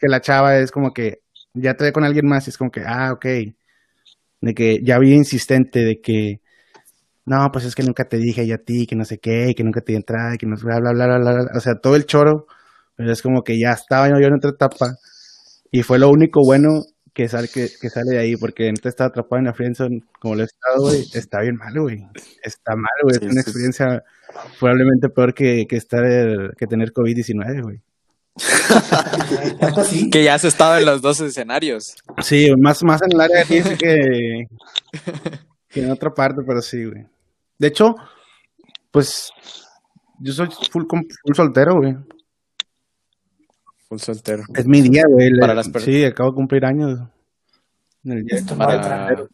que 0.00 0.08
la 0.08 0.20
chava 0.20 0.58
es 0.58 0.70
como 0.70 0.92
que 0.92 1.22
ya 1.54 1.74
te 1.74 1.84
ve 1.84 1.92
con 1.92 2.04
alguien 2.04 2.26
más 2.26 2.46
y 2.46 2.50
es 2.50 2.58
como 2.58 2.70
que, 2.70 2.82
ah, 2.86 3.12
ok, 3.12 3.26
de 4.42 4.54
que 4.54 4.78
ya 4.82 4.96
había 4.96 5.14
insistente 5.14 5.80
de 5.80 6.00
que 6.00 6.40
no, 7.26 7.50
pues 7.52 7.64
es 7.64 7.74
que 7.74 7.82
nunca 7.82 8.04
te 8.04 8.16
dije 8.16 8.46
yo 8.46 8.56
a 8.56 8.58
ti, 8.58 8.86
que 8.86 8.96
no 8.96 9.04
sé 9.04 9.18
qué, 9.18 9.54
que 9.56 9.62
nunca 9.62 9.80
te 9.82 9.94
entrada, 9.94 10.36
que 10.36 10.46
no 10.46 10.56
sé, 10.56 10.64
bla, 10.64 10.80
bla, 10.80 10.92
bla, 10.92 11.06
bla, 11.06 11.18
bla, 11.18 11.50
o 11.54 11.60
sea, 11.60 11.74
todo 11.80 11.96
el 11.96 12.06
choro, 12.06 12.46
pero 12.96 13.12
es 13.12 13.22
como 13.22 13.42
que 13.42 13.58
ya 13.58 13.72
estaba 13.72 14.08
yo 14.08 14.16
en 14.16 14.34
otra 14.34 14.50
etapa 14.50 14.96
y 15.70 15.82
fue 15.82 15.98
lo 15.98 16.08
único 16.10 16.40
bueno 16.44 16.82
que 17.12 17.28
sale, 17.28 17.48
que, 17.48 17.68
que 17.80 17.90
sale 17.90 18.12
de 18.12 18.18
ahí, 18.18 18.36
porque 18.36 18.68
entonces 18.68 18.90
estaba 18.90 19.08
atrapado 19.08 19.38
en 19.38 19.46
la 19.46 19.54
friendzone 19.54 20.02
como 20.20 20.36
lo 20.36 20.42
he 20.42 20.44
estado, 20.44 20.82
güey, 20.82 21.06
está 21.14 21.40
bien 21.40 21.56
mal, 21.56 21.72
güey, 21.78 22.06
está 22.42 22.76
mal, 22.76 22.90
güey, 23.02 23.16
es 23.16 23.22
una 23.22 23.40
experiencia 23.40 24.04
probablemente 24.58 25.08
peor 25.08 25.34
que, 25.34 25.66
que 25.68 25.76
estar, 25.76 26.04
que 26.56 26.66
tener 26.66 26.92
COVID-19, 26.92 27.62
güey. 27.62 27.80
que 30.12 30.24
ya 30.24 30.34
has 30.34 30.44
estado 30.44 30.78
en 30.78 30.86
los 30.86 31.02
dos 31.02 31.20
escenarios. 31.20 31.96
Sí, 32.22 32.48
más, 32.58 32.82
más 32.82 33.02
en 33.02 33.12
el 33.12 33.20
área 33.20 33.44
de 33.44 33.76
que, 33.76 34.46
que 35.68 35.82
en 35.82 35.90
otra 35.90 36.14
parte, 36.14 36.42
pero 36.46 36.62
sí, 36.62 36.84
güey. 36.84 37.06
De 37.58 37.68
hecho, 37.68 37.94
pues 38.90 39.30
yo 40.18 40.32
soy 40.32 40.48
full, 40.70 40.84
full 40.88 41.34
soltero, 41.34 41.76
güey. 41.76 41.96
Full 43.90 43.98
soltero. 43.98 44.44
Es 44.54 44.66
mi 44.66 44.82
día, 44.82 45.02
güey. 45.08 45.36
Para 45.40 45.52
las 45.52 45.66
sí, 45.66 46.04
acabo 46.04 46.30
de 46.30 46.36
cumplir 46.36 46.64
años. 46.64 47.00
En 48.04 48.12
el 48.12 48.24
día 48.24 48.38
para, 48.56 49.26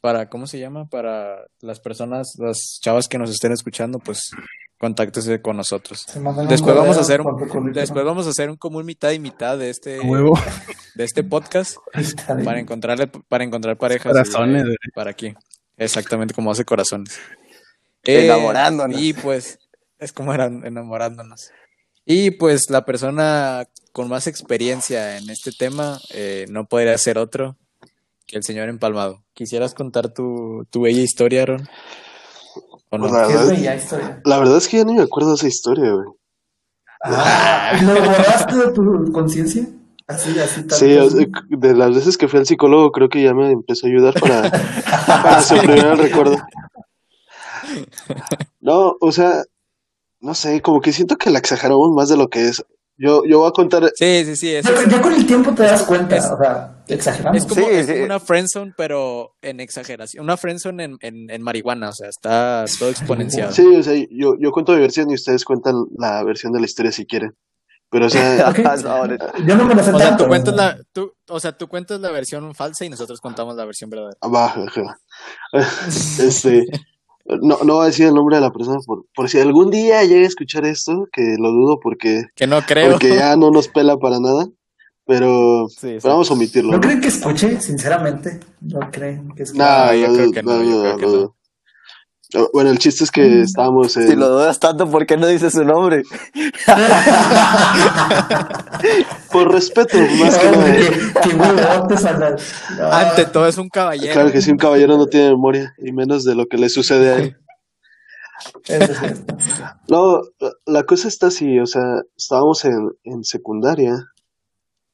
para, 0.00 0.28
¿cómo 0.28 0.46
se 0.46 0.60
llama? 0.60 0.88
Para 0.88 1.44
las 1.60 1.80
personas, 1.80 2.36
las 2.38 2.78
chavas 2.80 3.08
que 3.08 3.18
nos 3.18 3.28
estén 3.28 3.50
escuchando, 3.50 3.98
pues 3.98 4.30
contáctese 4.78 5.42
con 5.42 5.56
nosotros. 5.56 6.06
Después 6.48 6.76
vamos 6.76 6.96
a 6.96 7.00
hacer 7.00 7.22
un, 7.22 7.72
después 7.72 8.04
vamos 8.04 8.28
a 8.28 8.30
hacer 8.30 8.48
un 8.48 8.56
común 8.56 8.86
mitad 8.86 9.10
y 9.10 9.18
mitad 9.18 9.58
de 9.58 9.70
este 9.70 9.98
de 10.94 11.04
este 11.04 11.24
podcast 11.24 11.78
para 12.44 12.60
encontrarle 12.60 13.08
para 13.28 13.42
encontrar 13.42 13.76
parejas 13.78 14.12
corazones 14.12 14.64
para 14.94 15.10
aquí. 15.10 15.34
Exactamente 15.76 16.34
como 16.34 16.52
hace 16.52 16.64
corazones. 16.64 17.18
enamorándonos. 18.04 19.00
Y 19.00 19.12
pues 19.12 19.58
es 19.98 20.12
como 20.12 20.32
eran 20.32 20.64
enamorándonos. 20.64 21.50
Y 22.04 22.32
pues 22.32 22.70
la 22.70 22.84
persona 22.84 23.66
con 23.92 24.08
más 24.08 24.26
experiencia 24.26 25.18
en 25.18 25.30
este 25.30 25.52
tema 25.52 26.00
eh, 26.10 26.46
no 26.48 26.66
podría 26.66 26.96
ser 26.98 27.18
otro 27.18 27.56
que 28.26 28.36
el 28.36 28.42
señor 28.42 28.68
empalmado. 28.68 29.22
¿Quisieras 29.34 29.74
contar 29.74 30.12
tu, 30.12 30.66
tu 30.70 30.82
bella 30.82 31.02
historia, 31.02 31.42
Aaron? 31.42 31.68
Pues 32.88 33.10
la, 33.10 33.26
verdad, 34.38 34.56
es 34.58 34.68
que 34.68 34.76
ya 34.76 34.84
no 34.84 34.92
me 34.92 35.02
acuerdo 35.02 35.30
de 35.30 35.36
esa 35.36 35.48
historia, 35.48 35.92
güey. 35.92 36.08
Ah, 37.02 37.72
¿Lo 37.82 37.94
borraste 37.94 38.54
de 38.54 38.72
tu 38.72 39.12
conciencia? 39.12 39.66
Así, 40.06 40.38
así, 40.38 40.66
tal 40.66 40.78
Sí, 40.78 40.98
de 41.48 41.74
las 41.74 41.94
veces 41.94 42.18
que 42.18 42.28
fui 42.28 42.40
al 42.40 42.46
psicólogo, 42.46 42.92
creo 42.92 43.08
que 43.08 43.22
ya 43.22 43.32
me 43.32 43.50
empezó 43.50 43.86
a 43.86 43.90
ayudar 43.90 44.14
para, 44.20 44.50
para 45.06 45.42
suprimir 45.42 45.86
el 45.86 45.98
recuerdo. 45.98 46.36
No, 48.60 48.96
o 49.00 49.12
sea, 49.12 49.44
no 50.22 50.34
sé, 50.34 50.62
como 50.62 50.80
que 50.80 50.92
siento 50.92 51.16
que 51.16 51.30
la 51.30 51.38
exageramos 51.38 51.90
más 51.90 52.08
de 52.08 52.16
lo 52.16 52.28
que 52.28 52.48
es. 52.48 52.64
Yo, 52.96 53.24
yo 53.24 53.40
voy 53.40 53.48
a 53.48 53.52
contar. 53.52 53.90
Sí, 53.94 54.24
sí, 54.24 54.36
sí. 54.36 54.52
ya, 54.88 55.02
con 55.02 55.12
el 55.12 55.26
tiempo 55.26 55.52
te 55.52 55.64
das 55.64 55.82
cuenta, 55.82 56.16
o 56.16 56.38
sea, 56.38 56.84
exageramos. 56.86 57.42
Es 57.42 57.46
como, 57.46 57.68
es 57.68 57.88
una 58.04 58.20
friendzone, 58.20 58.72
pero 58.76 59.34
en 59.42 59.58
exageración. 59.60 60.22
Una 60.22 60.36
friendzone 60.36 60.84
en, 60.84 60.98
en, 61.00 61.30
en, 61.30 61.42
marihuana, 61.42 61.88
o 61.88 61.92
sea, 61.92 62.08
está 62.08 62.64
todo 62.78 62.90
exponencial. 62.90 63.52
Sí, 63.52 63.66
o 63.66 63.82
sea, 63.82 63.94
yo, 64.10 64.36
yo 64.38 64.52
cuento 64.52 64.72
mi 64.72 64.80
versión 64.80 65.10
y 65.10 65.14
ustedes 65.14 65.44
cuentan 65.44 65.74
la 65.98 66.22
versión 66.22 66.52
de 66.52 66.60
la 66.60 66.66
historia 66.66 66.92
si 66.92 67.04
quieren. 67.04 67.34
Pero, 67.92 68.06
o 68.06 68.10
sea, 68.10 68.52
yo 69.46 69.56
no 69.56 69.66
me 69.66 69.74
lo 69.74 69.82
sé 69.82 69.92
o 69.92 69.98
sea, 69.98 70.16
tú 70.16 70.26
cuentas 70.26 70.54
la, 70.54 70.78
tú, 70.92 71.12
o 71.28 71.40
sea, 71.40 71.52
tú 71.52 71.68
cuentas 71.68 72.00
la 72.00 72.10
versión 72.10 72.54
falsa 72.54 72.86
y 72.86 72.88
nosotros 72.88 73.20
contamos 73.20 73.54
la 73.54 73.66
versión 73.66 73.90
verdadera. 73.90 74.18
Baja, 74.22 74.64
este, 76.18 76.66
no, 77.40 77.58
no 77.64 77.74
voy 77.74 77.84
a 77.84 77.86
decir 77.86 78.06
el 78.06 78.14
nombre 78.14 78.36
de 78.36 78.42
la 78.42 78.52
persona 78.52 78.78
por, 78.84 79.04
por 79.14 79.28
si 79.28 79.38
algún 79.38 79.70
día 79.70 80.04
llega 80.04 80.24
a 80.24 80.28
escuchar 80.28 80.64
esto, 80.66 81.06
que 81.12 81.36
lo 81.38 81.50
dudo 81.50 81.78
porque, 81.80 82.24
que 82.34 82.46
no 82.46 82.60
creo. 82.62 82.92
porque 82.92 83.14
ya 83.14 83.36
no 83.36 83.50
nos 83.50 83.68
pela 83.68 83.96
para 83.96 84.18
nada. 84.20 84.46
Pero, 85.04 85.66
vamos 86.04 86.30
a 86.30 86.34
omitirlo. 86.34 86.72
¿No 86.72 86.80
creen 86.80 87.00
que 87.00 87.08
escuche? 87.08 87.60
Sinceramente, 87.60 88.38
no 88.60 88.78
creen 88.92 89.32
que 89.34 89.42
escuche. 89.42 89.62
No, 89.62 89.94
yo 89.94 90.14
creo 90.14 90.32
que 90.32 90.42
no, 90.42 90.62
yo 90.62 90.80
creo 90.80 90.96
que 90.96 91.06
no. 91.06 91.36
Bueno, 92.52 92.70
el 92.70 92.78
chiste 92.78 93.04
es 93.04 93.10
que 93.10 93.22
mm. 93.22 93.42
estábamos 93.42 93.96
en... 93.96 94.08
Si 94.08 94.16
lo 94.16 94.28
dudas 94.28 94.58
tanto, 94.58 94.90
¿por 94.90 95.06
qué 95.06 95.16
no 95.16 95.26
dices 95.26 95.52
su 95.52 95.64
nombre? 95.64 96.02
Por 99.30 99.52
respeto, 99.52 99.98
más 100.20 100.38
que 100.38 100.50
nada. 101.36 101.86
Ante 102.90 103.26
todo 103.26 103.46
es 103.46 103.58
un 103.58 103.68
caballero. 103.68 104.12
Claro 104.12 104.32
que 104.32 104.40
sí, 104.40 104.50
un 104.50 104.56
caballero 104.56 104.96
no 104.96 105.06
tiene 105.06 105.30
memoria, 105.30 105.74
y 105.78 105.92
menos 105.92 106.24
de 106.24 106.34
lo 106.34 106.46
que 106.46 106.58
le 106.58 106.68
sucede 106.68 107.12
a 107.12 107.18
él. 107.18 107.36
No, 109.88 110.22
la 110.66 110.82
cosa 110.84 111.06
está 111.06 111.28
así, 111.28 111.60
o 111.60 111.66
sea, 111.66 112.00
estábamos 112.16 112.64
en, 112.64 112.90
en 113.04 113.22
secundaria, 113.24 113.94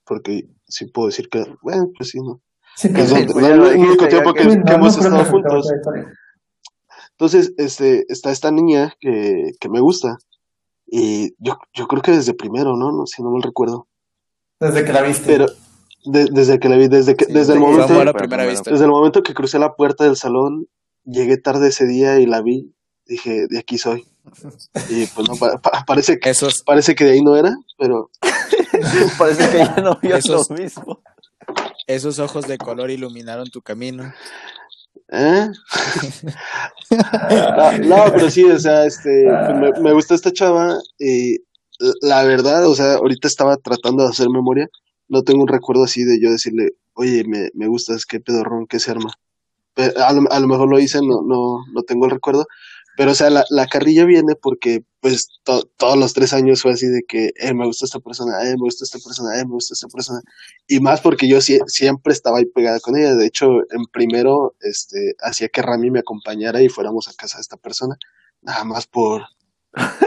porque 0.05 0.43
sí 0.67 0.87
puedo 0.87 1.09
decir 1.09 1.29
que, 1.31 1.45
bueno, 1.63 1.87
pues 1.97 2.11
sí, 2.11 2.19
¿no? 2.19 2.43
Sí, 2.77 2.91
es 2.95 3.11
el 3.13 3.31
único 3.31 4.07
tiempo 4.07 4.35
que, 4.35 4.43
hemos 4.43 4.99
estado 4.99 5.25
juntos. 5.25 5.67
Entonces, 7.19 7.53
este, 7.59 8.05
está 8.09 8.31
esta 8.31 8.53
niña 8.53 8.95
que, 9.01 9.51
que 9.59 9.69
me 9.69 9.81
gusta. 9.81 10.19
Y 10.87 11.35
yo, 11.39 11.59
yo 11.75 11.89
creo 11.89 12.01
que 12.01 12.13
desde 12.13 12.33
primero, 12.33 12.77
¿no? 12.77 12.93
no 12.93 13.07
si 13.07 13.25
no 13.25 13.33
me 13.33 13.43
recuerdo. 13.43 13.89
Desde 14.61 14.85
que 14.85 14.93
la 14.93 15.03
viste. 15.03 15.27
Pero, 15.27 15.47
desde 16.05 16.61
que 16.61 16.69
la 16.69 16.77
vi, 16.77 16.87
desde 16.87 17.17
que, 17.17 17.27
desde 17.27 17.55
el 17.55 17.59
momento, 17.59 17.93
desde 18.71 18.85
el 18.85 18.91
momento 18.91 19.25
que 19.25 19.35
crucé 19.35 19.59
la 19.59 19.75
puerta 19.75 20.05
del 20.05 20.17
salón, 20.17 20.69
llegué 21.05 21.39
tarde 21.39 21.71
ese 21.71 21.87
día 21.87 22.21
y 22.21 22.27
la 22.27 22.41
vi, 22.41 22.73
dije, 23.05 23.49
de 23.49 23.59
aquí 23.59 23.79
soy. 23.79 24.07
Y 24.89 25.07
pues 25.07 25.29
no, 25.29 25.35
parece 25.89 26.21
que, 26.21 26.33
parece 26.65 26.95
que 26.95 27.05
de 27.05 27.13
ahí 27.15 27.21
no 27.21 27.37
era, 27.37 27.53
pero. 27.77 28.11
parece 29.19 29.51
que 29.51 29.59
ya 29.59 29.77
no 29.83 29.99
vio 30.01 30.19
lo 30.25 30.57
mismo. 30.57 31.03
Esos 31.89 32.21
ojos 32.21 32.47
de 32.47 32.59
color 32.59 32.93
iluminaron 32.93 33.51
tu 33.51 33.61
camino. 33.61 34.13
¿Eh? 35.11 35.49
no, 37.87 38.05
pero 38.13 38.31
sí, 38.31 38.45
o 38.45 38.59
sea, 38.59 38.85
este, 38.87 39.27
me, 39.55 39.73
me, 39.81 39.93
gusta 39.93 40.15
esta 40.15 40.33
chava 40.33 40.79
y 40.99 41.39
la 42.01 42.25
verdad, 42.25 42.67
o 42.67 42.75
sea, 42.75 42.95
ahorita 42.95 43.29
estaba 43.29 43.57
tratando 43.57 44.03
de 44.03 44.11
hacer 44.11 44.29
memoria, 44.29 44.69
no 45.09 45.23
tengo 45.23 45.43
un 45.43 45.49
recuerdo 45.49 45.85
así 45.85 46.05
de 46.05 46.21
yo 46.21 46.31
decirle, 46.31 46.73
oye, 46.95 47.25
me, 47.25 47.51
me 47.55 47.67
gustas, 47.69 48.05
qué 48.05 48.21
pedorrón, 48.21 48.67
qué 48.67 48.79
se 48.81 48.91
arma. 48.91 49.13
A 49.77 50.13
lo, 50.13 50.31
a 50.31 50.41
lo, 50.41 50.49
mejor 50.49 50.69
lo 50.69 50.81
hice, 50.81 50.99
no, 50.99 51.23
no, 51.23 51.65
no 51.73 51.83
tengo 51.83 52.07
el 52.07 52.11
recuerdo, 52.11 52.47
pero, 52.99 53.13
o 53.13 53.15
sea, 53.15 53.31
la, 53.31 53.45
la 53.51 53.69
carrilla 53.69 54.05
viene 54.05 54.35
porque, 54.35 54.83
pues, 54.99 55.29
todos 55.45 55.97
los 55.97 56.15
tres 56.15 56.33
años 56.33 56.63
fue 56.63 56.73
así 56.73 56.89
de 56.89 57.03
que, 57.07 57.31
eh, 57.37 57.55
me 57.55 57.65
gusta 57.65 57.85
esta 57.85 58.01
persona, 58.01 58.43
eh, 58.43 58.57
me 58.57 58.65
gusta 58.65 58.83
esta 58.83 58.99
persona, 58.99 59.39
eh, 59.39 59.45
me 59.45 59.53
gusta 59.53 59.75
esta 59.75 59.87
persona. 59.87 60.21
Y 60.67 60.81
más 60.81 61.01
porque 61.01 61.29
yo 61.29 61.41
siempre 61.41 62.13
estaba 62.13 62.39
ahí 62.39 62.47
pegada 62.47 62.81
con 62.81 62.97
ella. 62.97 63.15
De 63.15 63.25
hecho, 63.25 63.61
en 63.71 63.85
primero, 63.93 64.57
este, 64.63 65.15
hacía 65.21 65.49
que 65.49 65.63
Rami 65.63 65.93
me 65.93 66.01
acompañara 66.01 66.61
y 66.61 66.69
fuéramos 66.69 67.07
a 67.07 67.15
casa 67.15 67.39
de 67.39 67.43
esta 67.43 67.57
persona. 67.57 67.97
Nada 68.43 68.65
más 68.65 68.89
por... 68.89 69.23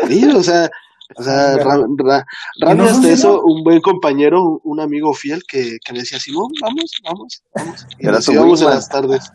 Sí, 0.09 0.25
o 0.25 0.43
sea, 0.43 0.69
o 1.15 1.23
sea, 1.23 1.55
Rami 2.59 2.89
hasta 2.89 3.09
eso, 3.09 3.41
un 3.41 3.63
buen 3.63 3.79
compañero, 3.79 4.59
un, 4.65 4.81
amigo 4.81 5.13
fiel 5.13 5.43
que, 5.47 5.77
que 5.85 5.93
me 5.93 5.99
decía, 5.99 6.19
Simón, 6.19 6.51
vamos, 6.59 6.91
vamos, 7.05 7.41
vamos. 7.55 7.87
Y 7.99 8.07
nos 8.07 8.27
íbamos 8.27 8.61
en 8.61 8.67
las 8.67 8.89
tardes. 8.89 9.31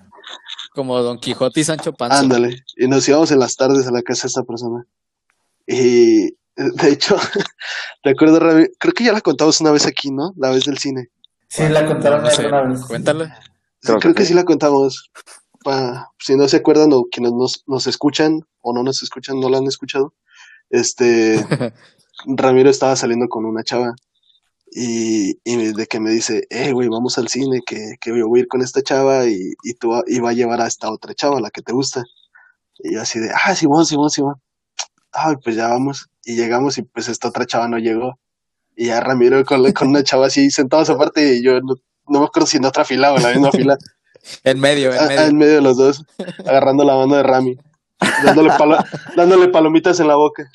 Como 0.76 1.02
Don 1.02 1.18
Quijote 1.18 1.60
y 1.60 1.64
Sancho 1.64 1.94
Panza. 1.94 2.18
Ándale, 2.18 2.62
y 2.76 2.86
nos 2.86 3.08
íbamos 3.08 3.30
en 3.30 3.38
las 3.38 3.56
tardes 3.56 3.86
a 3.86 3.90
la 3.90 4.02
casa 4.02 4.24
de 4.24 4.28
esta 4.28 4.42
persona. 4.42 4.86
Y 5.66 6.36
de 6.54 6.88
hecho, 6.90 7.16
recuerdo, 8.04 8.38
creo 8.78 8.92
que 8.94 9.04
ya 9.04 9.14
la 9.14 9.22
contamos 9.22 9.58
una 9.62 9.70
vez 9.70 9.86
aquí, 9.86 10.10
¿no? 10.10 10.34
La 10.36 10.50
vez 10.50 10.64
del 10.66 10.76
cine. 10.76 11.08
Sí, 11.48 11.66
la 11.70 11.86
contaron 11.86 12.20
una 12.20 12.62
vez. 12.62 12.84
Cuéntale. 12.86 13.32
Creo, 13.80 14.14
que, 14.14 14.26
sí 14.26 14.34
la 14.34 14.44
contamos. 14.44 15.10
Pa, 15.64 16.12
si 16.18 16.36
no 16.36 16.46
se 16.46 16.58
acuerdan 16.58 16.92
o 16.92 17.04
quienes 17.10 17.32
nos, 17.32 17.64
nos 17.66 17.86
escuchan 17.86 18.42
o 18.60 18.74
no 18.74 18.82
nos 18.82 19.02
escuchan, 19.02 19.40
no 19.40 19.48
la 19.48 19.56
han 19.56 19.66
escuchado. 19.66 20.12
Este, 20.68 21.42
Ramiro 22.26 22.68
estaba 22.68 22.96
saliendo 22.96 23.28
con 23.28 23.46
una 23.46 23.64
chava 23.64 23.94
y, 24.70 25.38
y 25.44 25.72
de 25.72 25.86
que 25.86 26.00
me 26.00 26.10
dice, 26.10 26.46
eh, 26.50 26.72
güey, 26.72 26.88
vamos 26.88 27.18
al 27.18 27.28
cine, 27.28 27.60
que, 27.64 27.94
que 28.00 28.22
voy 28.22 28.40
a 28.40 28.42
ir 28.42 28.48
con 28.48 28.62
esta 28.62 28.82
chava 28.82 29.26
y, 29.26 29.52
y 29.62 29.74
tú 29.74 29.90
va 29.90 30.30
a 30.30 30.32
llevar 30.32 30.60
a 30.60 30.66
esta 30.66 30.90
otra 30.90 31.14
chava, 31.14 31.40
la 31.40 31.50
que 31.50 31.62
te 31.62 31.72
gusta. 31.72 32.02
Y 32.78 32.94
yo 32.94 33.02
así 33.02 33.18
de, 33.18 33.30
ah, 33.30 33.54
Simón, 33.54 33.86
Simón, 33.86 34.10
Simón. 34.10 34.34
Ay, 35.12 35.36
pues 35.42 35.56
ya 35.56 35.68
vamos. 35.68 36.08
Y 36.24 36.36
llegamos 36.36 36.78
y 36.78 36.82
pues 36.82 37.08
esta 37.08 37.28
otra 37.28 37.46
chava 37.46 37.68
no 37.68 37.78
llegó. 37.78 38.18
Y 38.76 38.86
ya 38.86 39.00
Ramiro 39.00 39.44
con, 39.44 39.72
con 39.72 39.88
una 39.88 40.02
chava 40.02 40.26
así 40.26 40.50
sentados 40.50 40.90
aparte 40.90 41.36
y 41.36 41.42
yo 41.42 41.60
no, 41.60 41.76
no 42.08 42.20
me 42.20 42.26
acuerdo 42.26 42.46
si 42.46 42.58
en 42.58 42.66
otra 42.66 42.84
fila 42.84 43.12
o 43.12 43.16
en 43.16 43.22
la 43.22 43.30
misma 43.30 43.52
fila. 43.52 43.78
en 44.44 44.60
medio, 44.60 44.92
en 44.92 45.08
medio. 45.08 45.22
en 45.22 45.36
medio 45.36 45.54
de 45.54 45.62
los 45.62 45.76
dos, 45.76 46.04
agarrando 46.40 46.84
la 46.84 46.96
mano 46.96 47.16
de 47.16 47.22
Rami, 47.22 47.56
dándole, 48.24 48.50
dándole 49.16 49.48
palomitas 49.48 50.00
en 50.00 50.08
la 50.08 50.16
boca. 50.16 50.50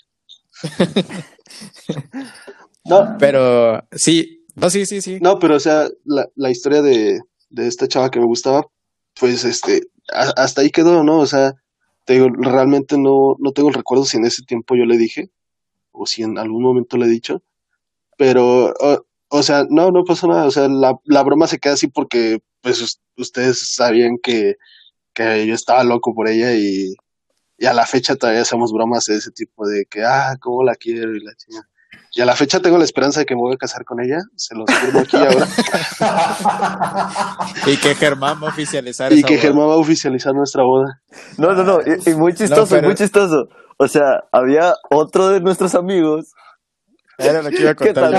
No. 2.83 3.15
Pero 3.19 3.87
sí, 3.91 4.45
no, 4.55 4.69
sí, 4.69 4.85
sí, 4.85 5.01
sí. 5.01 5.19
No, 5.21 5.39
pero 5.39 5.55
o 5.55 5.59
sea, 5.59 5.87
la, 6.05 6.27
la 6.35 6.49
historia 6.49 6.81
de, 6.81 7.21
de 7.49 7.67
esta 7.67 7.87
chava 7.87 8.09
que 8.09 8.19
me 8.19 8.25
gustaba, 8.25 8.65
pues 9.19 9.43
este, 9.43 9.83
hasta 10.07 10.61
ahí 10.61 10.71
quedó, 10.71 11.03
¿no? 11.03 11.19
O 11.19 11.27
sea, 11.27 11.55
te 12.05 12.13
digo, 12.13 12.29
realmente 12.29 12.97
no, 12.97 13.35
no 13.39 13.51
tengo 13.51 13.69
el 13.69 13.75
recuerdo 13.75 14.05
si 14.05 14.17
en 14.17 14.25
ese 14.25 14.43
tiempo 14.43 14.75
yo 14.75 14.85
le 14.85 14.97
dije, 14.97 15.29
o 15.91 16.05
si 16.05 16.23
en 16.23 16.37
algún 16.37 16.63
momento 16.63 16.97
le 16.97 17.05
he 17.05 17.09
dicho, 17.09 17.43
pero, 18.17 18.73
o, 19.29 19.43
sea, 19.43 19.65
no, 19.69 19.91
no 19.91 20.03
pasó 20.03 20.27
nada, 20.27 20.45
o 20.45 20.51
sea, 20.51 20.67
la, 20.67 20.99
la 21.05 21.23
broma 21.23 21.47
se 21.47 21.59
queda 21.59 21.73
así 21.73 21.87
porque, 21.87 22.39
pues, 22.61 22.99
ustedes 23.17 23.73
sabían 23.73 24.17
que, 24.21 24.57
que 25.13 25.47
yo 25.47 25.55
estaba 25.55 25.83
loco 25.83 26.13
por 26.13 26.27
ella 26.27 26.53
y, 26.53 26.95
y 27.57 27.65
a 27.65 27.73
la 27.73 27.85
fecha 27.85 28.15
todavía 28.15 28.41
hacemos 28.41 28.71
bromas 28.73 29.05
de 29.05 29.15
ese 29.15 29.31
tipo 29.31 29.67
de 29.67 29.85
que, 29.85 30.03
ah, 30.03 30.37
cómo 30.39 30.63
la 30.63 30.75
quiero 30.75 31.15
y 31.15 31.23
la 31.23 31.33
chingada. 31.35 31.67
Y 32.13 32.21
a 32.21 32.25
la 32.25 32.35
fecha 32.35 32.59
tengo 32.59 32.77
la 32.77 32.83
esperanza 32.83 33.21
de 33.21 33.25
que 33.25 33.35
me 33.35 33.41
voy 33.41 33.53
a 33.53 33.57
casar 33.57 33.85
con 33.85 34.01
ella. 34.01 34.17
Se 34.35 34.53
los 34.53 34.69
firmo 34.69 34.99
aquí 34.99 35.15
ahora. 35.15 35.47
y 37.65 37.77
que 37.77 37.95
Germán 37.95 38.43
va 38.43 38.47
a 38.47 38.49
oficializar. 38.49 39.13
Y 39.13 39.23
que 39.23 39.37
Germán 39.37 39.69
va 39.69 39.73
a 39.73 39.77
oficializar 39.77 40.33
nuestra 40.33 40.63
boda. 40.63 41.01
No, 41.37 41.53
no, 41.53 41.63
no. 41.63 41.79
Y, 41.81 42.13
muy 42.15 42.33
chistoso, 42.33 42.81
muy 42.81 42.95
chistoso. 42.95 43.47
O 43.77 43.87
sea, 43.87 44.25
había 44.33 44.73
otro 44.89 45.29
de 45.29 45.39
nuestros 45.39 45.73
amigos. 45.73 46.33
Era 47.17 47.41
lo 47.41 47.49
que 47.49 47.61
iba 47.61 47.71
a 47.71 47.75
contar. 47.75 48.13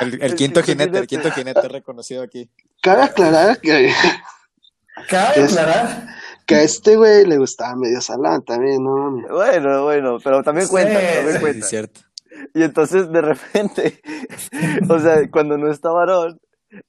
El, 0.00 0.22
el, 0.22 0.34
quinto 0.36 0.62
jinete, 0.62 0.98
el 0.98 1.06
quinto 1.06 1.30
jinete 1.32 1.68
reconocido 1.68 2.22
aquí. 2.22 2.48
Cabe 2.80 3.02
aclarar 3.02 3.60
que. 3.60 3.92
Cabe 5.08 5.44
aclarar 5.44 6.06
Que 6.52 6.60
a 6.60 6.62
este 6.62 6.96
güey 6.96 7.24
le 7.24 7.38
gustaba 7.38 7.76
medio 7.76 8.00
salán 8.00 8.42
también, 8.42 8.82
¿no? 8.82 9.10
Bueno, 9.30 9.84
bueno, 9.84 10.18
pero 10.22 10.42
también 10.42 10.68
cuenta, 10.68 11.00
también 11.00 11.40
cuenta. 11.40 11.66
cierto. 11.66 12.00
Y 12.54 12.62
entonces 12.62 13.10
de 13.10 13.20
repente, 13.20 14.00
o 14.88 14.98
sea, 14.98 15.30
cuando 15.30 15.56
no 15.58 15.70
está 15.70 15.90
varón, 15.90 16.40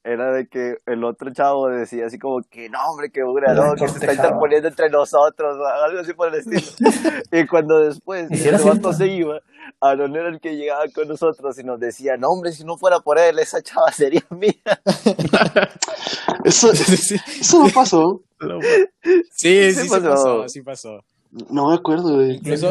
era 0.02 0.32
de 0.32 0.46
que 0.46 0.76
el 0.86 1.04
otro 1.04 1.32
chavo 1.32 1.68
decía 1.68 2.06
así 2.06 2.18
como 2.18 2.40
que 2.48 2.68
no, 2.68 2.78
hombre, 2.90 3.10
que 3.10 3.20
no, 3.20 3.74
que 3.74 3.88
se 3.88 3.98
está 3.98 4.14
interponiendo 4.14 4.68
entre 4.68 4.88
nosotros, 4.88 5.56
o 5.58 5.84
algo 5.84 6.00
así 6.00 6.14
por 6.14 6.28
el 6.28 6.40
estilo. 6.40 6.62
y 7.32 7.46
cuando 7.46 7.80
después 7.80 8.30
el 8.30 8.62
vato 8.62 8.92
se 8.92 9.08
iba, 9.08 9.40
Aaron 9.80 10.16
era 10.16 10.28
el 10.28 10.40
que 10.40 10.56
llegaba 10.56 10.84
con 10.94 11.08
nosotros 11.08 11.58
y 11.58 11.64
nos 11.64 11.78
decía, 11.80 12.16
no, 12.18 12.28
hombre, 12.28 12.52
si 12.52 12.64
no 12.64 12.76
fuera 12.76 13.00
por 13.00 13.18
él, 13.18 13.38
esa 13.38 13.62
chava 13.62 13.92
sería 13.92 14.24
mía. 14.30 14.52
eso, 16.44 16.72
eso 16.72 17.62
no 17.62 17.68
pasó. 17.74 18.22
Sí, 19.30 19.72
sí, 19.72 19.82
sí, 19.82 19.88
pasó. 19.88 20.48
sí 20.48 20.62
pasó. 20.62 21.00
No 21.50 21.68
me 21.68 21.74
acuerdo, 21.74 22.14
güey. 22.14 22.36
Incluso, 22.36 22.70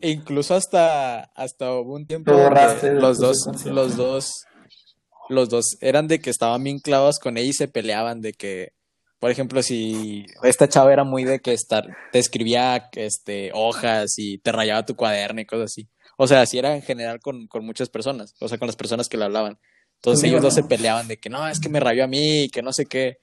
incluso 0.00 0.54
hasta, 0.54 1.24
hasta 1.34 1.72
hubo 1.72 1.94
un 1.94 2.06
tiempo 2.06 2.32
los 2.32 3.18
dos, 3.18 3.46
los 3.46 3.56
dos 3.56 3.64
los 3.66 3.96
dos 3.96 4.46
eran 5.80 6.08
de 6.08 6.20
que 6.20 6.30
estaban 6.30 6.62
bien 6.62 6.78
clavados 6.78 7.18
con 7.18 7.36
ella 7.36 7.50
y 7.50 7.52
se 7.52 7.68
peleaban 7.68 8.20
de 8.20 8.32
que, 8.32 8.72
por 9.18 9.30
ejemplo, 9.30 9.62
si 9.62 10.26
esta 10.42 10.68
chava 10.68 10.92
era 10.92 11.04
muy 11.04 11.24
de 11.24 11.40
que 11.40 11.52
estar, 11.52 11.84
te 12.12 12.18
escribía 12.18 12.88
este, 12.92 13.50
hojas 13.54 14.14
y 14.18 14.38
te 14.38 14.52
rayaba 14.52 14.86
tu 14.86 14.96
cuaderno 14.96 15.40
y 15.40 15.46
cosas 15.46 15.72
así. 15.72 15.88
O 16.16 16.26
sea, 16.26 16.42
así 16.42 16.58
era 16.58 16.74
en 16.74 16.82
general 16.82 17.20
con, 17.20 17.46
con 17.46 17.64
muchas 17.64 17.88
personas, 17.88 18.34
o 18.40 18.48
sea, 18.48 18.58
con 18.58 18.66
las 18.66 18.76
personas 18.76 19.08
que 19.08 19.16
le 19.16 19.24
hablaban. 19.24 19.58
Entonces 19.96 20.24
ellos 20.24 20.42
dos 20.42 20.54
se 20.54 20.62
peleaban 20.62 21.08
de 21.08 21.18
que 21.18 21.28
no, 21.28 21.48
es 21.48 21.58
que 21.58 21.68
me 21.68 21.80
rayó 21.80 22.04
a 22.04 22.08
mí, 22.08 22.48
que 22.50 22.62
no 22.62 22.72
sé 22.72 22.86
qué. 22.86 23.18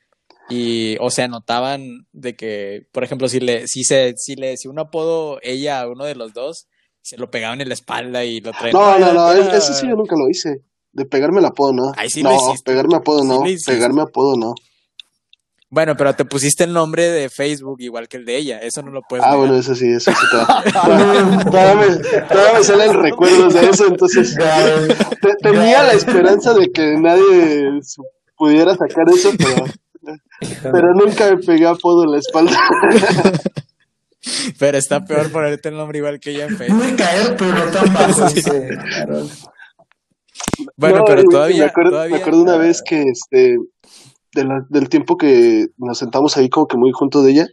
Y, 0.49 0.97
o 0.99 1.09
sea, 1.09 1.27
notaban 1.27 2.07
de 2.11 2.35
que, 2.35 2.87
por 2.91 3.03
ejemplo, 3.03 3.27
si 3.27 3.39
le, 3.39 3.67
si 3.67 3.83
se, 3.83 4.13
si 4.17 4.35
le 4.35 4.49
decía 4.49 4.69
un 4.69 4.79
apodo 4.79 5.39
ella 5.41 5.81
a 5.81 5.89
uno 5.89 6.05
de 6.05 6.15
los 6.15 6.33
dos, 6.33 6.67
se 7.01 7.17
lo 7.17 7.31
pegaban 7.31 7.61
en 7.61 7.69
la 7.69 7.73
espalda 7.73 8.25
y 8.25 8.41
lo 8.41 8.51
traían. 8.51 8.73
No, 8.73 8.99
no, 8.99 9.13
no, 9.13 9.31
eso 9.31 9.73
sí 9.73 9.87
yo 9.87 9.95
nunca 9.95 10.15
lo 10.15 10.29
hice. 10.29 10.61
De 10.95 11.03
pegarme 11.05 11.39
el 11.39 11.45
apodo, 11.45 11.73
no. 11.73 11.91
sí 12.07 12.23
no, 12.23 12.31
pegarme 12.63 12.95
apodo, 12.95 13.25
no. 13.25 13.43
pegarme 13.65 14.01
apodo, 14.01 14.37
no. 14.37 14.55
Bueno, 15.69 15.97
pero 15.97 16.13
te 16.13 16.23
pusiste 16.23 16.63
el 16.63 16.71
nombre 16.71 17.09
de 17.09 17.29
Facebook 17.29 17.81
igual 17.81 18.07
que 18.07 18.15
el 18.15 18.23
de 18.23 18.37
ella. 18.37 18.59
Eso 18.59 18.81
no 18.81 18.91
lo 18.91 19.01
puedes. 19.01 19.25
Ah, 19.25 19.35
bueno, 19.35 19.57
eso 19.57 19.75
sí, 19.75 19.89
eso 19.89 20.09
sí. 20.09 20.17
todavía, 21.51 22.55
me, 22.55 22.63
salen 22.63 22.93
recuerdos 22.93 23.53
de 23.55 23.69
eso, 23.69 23.87
entonces. 23.87 24.37
tenía 25.41 25.83
la 25.83 25.91
esperanza 25.91 26.53
de 26.53 26.71
que 26.71 26.95
nadie 26.97 27.81
pudiera 28.37 28.73
sacar 28.73 29.05
eso, 29.13 29.31
pero. 29.37 29.65
Pero 30.63 30.93
nunca 30.93 31.31
me 31.31 31.43
pegué 31.43 31.67
apodo 31.67 32.05
en 32.05 32.11
la 32.11 32.19
espalda. 32.19 32.57
Pero 34.57 34.77
está 34.77 35.03
peor 35.03 35.29
ponerte 35.29 35.67
el 35.69 35.75
nombre 35.75 35.97
igual 35.97 36.21
que 36.21 36.31
ella 36.31 36.45
en 36.45 36.57
Facebook. 36.57 36.83
Muy 36.83 36.95
caer, 36.95 37.35
pero 37.37 37.51
no 37.51 37.65
tan 37.65 37.93
bajo. 37.93 38.27
Bueno, 40.77 41.03
pero 41.05 41.23
todavía 41.23 41.65
me, 41.65 41.69
acuerdo, 41.69 42.09
me 42.09 42.15
acuerdo, 42.17 42.41
una 42.41 42.57
vez 42.57 42.81
que 42.81 43.03
este 43.03 43.57
del 44.33 44.89
tiempo 44.89 45.17
que 45.17 45.67
nos 45.77 45.97
sentamos 45.97 46.35
ahí 46.35 46.49
como 46.49 46.67
que 46.67 46.75
muy 46.75 46.91
junto 46.91 47.21
de 47.21 47.31
ella, 47.31 47.47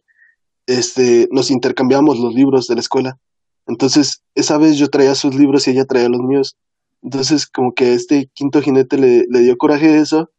este, 0.66 1.28
nos 1.30 1.50
intercambiamos 1.50 2.18
los 2.18 2.34
libros 2.34 2.66
de 2.66 2.74
la 2.74 2.80
escuela. 2.80 3.18
Entonces, 3.66 4.22
esa 4.34 4.58
vez 4.58 4.76
yo 4.76 4.88
traía 4.88 5.14
sus 5.14 5.34
libros 5.34 5.66
y 5.66 5.70
ella 5.70 5.84
traía 5.84 6.08
los 6.08 6.20
míos. 6.22 6.56
Entonces, 7.02 7.46
como 7.46 7.72
que 7.72 7.94
este 7.94 8.30
quinto 8.34 8.60
jinete 8.60 8.98
le, 8.98 9.24
le 9.28 9.40
dio 9.40 9.56
coraje 9.56 9.88
de 9.88 9.98
eso 9.98 10.30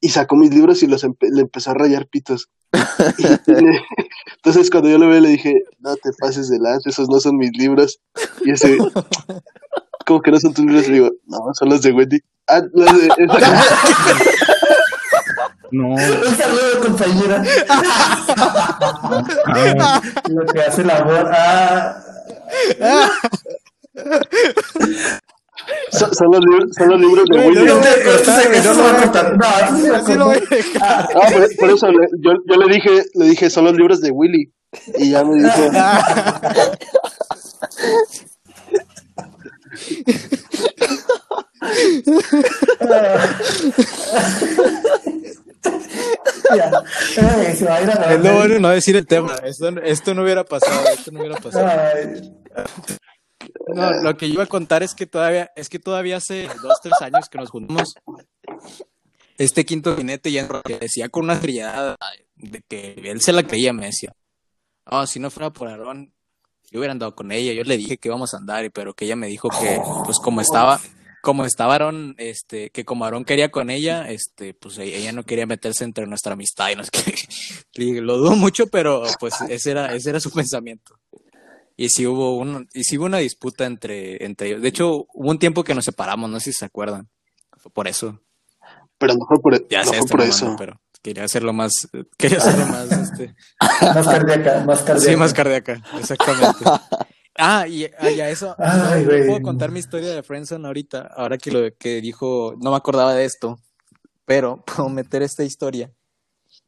y 0.00 0.10
sacó 0.10 0.36
mis 0.36 0.54
libros 0.54 0.82
y 0.82 0.86
los 0.86 1.02
le 1.02 1.40
empezó 1.40 1.70
a 1.72 1.74
rayar 1.74 2.06
pitos. 2.06 2.48
entonces, 4.36 4.70
cuando 4.70 4.88
yo 4.88 4.98
lo 4.98 5.08
vi, 5.08 5.20
le 5.20 5.30
dije, 5.30 5.54
no 5.78 5.96
te 5.96 6.10
pases 6.18 6.48
de 6.48 6.58
lance, 6.58 6.90
esos 6.90 7.08
no 7.08 7.18
son 7.18 7.36
mis 7.36 7.56
libros. 7.56 8.00
Y 8.44 8.50
ese, 8.50 8.78
como 10.08 10.22
que 10.22 10.30
no 10.30 10.40
son 10.40 10.54
tus 10.54 10.64
libros? 10.64 10.88
Y 10.88 10.92
digo, 10.92 11.10
no, 11.26 11.38
son 11.52 11.68
los 11.68 11.82
de 11.82 11.92
Wendy. 11.92 12.18
Ah, 12.48 12.62
los 12.72 12.86
de... 12.98 13.08
No. 15.70 15.88
Un 15.88 15.98
saludo, 15.98 16.80
compañera. 16.82 17.44
Lo 20.28 20.46
que 20.46 20.60
hace 20.62 20.82
la 20.82 21.02
voz. 21.02 21.26
Ah. 21.30 22.02
Son, 25.90 26.14
son, 26.14 26.30
los 26.32 26.40
libros, 26.40 26.70
son 26.74 26.88
los 26.88 26.98
libros 26.98 27.26
de 27.28 27.38
Willy. 27.46 27.66
No, 27.66 27.74
no, 30.16 30.32
Ah, 30.80 31.08
por, 31.30 31.56
por, 31.56 31.70
eso 31.70 31.92
le, 31.92 32.08
yo, 32.20 32.32
yo 32.46 32.56
le 32.56 32.74
dije, 32.74 33.04
le 33.12 33.26
dije, 33.26 33.50
son 33.50 33.66
los 33.66 33.74
libros 33.76 34.00
de 34.00 34.10
Willy. 34.10 34.50
Y 34.96 35.10
ya 35.10 35.22
me 35.22 35.34
dijo. 35.42 35.70
es 48.10 48.20
lo 48.22 48.34
bueno 48.34 48.58
no 48.60 48.68
decir 48.70 48.96
el 48.96 49.06
tema. 49.06 49.34
Esto, 49.44 49.68
esto 49.82 50.14
no 50.14 50.22
hubiera 50.22 50.44
pasado. 50.44 50.88
Esto 50.88 51.10
no 51.12 51.20
hubiera 51.20 51.36
pasado. 51.36 51.68
No, 53.74 53.90
lo 54.02 54.16
que 54.16 54.28
yo 54.28 54.34
iba 54.34 54.44
a 54.44 54.46
contar 54.46 54.82
es 54.82 54.94
que 54.94 55.06
todavía, 55.06 55.50
es 55.54 55.68
que 55.68 55.78
todavía 55.78 56.16
hace 56.16 56.48
dos, 56.62 56.78
tres 56.82 56.94
años 57.00 57.28
que 57.28 57.38
nos 57.38 57.50
juntamos. 57.50 57.94
Este 59.36 59.64
quinto 59.64 59.96
jinete 59.96 60.32
ya 60.32 60.48
decía 60.80 61.08
con 61.08 61.24
una 61.24 61.36
friada 61.36 61.96
de 62.34 62.62
que 62.66 62.94
él 63.04 63.20
se 63.20 63.32
la 63.32 63.42
creía, 63.42 63.72
me 63.72 63.86
decía. 63.86 64.12
Oh, 64.84 65.06
si 65.06 65.20
no 65.20 65.30
fuera 65.30 65.50
por 65.50 65.68
Aarón, 65.68 66.12
yo 66.70 66.80
hubiera 66.80 66.92
andado 66.92 67.14
con 67.14 67.32
ella. 67.32 67.52
Yo 67.52 67.64
le 67.64 67.76
dije 67.76 67.98
que 67.98 68.08
íbamos 68.08 68.34
a 68.34 68.38
andar, 68.38 68.70
pero 68.72 68.94
que 68.94 69.04
ella 69.04 69.16
me 69.16 69.26
dijo 69.26 69.48
que, 69.48 69.80
pues 70.04 70.18
como 70.18 70.40
estaba, 70.40 70.80
como 71.22 71.44
estaba 71.44 71.74
Aaron, 71.74 72.14
este, 72.18 72.70
que 72.70 72.84
como 72.84 73.04
Aaron 73.04 73.24
quería 73.24 73.50
con 73.50 73.70
ella, 73.70 74.10
este, 74.10 74.54
pues 74.54 74.78
e-, 74.78 74.96
ella 74.96 75.12
no 75.12 75.24
quería 75.24 75.46
meterse 75.46 75.84
entre 75.84 76.06
nuestra 76.06 76.34
amistad 76.34 76.70
y 76.70 76.76
no 76.76 76.82
es 76.82 76.90
que 76.90 77.00
lo 78.00 78.18
dudo 78.18 78.36
mucho, 78.36 78.66
pero 78.66 79.04
pues 79.18 79.40
ese 79.48 79.70
era, 79.70 79.94
ese 79.94 80.10
era 80.10 80.20
su 80.20 80.30
pensamiento. 80.30 80.98
Y 81.76 81.90
sí 81.90 82.06
hubo 82.06 82.36
un, 82.36 82.68
y 82.74 82.82
sí 82.82 82.98
hubo 82.98 83.06
una 83.06 83.18
disputa 83.18 83.64
entre, 83.64 84.24
entre 84.24 84.48
ellos. 84.48 84.62
De 84.62 84.68
hecho, 84.68 85.06
hubo 85.14 85.30
un 85.30 85.38
tiempo 85.38 85.62
que 85.62 85.74
nos 85.74 85.84
separamos, 85.84 86.28
no 86.28 86.40
sé 86.40 86.52
si 86.52 86.58
se 86.58 86.64
acuerdan. 86.64 87.08
Fue 87.56 87.70
por 87.70 87.86
eso. 87.86 88.20
Pero 88.98 89.14
no 89.14 89.24
fue 89.26 89.40
por, 89.40 89.68
ya 89.68 89.84
no 89.84 89.92
por 90.06 90.20
eso. 90.22 90.56
Pero 90.58 90.80
quería 91.08 91.24
hacerlo 91.24 91.52
más, 91.54 91.72
quería 92.18 92.38
hacerlo 92.38 92.66
más, 92.66 92.92
este... 92.92 93.34
más 93.94 94.06
cardíaca, 94.06 94.64
más 94.64 94.82
cardíaca. 94.82 95.10
Sí, 95.10 95.16
más 95.16 95.32
cardíaca, 95.32 95.82
exactamente. 95.98 96.64
Ah, 97.40 97.68
y, 97.68 97.84
ah, 97.84 97.90
a 98.00 98.30
eso, 98.30 98.56
Ay, 98.58 99.04
puedo 99.04 99.40
contar 99.42 99.70
mi 99.70 99.78
historia 99.78 100.12
de 100.12 100.24
Friendzone 100.24 100.66
ahorita, 100.66 101.08
ahora 101.14 101.38
que 101.38 101.52
lo 101.52 101.72
que 101.78 102.00
dijo, 102.00 102.56
no 102.60 102.72
me 102.72 102.76
acordaba 102.76 103.14
de 103.14 103.26
esto, 103.26 103.60
pero 104.24 104.64
puedo 104.66 104.88
meter 104.88 105.22
esta 105.22 105.44
historia. 105.44 105.92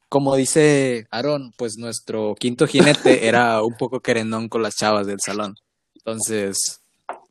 Como 0.08 0.36
dice 0.36 1.08
Aaron, 1.10 1.52
pues 1.58 1.76
nuestro 1.76 2.36
quinto 2.36 2.68
jinete 2.68 3.26
era 3.26 3.60
un 3.64 3.76
poco 3.76 3.98
querendón 3.98 4.48
con 4.48 4.62
las 4.62 4.76
chavas 4.76 5.08
del 5.08 5.18
salón. 5.18 5.56
Entonces, 5.96 6.80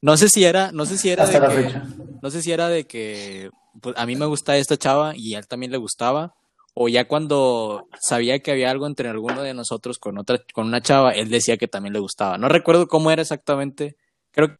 no 0.01 0.17
sé 0.17 0.27
si 0.27 0.43
era, 0.43 0.73
no 0.73 0.85
sé 0.85 0.97
si 0.97 1.09
era 1.09 1.25
de 1.25 1.39
que, 1.39 1.81
no 2.21 2.29
sé 2.31 2.41
si 2.41 2.51
era 2.51 2.67
de 2.67 2.87
que 2.87 3.51
pues, 3.81 3.95
a 3.97 4.05
mí 4.05 4.17
me 4.17 4.25
gusta 4.25 4.57
esta 4.57 4.75
chava 4.75 5.13
y 5.15 5.35
a 5.35 5.39
él 5.39 5.47
también 5.47 5.71
le 5.71 5.77
gustaba, 5.77 6.35
o 6.81 6.87
ya 6.87 7.09
cuando 7.09 7.89
sabía 7.99 8.39
que 8.39 8.51
había 8.51 8.71
algo 8.71 8.87
entre 8.87 9.09
alguno 9.09 9.41
de 9.41 9.53
nosotros 9.53 9.99
con 9.99 10.17
otra 10.17 10.41
con 10.53 10.65
una 10.65 10.81
chava, 10.81 11.11
él 11.11 11.29
decía 11.29 11.57
que 11.57 11.67
también 11.67 11.91
le 11.91 11.99
gustaba. 11.99 12.37
No 12.37 12.47
recuerdo 12.47 12.87
cómo 12.87 13.11
era 13.11 13.21
exactamente. 13.21 13.97
Creo 14.31 14.47
que 14.47 14.57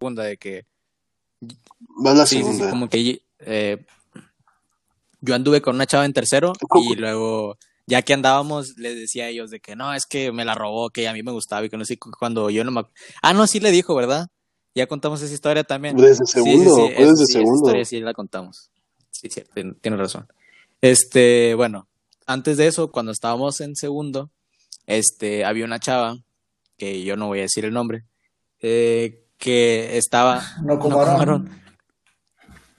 segunda 0.00 0.24
de 0.24 0.36
que 0.36 0.66
va 2.04 2.12
la 2.12 2.26
segunda. 2.26 2.70
como 2.70 2.88
que 2.88 3.22
eh, 3.38 3.86
yo 5.20 5.34
anduve 5.36 5.62
con 5.62 5.76
una 5.76 5.86
chava 5.86 6.04
en 6.06 6.12
tercero 6.12 6.54
y 6.74 6.96
luego 6.96 7.56
ya 7.86 8.02
que 8.02 8.14
andábamos 8.14 8.76
les 8.76 8.96
decía 8.96 9.26
a 9.26 9.28
ellos 9.28 9.52
de 9.52 9.60
que 9.60 9.76
no, 9.76 9.94
es 9.94 10.06
que 10.06 10.32
me 10.32 10.44
la 10.44 10.56
robó, 10.56 10.90
que 10.90 11.06
a 11.06 11.12
mí 11.12 11.22
me 11.22 11.30
gustaba 11.30 11.64
y 11.64 11.70
que 11.70 11.76
no 11.76 11.84
sé 11.84 11.96
cuando 11.98 12.50
yo 12.50 12.64
no 12.64 12.72
me 12.72 12.82
Ah, 13.22 13.32
no, 13.32 13.46
sí 13.46 13.60
le 13.60 13.70
dijo, 13.70 13.94
¿verdad? 13.94 14.26
Ya 14.74 14.88
contamos 14.88 15.22
esa 15.22 15.32
historia 15.32 15.62
también. 15.62 15.96
Desde 15.96 16.26
segundo, 16.26 16.74
sí, 16.74 16.82
sí, 16.82 17.04
desde 17.04 17.26
segundo. 17.26 17.52
Esa 17.52 17.64
historia 17.68 17.84
sí 17.84 18.00
la 18.00 18.12
contamos. 18.12 18.72
Sí, 19.12 19.30
sí, 19.30 19.44
tiene 19.80 19.96
razón. 19.96 20.26
Este, 20.80 21.54
bueno, 21.54 21.88
antes 22.26 22.56
de 22.56 22.66
eso, 22.66 22.90
cuando 22.90 23.12
estábamos 23.12 23.60
en 23.60 23.76
segundo, 23.76 24.30
este, 24.86 25.44
había 25.44 25.64
una 25.64 25.78
chava, 25.78 26.16
que 26.78 27.02
yo 27.02 27.16
no 27.16 27.26
voy 27.26 27.40
a 27.40 27.42
decir 27.42 27.64
el 27.64 27.72
nombre, 27.72 28.04
eh, 28.60 29.26
que 29.36 29.98
estaba... 29.98 30.42
No 30.64 30.78
como 30.78 31.04
no 31.04 31.44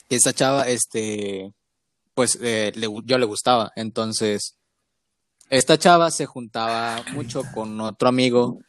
Esa 0.10 0.34
chava, 0.34 0.68
este, 0.68 1.54
pues 2.16 2.40
eh, 2.42 2.74
yo 3.06 3.18
le 3.18 3.26
gustaba, 3.26 3.72
entonces, 3.76 4.58
esta 5.50 5.78
chava 5.78 6.10
se 6.10 6.26
juntaba 6.26 7.04
mucho 7.14 7.44
con 7.54 7.80
otro 7.82 8.10
amigo. 8.10 8.60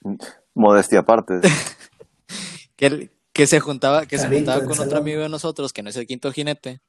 Modestia 0.53 1.01
aparte. 1.01 1.41
que, 2.77 3.11
que 3.33 3.47
se 3.47 3.61
juntaba, 3.61 4.05
que 4.05 4.19
se 4.19 4.29
juntaba 4.29 4.63
con 4.65 4.79
otro 4.79 4.99
amigo 4.99 5.23
de 5.23 5.31
nosotros, 5.31 5.73
que 5.73 5.83
no 5.83 5.89
es 5.89 5.97
el 5.97 6.07
quinto 6.07 6.33
jinete 6.33 6.83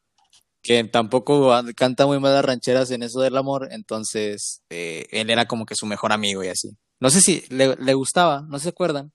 que 0.63 0.83
tampoco 0.85 1.51
canta 1.75 2.07
muy 2.07 2.19
malas 2.19 2.45
rancheras 2.45 2.89
en 2.91 3.03
eso 3.03 3.19
del 3.19 3.37
amor, 3.37 3.67
entonces 3.71 4.61
eh, 4.69 5.05
él 5.11 5.29
era 5.29 5.45
como 5.45 5.65
que 5.65 5.75
su 5.75 5.85
mejor 5.85 6.13
amigo 6.13 6.43
y 6.43 6.47
así. 6.47 6.75
No 6.99 7.09
sé 7.09 7.19
si 7.19 7.45
le, 7.49 7.75
le 7.75 7.93
gustaba, 7.93 8.45
no 8.47 8.57
se 8.59 8.69
acuerdan. 8.69 9.11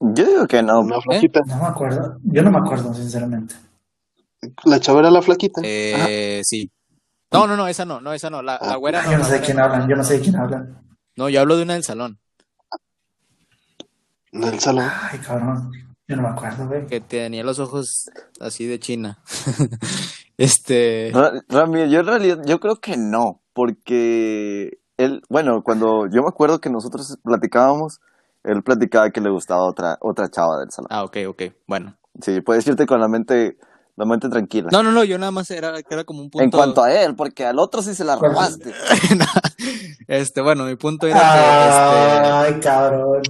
Yo 0.00 0.24
digo 0.24 0.46
que 0.46 0.62
no. 0.62 0.82
La 0.82 1.00
flaquita. 1.00 1.40
No 1.46 1.58
me 1.58 1.66
acuerdo. 1.66 2.18
Yo 2.24 2.42
no 2.42 2.50
me 2.50 2.58
acuerdo, 2.58 2.92
sinceramente. 2.94 3.54
¿La 4.64 4.80
chava 4.80 5.00
era 5.00 5.10
la 5.10 5.22
flaquita? 5.22 5.60
Eh, 5.64 6.40
sí. 6.44 6.70
No, 7.30 7.46
no, 7.46 7.56
no, 7.56 7.66
esa 7.66 7.84
no, 7.84 8.00
no, 8.00 8.12
esa 8.12 8.30
no. 8.30 8.42
La, 8.42 8.58
la 8.60 8.76
güera 8.76 9.02
no. 9.02 9.12
Yo 9.12 9.18
no 9.18 9.24
sé 9.24 9.34
de 9.34 9.40
quién 9.40 9.60
hablan, 9.60 9.88
yo 9.88 9.96
no 9.96 10.04
sé 10.04 10.14
de 10.14 10.20
quién 10.20 10.36
hablan. 10.36 10.82
No, 11.16 11.28
yo 11.28 11.40
hablo 11.40 11.56
de 11.56 11.62
una 11.62 11.74
del 11.74 11.84
salón. 11.84 12.18
¿Del 14.32 14.58
salón? 14.58 14.90
Ay, 15.10 15.18
cabrón. 15.20 15.70
Yo 16.06 16.16
no 16.16 16.22
me 16.22 16.28
acuerdo, 16.28 16.66
güey. 16.66 16.86
Que 16.86 17.00
tenía 17.00 17.42
los 17.44 17.58
ojos 17.58 18.10
así 18.40 18.66
de 18.66 18.78
China. 18.78 19.18
este. 20.36 21.12
Rami, 21.48 21.90
yo 21.90 22.00
en 22.00 22.06
realidad, 22.06 22.38
yo 22.44 22.60
creo 22.60 22.76
que 22.76 22.96
no, 22.96 23.40
porque 23.54 24.78
él, 24.98 25.22
bueno, 25.30 25.62
cuando 25.62 26.06
yo 26.06 26.22
me 26.22 26.28
acuerdo 26.28 26.60
que 26.60 26.68
nosotros 26.68 27.18
platicábamos, 27.22 28.00
él 28.42 28.62
platicaba 28.62 29.10
que 29.10 29.20
le 29.20 29.30
gustaba 29.30 29.64
otra, 29.64 29.96
otra 30.00 30.28
chava 30.28 30.58
del 30.58 30.70
salón. 30.70 30.88
Ah, 30.90 31.04
ok, 31.04 31.16
ok, 31.28 31.42
bueno. 31.66 31.96
Sí, 32.20 32.42
puedes 32.42 32.66
irte 32.66 32.86
con 32.86 33.00
la 33.00 33.08
mente, 33.08 33.56
la 33.96 34.04
mente 34.04 34.28
tranquila. 34.28 34.68
No, 34.70 34.82
no, 34.82 34.92
no, 34.92 35.04
yo 35.04 35.18
nada 35.18 35.32
más 35.32 35.50
era, 35.50 35.74
era 35.88 36.04
como 36.04 36.20
un 36.20 36.30
punto. 36.30 36.44
En 36.44 36.50
cuanto 36.50 36.82
a 36.82 36.92
él, 36.92 37.16
porque 37.16 37.46
al 37.46 37.58
otro 37.58 37.82
sí 37.82 37.94
se 37.94 38.04
la 38.04 38.16
robaste. 38.16 38.72
este, 40.06 40.42
bueno, 40.42 40.64
mi 40.64 40.76
punto 40.76 41.06
era 41.06 41.18
que. 41.18 42.48
Este, 42.50 42.54
Ay, 42.54 42.60
cabrón. 42.60 43.22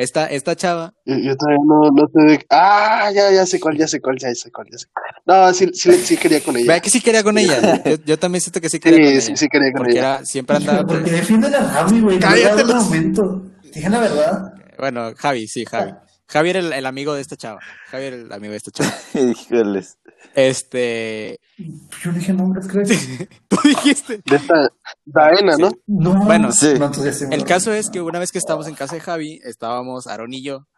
Esta, 0.00 0.26
esta 0.26 0.56
chava. 0.56 0.94
Yo, 1.04 1.16
yo, 1.16 1.36
todavía 1.36 1.60
no, 1.66 1.90
no 1.90 2.06
te. 2.08 2.46
Ah, 2.48 3.10
ya, 3.14 3.30
ya 3.32 3.44
sé 3.44 3.60
cuál, 3.60 3.76
ya 3.76 3.86
sé 3.86 4.00
cuál, 4.00 4.16
ya 4.18 4.34
sé 4.34 4.50
cuál, 4.50 4.66
ya 4.72 4.78
sé 4.78 4.86
cuál. 4.92 5.04
No, 5.26 5.52
sí, 5.52 5.68
sí, 5.74 5.92
sí 5.92 6.16
quería 6.16 6.42
con 6.42 6.56
ella. 6.56 6.66
Vea 6.68 6.80
que 6.80 6.88
sí 6.88 7.00
quería 7.02 7.22
con 7.22 7.36
ella. 7.36 7.82
Yo, 7.84 7.96
yo 8.06 8.18
también 8.18 8.40
siento 8.40 8.60
que 8.62 8.70
sí 8.70 8.80
quería 8.80 8.98
sí, 8.98 9.04
con 9.12 9.20
sí, 9.20 9.26
ella. 9.28 9.36
Sí, 9.36 9.48
quería 9.48 9.72
con 9.72 9.76
porque 9.78 9.92
ella. 9.92 10.14
Era, 10.16 10.24
siempre 10.24 10.56
andaba. 10.56 10.86
Porque 10.86 11.10
defiende 11.10 11.50
la 11.50 11.62
Javi, 11.64 12.00
güey. 12.00 12.18
Cállate 12.18 12.62
No 12.64 12.68
los- 12.74 12.84
momento. 12.84 13.42
Dije 13.74 13.90
la 13.90 14.00
verdad. 14.00 14.54
Bueno, 14.78 15.12
Javi, 15.16 15.46
sí, 15.46 15.64
Javi. 15.66 15.92
Javi 16.30 16.50
era 16.50 16.60
el, 16.60 16.72
el 16.72 16.86
amigo 16.86 17.12
de 17.14 17.20
esta 17.20 17.36
chava. 17.36 17.60
Javi 17.88 18.04
era 18.04 18.16
el 18.16 18.32
amigo 18.32 18.52
de 18.52 18.56
esta 18.56 18.70
chava. 18.70 18.92
Híjoles. 19.14 19.98
Este. 20.34 21.40
Yo 21.58 22.12
dije 22.12 22.32
nombres, 22.32 22.68
creo. 22.68 22.84
Tú 23.48 23.56
dijiste. 23.64 24.22
De 24.24 24.36
esta 24.36 24.72
Daena, 25.04 25.56
¿no? 25.56 25.72
No, 25.86 26.24
Bueno, 26.24 26.52
sí. 26.52 26.74
Sí 27.12 27.24
El 27.30 27.44
caso 27.44 27.72
es 27.72 27.90
que 27.90 28.00
una 28.00 28.20
vez 28.20 28.30
que 28.30 28.38
estábamos 28.38 28.68
en 28.68 28.76
casa 28.76 28.94
de 28.94 29.00
Javi, 29.00 29.40
estábamos 29.42 30.06
Aaron 30.06 30.32
y 30.32 30.42
yo, 30.42 30.68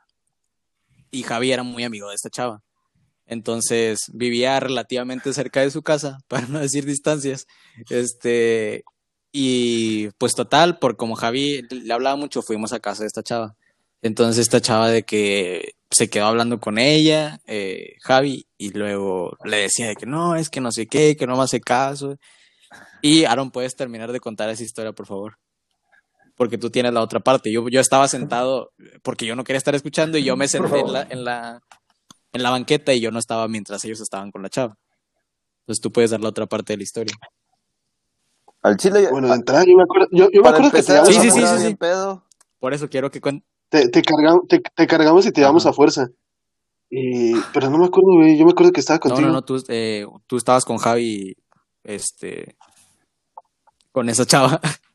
y 1.11 1.23
Javi 1.23 1.53
era 1.53 1.63
muy 1.63 1.85
amigo 1.85 2.09
de 2.09 2.15
esta 2.15 2.31
chava. 2.31 2.63
Entonces 3.27 4.11
vivía 4.13 4.59
relativamente 4.59 5.33
cerca 5.35 5.61
de 5.61 5.71
su 5.71 5.83
casa, 5.83 6.19
para 6.29 6.47
no 6.47 6.61
decir 6.61 6.87
distancias. 6.87 7.47
Este, 7.91 8.85
y 9.33 10.09
pues 10.13 10.35
total, 10.35 10.79
por 10.79 10.97
como 10.97 11.15
Javi 11.15 11.63
le 11.71 11.93
hablaba 11.93 12.17
mucho, 12.17 12.41
fuimos 12.41 12.73
a 12.73 12.81
casa 12.81 13.03
de 13.03 13.09
esta 13.09 13.23
chava. 13.23 13.55
Entonces 14.03 14.39
esta 14.39 14.61
chava 14.61 14.89
de 14.91 15.05
que 15.05 15.75
se 15.91 16.11
quedó 16.11 16.27
hablando 16.27 16.59
con 16.59 16.79
ella, 16.79 17.41
eh, 17.47 17.95
Javi, 18.01 18.47
y 18.59 18.71
luego 18.71 19.37
le 19.45 19.59
decía 19.59 19.89
de 19.89 19.97
que 19.97 20.07
no, 20.07 20.35
es 20.35 20.51
que 20.51 20.61
no 20.61 20.73
sé 20.73 20.87
qué, 20.87 21.17
que 21.17 21.27
no 21.27 21.37
me 21.37 21.45
hace 21.45 21.61
caso. 21.61 22.17
Y 23.01 23.25
Aaron, 23.25 23.51
¿puedes 23.51 23.77
terminar 23.77 24.11
de 24.11 24.21
contar 24.21 24.49
esa 24.49 24.63
historia, 24.65 24.93
por 24.93 25.07
favor? 25.07 25.39
Porque 26.35 26.59
tú 26.59 26.71
tienes 26.71 26.93
la 26.93 27.03
otra 27.03 27.21
parte. 27.21 27.53
Yo, 27.53 27.69
yo 27.69 27.81
estaba 27.81 28.09
sentado 28.09 28.73
porque 29.03 29.27
yo 29.27 29.37
no 29.37 29.45
quería 29.45 29.59
estar 29.59 29.75
escuchando 29.75 30.19
y 30.19 30.25
yo 30.25 30.37
me 30.37 30.49
senté 30.49 30.81
en 30.81 30.93
la, 30.93 31.07
en 31.09 31.25
la, 31.25 31.61
en 32.33 32.43
la 32.43 32.51
banqueta 32.51 32.93
y 32.93 33.01
yo 33.01 33.11
no 33.11 33.19
estaba 33.19 33.47
mientras 33.47 33.85
ellos 33.85 34.01
estaban 34.01 34.31
con 34.33 34.43
la 34.43 34.49
chava. 34.49 34.77
Entonces 35.61 35.81
tú 35.81 35.93
puedes 35.93 36.11
dar 36.11 36.21
la 36.21 36.31
otra 36.31 36.47
parte 36.47 36.73
de 36.73 36.79
la 36.79 36.83
historia. 36.83 37.15
Al 38.63 38.77
chile. 38.77 39.09
Bueno, 39.11 39.29
de 39.29 39.35
entrada, 39.35 39.65
yo 39.65 39.77
me 39.77 39.83
acuerdo, 39.83 40.09
yo, 40.11 40.29
yo 40.33 40.43
me 40.43 40.49
acuerdo 40.49 40.71
que 40.71 40.83
te 40.83 41.07
Sí, 41.07 41.15
sí, 41.21 41.31
sí, 41.31 41.43
sí, 41.59 41.75
pedo. 41.75 42.25
Por 42.59 42.73
eso 42.73 42.89
quiero 42.89 43.11
que 43.11 43.21
cuente. 43.21 43.47
Te, 43.73 43.89
te, 43.89 44.03
cargamos, 44.03 44.47
te, 44.49 44.61
te 44.61 44.87
cargamos 44.87 45.25
y 45.25 45.33
te 45.33 45.41
llevamos 45.41 45.65
a 45.65 45.73
fuerza. 45.73 46.09
Y, 46.91 47.33
pero 47.55 47.71
no 47.71 47.79
me 47.79 47.87
acuerdo, 47.87 48.13
güey. 48.19 48.37
Yo 48.37 48.45
me 48.45 48.51
acuerdo 48.53 48.71
que 48.71 48.81
estaba 48.81 48.99
No, 48.99 49.01
contigo. 49.01 49.29
no, 49.29 49.33
no, 49.33 49.43
tú, 49.43 49.65
eh, 49.69 50.07
tú 50.27 50.37
estabas 50.37 50.67
con 50.67 50.77
Javi, 50.77 51.35
este, 51.83 52.55
con 53.93 54.09
esa 54.11 54.27
chava. 54.27 54.61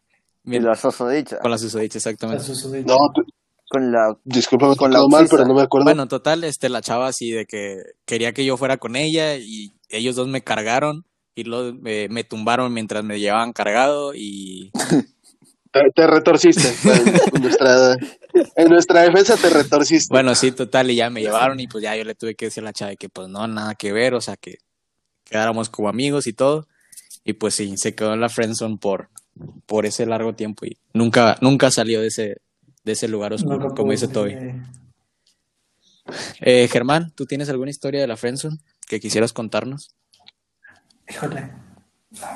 Y 0.50 0.60
la 0.60 0.76
susodicha. 0.76 1.40
Con 1.40 1.52
la 1.52 1.58
susodicha, 1.58 1.98
exactamente. 1.98 2.42
No, 2.86 2.96
tú- 3.14 3.26
Con 3.70 3.92
la. 3.92 4.16
discúlpame, 4.24 4.78
Con 4.78 4.92
con 4.92 4.94
la 4.94 5.06
mal, 5.10 5.28
pero 5.30 5.44
no 5.46 5.54
me 5.56 5.64
acuerdo. 5.64 5.84
Bueno, 5.84 6.08
total, 6.08 6.46
este, 6.46 6.70
la 6.70 6.82
chava 6.82 7.08
así 7.08 7.32
de 7.32 7.46
que 7.46 7.82
quería 8.06 8.32
que 8.32 8.46
yo 8.46 8.56
fuera 8.56 8.78
con 8.78 8.96
ella 8.96 9.36
y 9.36 9.74
ellos 9.90 10.16
dos 10.16 10.30
me 10.30 10.42
cargaron 10.44 11.04
y 11.36 11.44
luego 11.44 11.78
eh, 11.86 12.08
me 12.10 12.24
tumbaron 12.24 12.74
mientras 12.74 13.04
me 13.04 13.20
llevaban 13.20 13.52
cargado 13.52 14.14
y 14.16 14.72
Te, 15.74 15.82
te 15.94 16.08
retorciste. 16.08 16.74
en 17.34 17.42
nuestra, 17.42 17.98
en 18.56 18.70
nuestra 18.70 19.02
defensa 19.02 19.36
te 19.38 19.50
retorciste. 19.50 20.12
bueno, 20.12 20.34
sí, 20.36 20.52
total, 20.52 20.92
y 20.92 20.96
ya 20.96 21.10
me 21.10 21.22
llevaron 21.22 21.60
y 21.60 21.68
pues 21.68 21.84
ya 21.84 21.96
yo 21.96 22.04
le 22.04 22.16
tuve 22.16 22.36
que 22.36 22.46
decir 22.46 22.64
a 22.64 22.66
la 22.66 22.74
chava 22.74 22.96
que 22.96 23.10
pues 23.10 23.28
no, 23.28 23.48
nada 23.48 23.76
que 23.76 23.92
ver, 23.92 24.14
o 24.14 24.22
sea, 24.22 24.36
que 24.38 24.58
quedáramos 25.24 25.70
como 25.70 25.90
amigos 25.90 26.28
y 26.28 26.34
todo. 26.34 26.68
Y 27.24 27.34
pues 27.34 27.56
sí, 27.56 27.76
se 27.78 27.94
quedó 27.96 28.14
en 28.14 28.22
la 28.22 28.30
friendzone 28.30 28.78
por, 28.78 29.10
por 29.66 29.86
ese 29.86 30.06
largo 30.06 30.34
tiempo 30.34 30.66
y 30.66 30.78
nunca, 30.94 31.38
nunca 31.42 31.70
salió 31.72 32.00
de 32.02 32.08
ese, 32.08 32.38
de 32.86 32.92
ese 32.94 33.08
lugar 33.08 33.34
oscuro, 33.34 33.74
como 33.76 33.92
dice 33.92 34.08
Toby. 34.08 34.32
eh, 34.34 34.62
Eh, 36.40 36.70
Germán, 36.72 37.12
¿tú 37.16 37.26
tienes 37.26 37.50
alguna 37.50 37.70
historia 37.70 38.00
de 38.00 38.08
la 38.08 38.16
friendzone 38.16 38.58
que 38.88 39.00
quisieras 39.02 39.34
contarnos? 39.34 39.90
Híjole. 41.10 41.52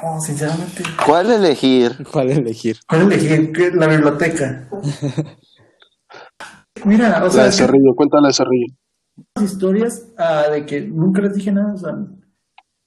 No, 0.04 0.20
sinceramente. 0.20 0.84
¿Cuál 1.06 1.32
elegir? 1.32 2.06
¿Cuál 2.12 2.32
elegir? 2.32 2.80
¿Cuál 2.88 3.04
elegí? 3.14 3.54
¿Qué? 3.54 3.72
La 3.72 3.88
biblioteca. 3.88 4.68
Mira, 6.86 7.18
o 7.22 7.26
la 7.26 7.30
sea, 7.32 7.44
de 7.46 7.50
que 7.50 7.56
Cerrillo, 7.56 7.96
cuéntala 7.96 8.28
de 8.30 8.34
Cerrillo. 8.34 8.74
las 9.36 9.44
historias 9.46 10.08
ah, 10.18 10.46
de 10.52 10.66
que 10.66 10.82
nunca 10.82 11.22
les 11.22 11.34
dije 11.34 11.52
nada, 11.52 11.74
o 11.74 11.78
sea, 11.78 11.96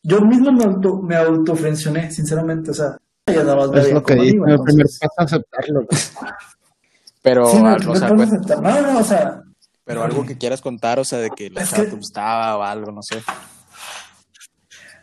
yo 0.03 0.21
mismo 0.23 0.53
me 0.53 0.65
auto, 0.65 0.97
me 1.03 1.17
autofrencioné, 1.17 2.11
sinceramente, 2.11 2.71
o 2.71 2.75
sea, 2.75 2.97
ya 3.27 3.43
nada 3.43 3.57
más 3.57 3.71
me 3.71 3.81
Es 3.81 3.93
lo 3.93 4.03
que 4.03 4.13
amigo, 4.15 4.47
el 4.47 4.59
primer 4.61 4.87
entonces- 4.87 4.99
paso 5.01 5.13
es 5.19 5.33
aceptarlo. 5.33 5.87
Pero, 7.23 7.47
Sí, 7.47 7.57
no, 7.63 7.73
o 7.73 7.79
no 7.79 7.95
sea, 7.97 8.09
puedo 8.09 8.17
pues, 8.17 8.33
aceptar. 8.35 8.61
no, 8.63 8.83
no, 8.93 8.99
o 8.99 9.03
sea, 9.05 9.41
pero 9.87 10.03
algo 10.03 10.27
que 10.27 10.37
quieras 10.37 10.61
contar, 10.61 10.99
o 10.99 11.05
sea, 11.05 11.19
de 11.21 11.31
que 11.31 11.49
la 11.51 11.63
Es 11.63 11.71
chava 11.71 11.85
que- 11.85 11.91
te 11.91 11.97
gustaba 11.97 12.57
o 12.59 12.63
algo, 12.63 12.93
no 12.93 13.01
sé. 13.03 13.23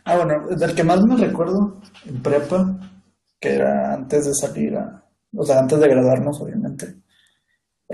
Ah, 0.04 0.16
bueno, 0.16 0.46
del 0.56 0.74
que 0.74 0.84
más 0.84 1.02
me 1.04 1.16
recuerdo 1.16 1.80
en 2.06 2.22
prepa, 2.22 2.76
que 3.40 3.54
era 3.56 3.94
antes 3.94 4.26
de 4.26 4.34
salir 4.34 4.76
a, 4.76 5.04
o 5.36 5.44
sea, 5.44 5.58
antes 5.60 5.78
de 5.80 5.88
graduarnos, 5.88 6.40
obviamente, 6.40 6.61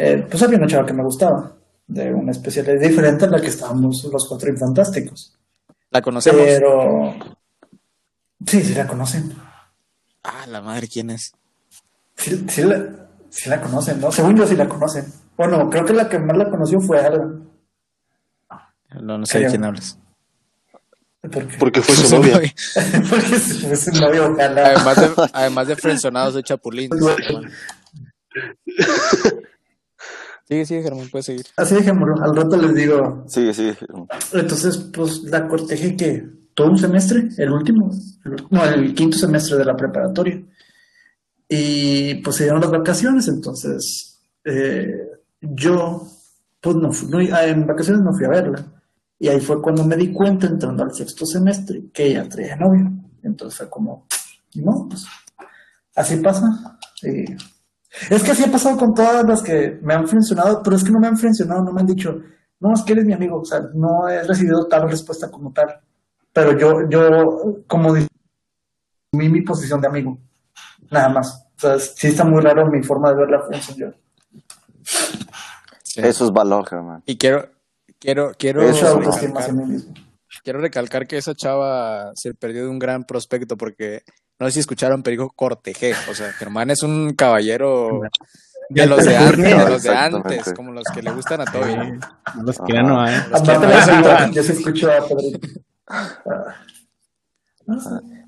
eh, 0.00 0.24
pues 0.30 0.40
había 0.44 0.58
una 0.58 0.68
chava 0.68 0.86
que 0.86 0.92
me 0.92 1.02
gustaba, 1.02 1.56
de 1.88 2.14
una 2.14 2.30
especialidad 2.30 2.80
diferente 2.80 3.24
a 3.24 3.30
la 3.30 3.40
que 3.40 3.48
estábamos 3.48 4.08
los 4.12 4.28
cuatro 4.28 4.48
infantásticos. 4.48 5.36
¿La 5.90 6.00
conocemos? 6.00 6.40
Pero, 6.40 7.16
sí, 8.46 8.62
sí 8.62 8.74
la 8.74 8.86
conocen. 8.86 9.34
Ah, 10.22 10.46
la 10.46 10.62
madre, 10.62 10.86
¿quién 10.86 11.10
es? 11.10 11.32
Sí, 12.14 12.46
sí 12.48 12.62
la, 12.62 13.08
sí 13.28 13.48
la 13.48 13.60
conocen, 13.60 14.00
¿no? 14.00 14.12
Según 14.12 14.36
yo 14.36 14.46
sí 14.46 14.54
la 14.54 14.68
conocen. 14.68 15.04
Bueno, 15.36 15.68
creo 15.68 15.84
que 15.84 15.94
la 15.94 16.08
que 16.08 16.20
más 16.20 16.36
la 16.36 16.48
conoció 16.48 16.78
fue 16.80 17.00
Alan. 17.00 17.50
No, 19.02 19.18
no 19.18 19.26
sé 19.26 19.40
de 19.40 19.46
quién 19.48 19.64
hablas. 19.64 19.98
Porque, 21.20 21.40
Porque 21.58 21.82
fue 21.82 21.96
su 21.96 22.16
novia. 22.16 22.34
porque 23.10 23.26
fue 23.26 23.76
su 23.76 23.90
novio, 24.00 24.30
ojalá. 24.32 24.66
Además 24.66 24.96
de, 24.96 25.30
además 25.32 25.66
de 25.66 25.74
frenzonados 25.76 26.34
de 26.34 26.44
chapulín. 26.44 26.88
Germán. 30.48 30.64
Sigue, 30.64 30.66
sigue, 30.66 30.82
Germán, 30.82 31.08
puedes 31.10 31.26
seguir. 31.26 31.46
Así 31.56 31.74
dejémoslo, 31.74 32.14
al 32.22 32.34
rato 32.34 32.56
les 32.56 32.74
digo. 32.74 33.24
Sí, 33.28 33.52
sí. 33.52 33.70
Entonces, 34.32 34.76
pues 34.94 35.22
la 35.24 35.46
cortejé 35.46 35.94
que 35.96 36.26
todo 36.54 36.70
un 36.70 36.78
semestre, 36.78 37.28
el 37.36 37.50
último, 37.52 37.90
el- 38.24 38.36
no, 38.50 38.64
el 38.64 38.94
quinto 38.94 39.16
semestre 39.18 39.56
de 39.58 39.64
la 39.64 39.76
preparatoria. 39.76 40.42
Y 41.48 42.16
pues 42.16 42.36
se 42.36 42.44
dieron 42.44 42.60
las 42.60 42.70
vacaciones, 42.70 43.26
entonces 43.28 44.20
eh, 44.44 44.92
yo, 45.40 46.06
pues 46.60 46.76
no, 46.76 46.92
fui- 46.92 47.08
no, 47.08 47.34
ah, 47.34 47.46
en 47.46 47.66
vacaciones 47.66 48.02
no 48.02 48.12
fui 48.12 48.24
a 48.26 48.28
verla. 48.30 48.64
Y 49.18 49.28
ahí 49.28 49.40
fue 49.40 49.60
cuando 49.62 49.84
me 49.84 49.96
di 49.96 50.12
cuenta, 50.12 50.46
entrando 50.46 50.82
al 50.84 50.94
sexto 50.94 51.24
semestre, 51.26 51.84
que 51.92 52.06
ella 52.08 52.28
traía 52.28 52.56
novio. 52.56 52.90
Entonces 53.22 53.58
fue 53.58 53.68
como, 53.70 54.06
no, 54.56 54.86
pues 54.88 55.04
así 55.96 56.16
pasa. 56.18 56.46
Y 57.02 57.24
es 58.10 58.22
que 58.22 58.30
así 58.32 58.44
ha 58.44 58.50
pasado 58.52 58.76
con 58.76 58.94
todas 58.94 59.24
las 59.26 59.42
que 59.42 59.78
me 59.82 59.94
han 59.94 60.06
funcionado, 60.06 60.62
pero 60.62 60.76
es 60.76 60.84
que 60.84 60.90
no 60.90 61.00
me 61.00 61.08
han 61.08 61.16
funcionado, 61.16 61.62
no 61.64 61.72
me 61.72 61.80
han 61.80 61.86
dicho, 61.86 62.20
no, 62.60 62.72
es 62.74 62.82
que 62.82 62.92
eres 62.92 63.04
mi 63.04 63.12
amigo, 63.12 63.40
o 63.40 63.44
sea, 63.44 63.60
no 63.74 64.08
he 64.08 64.22
recibido 64.24 64.66
tal 64.66 64.90
respuesta 64.90 65.30
como 65.30 65.52
tal. 65.52 65.80
Pero 66.32 66.58
yo, 66.58 66.88
yo, 66.88 67.62
como 67.66 67.94
di- 67.94 68.06
mi, 69.12 69.28
mi 69.28 69.42
posición 69.42 69.80
de 69.80 69.88
amigo, 69.88 70.18
nada 70.90 71.08
más. 71.08 71.46
O 71.56 71.60
sea, 71.60 71.78
sí 71.78 72.08
está 72.08 72.24
muy 72.24 72.40
raro 72.42 72.66
mi 72.70 72.82
forma 72.82 73.10
de 73.10 73.16
ver 73.16 73.30
la 73.30 73.40
yo. 73.76 73.88
Sí. 75.82 76.00
Eso 76.02 76.24
es 76.26 76.30
valor, 76.30 76.66
Germán. 76.68 77.02
Y 77.06 77.16
quiero, 77.16 77.48
quiero, 77.98 78.32
quiero 78.38 78.62
Eso, 78.62 78.72
Mucha 78.72 78.86
sí, 78.86 78.92
autoestima 78.96 79.40
recalcar, 79.40 79.42
hacia 79.42 79.52
mí 79.54 79.72
mismo. 79.72 79.94
quiero 80.44 80.60
recalcar 80.60 81.06
que 81.06 81.16
esa 81.16 81.34
chava 81.34 82.12
se 82.14 82.34
perdió 82.34 82.62
de 82.64 82.68
un 82.68 82.78
gran 82.78 83.04
prospecto 83.04 83.56
porque 83.56 84.02
no 84.38 84.46
sé 84.46 84.52
si 84.52 84.60
escucharon, 84.60 85.02
pero 85.02 85.12
dijo 85.12 85.32
cortejé. 85.34 85.94
O 86.10 86.14
sea, 86.14 86.32
Germán 86.32 86.70
es 86.70 86.82
un 86.82 87.14
caballero 87.14 88.02
de 88.70 88.86
los 88.86 89.04
de 89.04 89.16
antes, 89.16 89.36
de 89.36 89.68
los 89.68 89.82
de 89.82 89.96
antes, 89.96 90.52
como 90.54 90.72
los 90.72 90.84
que 90.94 91.02
le 91.02 91.10
gustan 91.12 91.40
a 91.40 91.44
Toby. 91.44 91.98
Los 92.42 92.58
que 92.58 92.82
no 92.82 93.00
hay. 93.00 93.16
Yo 94.32 94.42
se 94.42 94.52
escucho 94.52 94.90
a 94.90 95.06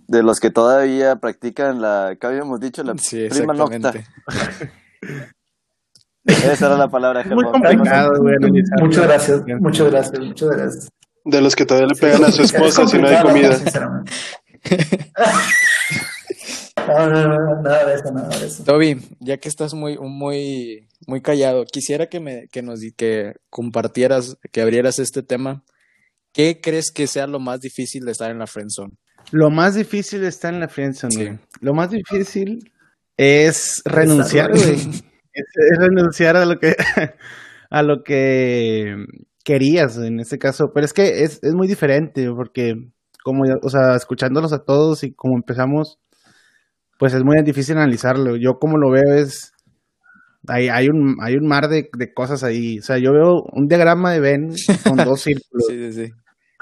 De 0.09 0.23
los 0.23 0.41
que 0.41 0.51
todavía 0.51 1.17
practican 1.17 1.81
la, 1.81 2.17
¿qué 2.21 2.27
habíamos 2.27 2.59
dicho? 2.61 2.83
La 2.83 2.95
prima 2.95 3.55
nocta. 3.55 3.93
Esa 6.25 6.67
era 6.67 6.77
la 6.77 6.89
palabra. 6.89 7.25
Muy 7.25 7.45
complicado, 7.45 8.19
güey. 8.19 8.37
Muchas 8.81 9.07
gracias, 9.07 9.43
muchas 9.61 9.91
gracias, 9.91 10.21
muchas 10.21 10.49
gracias. 10.49 10.89
De 11.25 11.41
los 11.41 11.55
que 11.55 11.67
todavía 11.67 11.89
le 11.89 11.95
pegan 11.95 12.25
a 12.25 12.33
su 12.33 12.43
esposa 12.43 12.87
si 12.87 12.99
no 12.99 13.07
hay 13.07 13.23
comida. 13.23 13.57
No, 16.87 17.09
no, 17.09 17.29
no, 17.29 17.63
nada 17.63 17.87
de 17.87 17.95
eso, 17.95 18.13
nada 18.13 18.39
de 18.39 18.47
eso. 18.47 18.65
Toby, 18.65 19.01
ya 19.21 19.39
que 19.39 19.49
estás 19.49 19.75
muy, 19.75 19.99
muy, 19.99 20.89
muy 21.07 21.21
callado, 21.21 21.65
quisiera 21.65 22.07
que 22.07 22.21
me, 22.21 22.49
que 22.49 22.63
nos, 22.63 22.81
que 22.97 23.35
compartieras, 23.49 24.37
que 24.53 24.61
abrieras 24.61 24.99
este 24.99 25.23
tema. 25.23 25.65
¿Qué 26.33 26.61
crees 26.63 26.93
que 26.93 27.07
sea 27.07 27.27
lo 27.27 27.41
más 27.41 27.61
difícil 27.61 28.05
de 28.05 28.13
estar 28.13 28.31
en 28.31 28.39
la 28.39 28.47
friendzone? 28.47 28.93
Lo 29.33 29.51
más 29.51 29.75
difícil 29.75 30.21
de 30.21 30.29
estar 30.29 30.53
en 30.55 30.61
la 30.61 30.69
friendzone, 30.69 31.39
Lo 31.61 31.75
más 31.75 31.91
difícil 31.91 32.73
es 33.17 33.83
renunciar, 33.85 34.51
güey. 34.51 34.75
es, 34.75 35.79
renunciar 35.79 36.37
a 36.37 36.47
lo 36.47 36.59
que, 36.59 36.75
a 37.71 37.83
lo 37.83 38.03
que 38.05 38.95
querías 39.45 39.99
en 39.99 40.21
este 40.21 40.39
caso. 40.39 40.73
Pero 40.73 40.85
es 40.85 40.93
que 40.93 41.25
es, 41.25 41.41
es 41.43 41.55
muy 41.55 41.69
diferente 41.69 42.29
porque 42.35 42.75
como, 43.23 43.45
o 43.63 43.69
sea, 43.69 43.97
escuchándolos 43.97 44.53
a 44.53 44.65
todos 44.65 45.05
y 45.05 45.13
como 45.13 45.37
empezamos, 45.37 45.99
pues 47.01 47.15
es 47.15 47.25
muy 47.25 47.43
difícil 47.43 47.79
analizarlo. 47.79 48.37
Yo 48.37 48.59
como 48.61 48.77
lo 48.77 48.91
veo 48.91 49.15
es, 49.15 49.55
hay, 50.47 50.69
hay, 50.69 50.89
un, 50.89 51.17
hay 51.23 51.35
un 51.35 51.49
mar 51.49 51.69
de, 51.69 51.89
cosas 52.15 52.45
ahí. 52.45 52.79
O 52.79 52.83
sea, 52.83 52.99
yo 52.99 53.15
veo 53.15 53.43
un 53.53 53.69
diagrama 53.69 54.13
de 54.13 54.21
Ben 54.21 54.49
con 54.85 54.99
dos 54.99 55.21
círculos. 55.23 55.65
sí, 55.67 55.79
sí, 55.79 55.93
sí. 55.93 56.13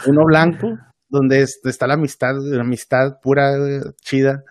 Uno 0.07 0.23
blanco, 0.25 0.69
donde 1.09 1.43
está 1.43 1.89
la 1.89 1.95
amistad, 1.95 2.35
la 2.41 2.63
amistad 2.63 3.19
pura, 3.21 3.51
chida. 4.01 4.45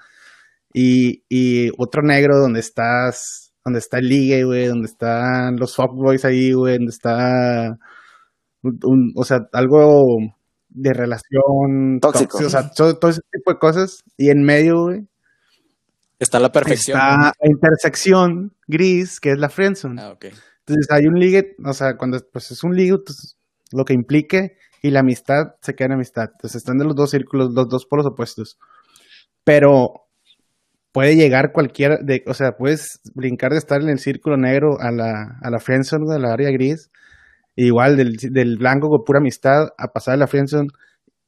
Y, 0.74 1.24
y 1.30 1.70
otro 1.78 2.02
negro 2.04 2.38
donde 2.38 2.60
estás, 2.60 3.54
donde 3.64 3.80
está 3.80 4.00
el 4.00 4.10
ligue, 4.10 4.44
güey, 4.44 4.68
donde 4.68 4.88
están 4.88 5.56
los 5.56 5.74
fuckboys 5.74 6.26
ahí, 6.26 6.52
güey, 6.52 6.80
donde 6.80 6.92
está, 6.92 7.78
un, 8.62 9.14
o 9.16 9.24
sea, 9.24 9.38
algo 9.54 10.04
de 10.68 10.92
relación 10.94 12.00
tóxico, 12.02 12.40
o 12.40 12.50
sea, 12.50 12.70
todo, 12.72 13.00
todo, 13.00 13.12
ese 13.12 13.22
tipo 13.32 13.54
de 13.54 13.58
cosas. 13.58 14.04
Y 14.18 14.32
en 14.32 14.44
medio, 14.44 14.84
güey, 14.84 15.08
Está 16.20 16.40
la 16.40 16.52
perfección. 16.52 16.98
Está 16.98 17.18
la 17.18 17.50
intersección 17.50 18.54
gris, 18.68 19.20
que 19.20 19.32
es 19.32 19.38
la 19.38 19.50
friendzone. 19.50 20.02
Ah, 20.02 20.12
ok. 20.12 20.26
Entonces 20.26 20.88
hay 20.90 21.06
un 21.06 21.20
ligue, 21.20 21.56
o 21.64 21.74
sea, 21.74 21.96
cuando 21.96 22.20
pues, 22.32 22.52
es 22.52 22.64
un 22.64 22.76
ligue, 22.76 22.98
pues, 23.06 23.38
lo 23.72 23.86
que 23.86 23.94
implique 23.94 24.58
y 24.82 24.92
la 24.92 25.00
amistad 25.00 25.56
se 25.62 25.74
queda 25.74 25.88
en 25.88 25.94
amistad. 25.94 26.26
Entonces 26.34 26.58
están 26.58 26.78
de 26.78 26.86
los 26.86 26.96
dos 26.96 27.12
círculos, 27.12 27.50
los 27.54 27.68
dos 27.70 27.86
polos 27.86 28.06
opuestos. 28.06 28.58
Pero 29.44 30.08
puede 30.92 31.16
llegar 31.16 31.52
cualquiera, 31.54 31.98
de, 32.04 32.24
o 32.28 32.34
sea, 32.34 32.54
puedes 32.58 33.00
brincar 33.14 33.52
de 33.52 33.60
estar 33.60 33.82
en 33.82 33.90
el 33.90 34.00
círculo 34.00 34.36
negro 34.36 34.80
a 34.80 34.92
la, 34.92 35.38
a 35.42 35.50
la 35.50 35.60
friendzone, 35.60 36.12
de 36.12 36.20
la 36.20 36.34
área 36.34 36.50
gris, 36.52 36.90
igual 37.56 37.98
del, 37.98 38.16
del 38.32 38.58
blanco 38.58 38.90
con 38.90 39.04
pura 39.06 39.20
amistad 39.20 39.68
a 39.78 39.88
pasar 39.88 40.16
a 40.16 40.18
la 40.18 40.28
friendzone. 40.28 40.70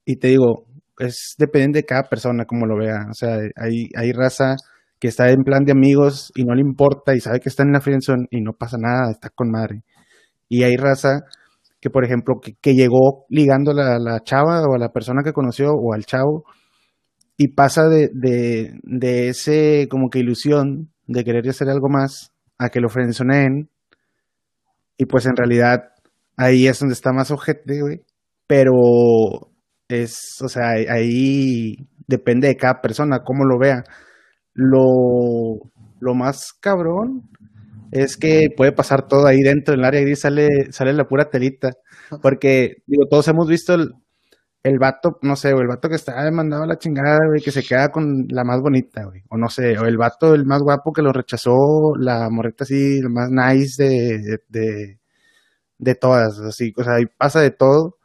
Y 0.06 0.18
te 0.18 0.30
digo, 0.30 0.66
es 0.98 1.36
dependiente 1.38 1.80
de 1.80 1.86
cada 1.86 2.04
persona 2.04 2.46
como 2.46 2.66
lo 2.66 2.78
vea. 2.78 3.06
O 3.10 3.14
sea, 3.14 3.38
hay, 3.56 3.90
hay 3.96 4.12
raza 4.12 4.56
que 5.00 5.08
está 5.08 5.30
en 5.30 5.43
plan 5.43 5.64
de 5.64 5.72
amigos 5.72 6.32
y 6.36 6.43
no 6.43 6.54
le 6.54 6.62
importa 6.62 7.16
y 7.16 7.20
sabe 7.20 7.39
que 7.39 7.50
está 7.50 7.64
en 7.64 7.72
la 7.72 7.82
friendzone 7.82 8.28
y 8.32 8.41
no 8.41 8.54
pasa 8.54 8.78
nada, 8.80 9.12
está 9.12 9.30
con 9.30 9.50
madre. 9.50 9.84
Y 10.47 10.64
hay 10.64 10.76
raza 10.76 11.22
que, 11.80 11.89
por 11.89 12.04
ejemplo, 12.04 12.36
que, 12.39 12.74
llegó 12.74 13.26
ligando 13.30 13.72
a 13.72 14.00
la, 14.00 14.20
chava 14.22 14.64
o 14.64 14.76
a 14.76 14.78
la 14.80 14.89
persona 14.89 15.24
que 15.24 15.32
conoció 15.32 15.72
o 15.72 15.93
al 15.93 16.06
chavo 16.06 16.43
y 17.38 17.50
pasa 17.50 17.88
de, 17.88 18.10
de, 18.14 18.74
de 18.84 19.30
ese 19.30 19.88
como 19.89 20.10
que 20.10 20.20
ilusión 20.20 20.91
de 21.08 21.24
querer 21.24 21.47
hacer 21.47 21.70
algo 21.70 21.88
más 21.89 22.34
a 22.58 22.70
que 22.70 22.82
lo 22.82 22.89
frenzoneen 22.89 23.70
y 24.97 25.06
pues 25.06 25.26
en 25.26 25.38
realidad 25.38 25.93
ahí 26.36 26.68
es 26.68 26.80
donde 26.80 26.93
está 26.93 27.14
más 27.14 27.32
ojete, 27.32 27.82
güey. 27.82 28.02
Pero 28.47 29.52
es, 29.88 30.38
o 30.43 30.50
sea, 30.50 30.72
ahí 30.72 31.88
depende 32.08 32.47
de 32.47 32.58
cada 32.58 32.82
persona, 32.82 33.24
cómo 33.24 33.45
lo 33.45 33.58
vea. 33.58 33.84
Lo, 34.60 35.57
lo 36.01 36.16
más 36.16 36.53
cabrón 36.60 37.30
es 37.91 38.18
que 38.18 38.49
puede 38.55 38.74
pasar 38.74 39.07
todo 39.07 39.26
ahí 39.26 39.39
dentro 39.41 39.74
del 39.74 39.86
área 39.86 40.01
gris, 40.01 40.20
sale, 40.20 40.72
sale 40.72 40.93
la 40.93 41.07
pura 41.07 41.30
telita. 41.30 41.72
Porque, 42.22 42.84
digo, 42.86 43.05
todos 43.10 43.28
hemos 43.30 43.47
visto 43.47 43.74
el, 43.74 43.93
el 44.64 44.80
vato, 44.80 45.18
no 45.22 45.36
sé, 45.38 45.53
o 45.53 45.60
el 45.62 45.68
vato 45.68 45.88
que 45.88 45.95
está 45.95 46.24
demandado 46.24 46.64
a 46.64 46.68
la 46.68 46.78
chingada, 46.78 47.20
güey, 47.28 47.41
que 47.41 47.51
se 47.51 47.64
queda 47.64 47.89
con 47.89 48.26
la 48.30 48.43
más 48.43 48.60
bonita, 48.62 49.05
güey. 49.05 49.22
O 49.30 49.38
no 49.38 49.47
sé, 49.49 49.78
o 49.80 49.86
el 49.86 49.97
vato, 49.97 50.34
el 50.36 50.45
más 50.45 50.62
guapo 50.62 50.91
que 50.91 51.01
lo 51.01 51.14
rechazó, 51.14 51.55
la 51.97 52.30
morreta 52.30 52.66
así, 52.66 52.99
lo 53.01 53.10
más 53.10 53.30
nice 53.32 53.84
de, 53.84 54.39
de, 54.49 54.99
de 55.78 55.95
todas, 55.95 56.39
así, 56.39 56.74
o 56.78 56.84
sea, 56.84 56.95
ahí 56.95 57.05
pasa 57.18 57.41
de 57.41 57.51
todo. 57.51 57.97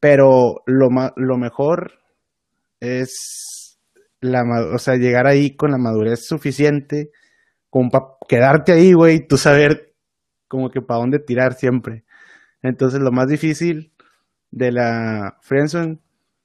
Pero 0.00 0.62
lo, 0.66 0.88
lo 1.16 1.38
mejor 1.38 1.92
es 2.80 3.53
la, 4.24 4.42
o 4.72 4.78
sea, 4.78 4.96
llegar 4.96 5.26
ahí 5.26 5.56
con 5.56 5.70
la 5.70 5.78
madurez 5.78 6.26
suficiente 6.26 7.10
como 7.70 7.90
para 7.90 8.04
quedarte 8.28 8.72
ahí, 8.72 8.92
güey, 8.92 9.26
tú 9.26 9.36
saber 9.36 9.94
como 10.48 10.70
que 10.70 10.80
para 10.80 11.00
dónde 11.00 11.18
tirar 11.18 11.54
siempre. 11.54 12.04
Entonces, 12.62 13.00
lo 13.00 13.10
más 13.10 13.26
difícil 13.28 13.92
de 14.50 14.72
la 14.72 15.38
friendzone, 15.42 15.98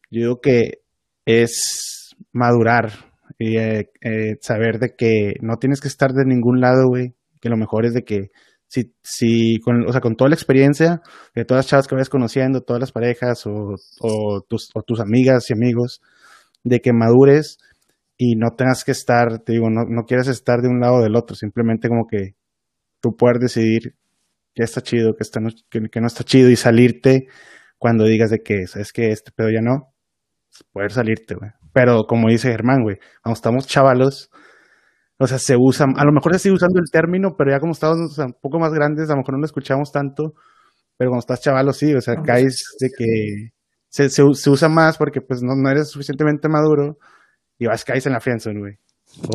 yo 0.10 0.22
digo 0.22 0.42
que 0.42 0.82
es 1.26 2.16
madurar 2.34 2.92
y 3.38 3.58
eh, 3.58 3.92
eh, 4.02 4.38
saber 4.42 4.80
de 4.80 4.96
que 4.98 5.34
no 5.42 5.58
tienes 5.58 5.82
que 5.82 5.88
estar 5.88 6.12
de 6.14 6.26
ningún 6.26 6.60
lado, 6.60 6.88
güey, 6.88 7.14
que 7.40 7.50
lo 7.50 7.58
mejor 7.58 7.86
es 7.86 7.94
de 7.94 8.04
que 8.04 8.32
si, 8.68 8.94
si 9.04 9.60
con, 9.60 9.88
o 9.88 9.92
sea, 9.92 10.02
con 10.02 10.16
toda 10.16 10.30
la 10.30 10.36
experiencia 10.36 11.02
de 11.36 11.46
todas 11.46 11.66
las 11.66 11.68
chavas 11.68 11.88
que 11.88 11.96
vayas 11.96 12.10
conociendo, 12.10 12.62
todas 12.62 12.80
las 12.80 12.92
parejas 12.92 13.46
o, 13.48 13.76
o, 14.02 14.42
tus, 14.48 14.70
o 14.74 14.82
tus 14.84 15.00
amigas 15.00 15.50
y 15.50 15.54
amigos, 15.54 16.02
de 16.64 16.80
que 16.80 16.94
madures 16.94 17.58
y 18.22 18.36
no 18.36 18.52
tengas 18.52 18.84
que 18.84 18.92
estar, 18.92 19.40
te 19.40 19.54
digo, 19.54 19.70
no, 19.70 19.86
no 19.88 20.04
quieres 20.04 20.28
estar 20.28 20.60
de 20.62 20.68
un 20.68 20.82
lado 20.82 20.96
o 20.96 21.02
del 21.02 21.16
otro, 21.16 21.38
simplemente 21.38 21.88
como 21.88 22.06
que 22.06 22.36
tú 23.00 23.16
puedes 23.16 23.40
decidir 23.40 23.96
que 24.54 24.64
está 24.64 24.82
chido, 24.82 25.14
que, 25.16 25.24
está 25.24 25.40
no, 25.40 25.50
que, 25.70 26.02
no 26.02 26.08
está 26.08 26.26
chido 26.26 26.50
y 26.50 26.58
salirte 26.58 27.28
cuando 27.78 28.04
digas 28.04 28.30
de 28.30 28.40
que, 28.40 28.64
es 28.64 28.92
que 28.92 29.12
este 29.12 29.32
pedo 29.32 29.50
ya 29.50 29.62
no, 29.62 29.94
poder 30.74 30.92
salirte, 30.92 31.36
güey. 31.36 31.52
Pero 31.72 32.04
como 32.10 32.28
dice 32.28 32.52
Germán, 32.52 32.84
güey, 32.84 32.98
cuando 33.24 33.36
estamos 33.38 33.66
chavalos, 33.68 34.30
o 35.18 35.26
sea, 35.26 35.40
se 35.40 35.56
usa, 35.58 35.88
a 35.96 36.04
lo 36.04 36.12
mejor 36.12 36.34
se 36.34 36.40
sigue 36.40 36.56
usando 36.56 36.82
el 36.82 36.92
término, 36.92 37.36
pero 37.38 37.52
ya 37.52 37.62
como 37.62 37.72
estamos 37.72 38.18
un 38.18 38.34
poco 38.42 38.60
más 38.60 38.74
grandes, 38.74 39.10
a 39.10 39.14
lo 39.14 39.20
mejor 39.20 39.36
no 39.36 39.40
lo 39.40 39.46
escuchamos 39.46 39.94
tanto, 39.94 40.34
pero 40.98 41.12
cuando 41.12 41.22
estás 41.22 41.40
chavalo 41.40 41.72
sí, 41.72 41.94
o 41.96 42.02
sea, 42.02 42.16
caes 42.22 42.66
de 42.82 42.90
que 42.98 43.52
se, 43.88 44.10
se, 44.10 44.24
usa 44.24 44.68
más 44.68 44.98
porque 44.98 45.22
pues 45.22 45.42
no, 45.42 45.56
no 45.56 45.70
eres 45.70 45.90
suficientemente 45.90 46.50
maduro 46.50 46.98
y 47.60 47.68
vas 47.68 47.84
caes 47.86 48.06
en 48.06 48.14
la 48.14 48.22
friendzone, 48.22 48.60
güey. 48.60 48.78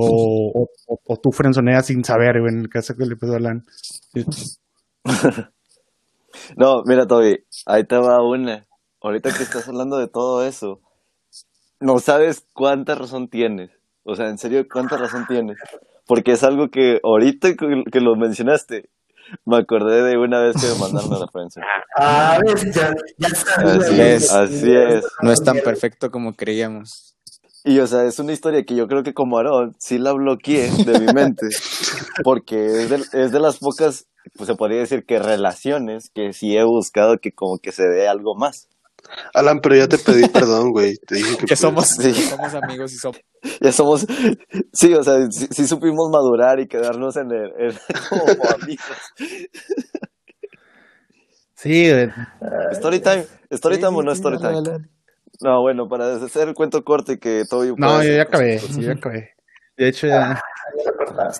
O, 0.01 0.69
o, 0.87 1.01
o, 1.05 1.17
tú 1.19 1.31
frenzoneas 1.31 1.87
sin 1.87 2.05
saber, 2.05 2.41
güey, 2.41 2.53
en 2.53 2.61
el 2.61 2.69
caso 2.69 2.97
que 2.97 3.05
le 3.05 3.17
puedo 3.17 3.35
hablar. 3.35 3.63
no, 6.57 6.83
mira, 6.85 7.07
Toby, 7.07 7.45
ahí 7.67 7.85
te 7.85 7.97
va 7.97 8.27
una. 8.27 8.67
Ahorita 9.01 9.33
que 9.37 9.43
estás 9.43 9.69
hablando 9.69 9.99
de 9.99 10.09
todo 10.09 10.45
eso, 10.47 10.81
no 11.81 11.99
sabes 11.99 12.47
cuánta 12.53 12.95
razón 12.95 13.29
tienes. 13.29 13.71
O 14.05 14.15
sea, 14.15 14.29
en 14.29 14.39
serio, 14.39 14.67
cuánta 14.73 14.97
razón 14.97 15.27
tienes. 15.29 15.59
Porque 16.07 16.33
es 16.33 16.43
algo 16.43 16.71
que 16.71 17.01
ahorita 17.03 17.51
que 17.55 18.01
lo 18.01 18.17
mencionaste, 18.17 18.89
me 19.45 19.59
acordé 19.59 20.03
de 20.03 20.17
una 20.17 20.41
vez 20.41 20.57
que 20.57 20.67
me 20.73 20.79
mandaron 20.79 21.13
a 21.13 21.19
la 21.19 21.27
prensa. 21.27 21.61
Ah, 21.97 22.41
ya, 22.45 22.93
ya 23.19 23.29
Así 23.29 24.01
es, 24.01 24.33
así 24.33 24.73
es. 24.75 25.05
No 25.23 25.31
es 25.31 25.45
tan 25.45 25.61
perfecto 25.61 26.11
como 26.11 26.35
creíamos. 26.35 27.14
Y, 27.65 27.79
o 27.79 27.87
sea, 27.87 28.05
es 28.05 28.19
una 28.19 28.33
historia 28.33 28.63
que 28.65 28.75
yo 28.75 28.87
creo 28.87 29.03
que 29.03 29.15
como 29.15 29.39
Aarón 29.39 29.75
sí 29.79 29.97
la 29.97 30.13
bloqueé 30.13 30.71
de 30.71 31.01
mi 31.01 31.13
mente, 31.15 31.47
porque 32.23 32.83
es 32.83 32.91
de, 32.91 32.97
es 33.25 33.33
de 33.33 33.41
las 33.41 33.57
pocas, 33.57 34.07
pues 34.37 34.49
se 34.49 34.55
podría 34.55 34.81
decir 34.81 35.07
que 35.07 35.19
relaciones 35.19 36.11
que 36.15 36.35
sí 36.35 36.55
he 36.57 36.65
buscado 36.65 37.17
que 37.17 37.33
como 37.33 37.59
que 37.59 37.73
se 37.73 37.85
dé 37.85 38.07
algo 38.07 38.35
más. 38.37 38.69
Alan, 39.33 39.61
pero 39.61 39.77
ya 39.77 39.89
te 39.89 39.97
pedí 39.97 40.29
perdón, 40.29 40.73
güey. 40.73 40.97
Te 41.07 41.15
dije 41.17 41.37
que, 41.39 41.47
que 41.47 41.57
somos, 41.57 41.89
somos 41.89 42.55
amigos 42.55 42.93
y 42.93 42.97
somos... 42.97 43.21
Ya 43.61 43.73
somos, 43.73 44.07
sí, 44.73 44.95
o 44.95 45.03
sea, 45.03 45.19
sí, 45.31 45.67
supimos 45.67 46.09
madurar 46.11 46.61
y 46.61 46.67
quedarnos 46.67 47.15
en 47.17 47.31
el, 47.31 47.79
como 48.09 48.25
amigos. 48.63 48.97
Sí, 51.55 51.91
Storytime, 52.73 53.27
Storytime 53.53 53.89
o 53.89 54.03
no 54.03 54.15
Storytime. 54.15 54.89
No, 55.41 55.61
bueno, 55.63 55.89
para 55.89 56.15
hacer 56.15 56.49
el 56.49 56.55
cuento 56.55 56.85
corto 56.85 57.13
y 57.13 57.19
que 57.19 57.45
todo... 57.49 57.65
No, 57.77 58.03
yo 58.03 58.13
ya 58.13 58.23
acabé, 58.23 58.59
sí, 58.59 58.83
ya 58.83 58.93
acabé. 58.93 59.35
De 59.77 59.89
hecho, 59.89 60.07
ya... 60.07 60.33
Ah, 61.19 61.33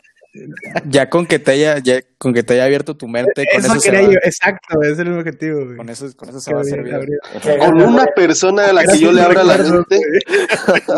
ya 0.87 1.09
con 1.09 1.27
que 1.27 1.39
te 1.39 1.53
haya, 1.53 1.79
ya 1.79 2.01
con 2.19 2.35
que 2.35 2.43
te 2.43 2.55
haya 2.55 2.65
abierto 2.65 2.97
tu 2.97 3.07
mente, 3.07 3.45
con 3.53 3.65
eso, 3.65 3.91
exacto, 4.25 4.83
ese 4.83 4.93
es 4.93 4.99
el 4.99 5.13
objetivo, 5.17 5.77
Con 5.77 5.89
eso, 5.89 6.07
con 6.17 6.29
eso 6.29 6.41
se 6.41 6.53
va 6.53 6.63
a 6.63 6.65
servir. 6.65 6.93
Con 7.61 7.81
una 7.81 8.07
persona 8.07 8.67
a 8.67 8.73
la 8.73 8.85
que 8.85 8.99
yo 8.99 9.13
le 9.13 9.23
abra 9.23 9.45
la 9.45 9.59
mente, 9.59 10.01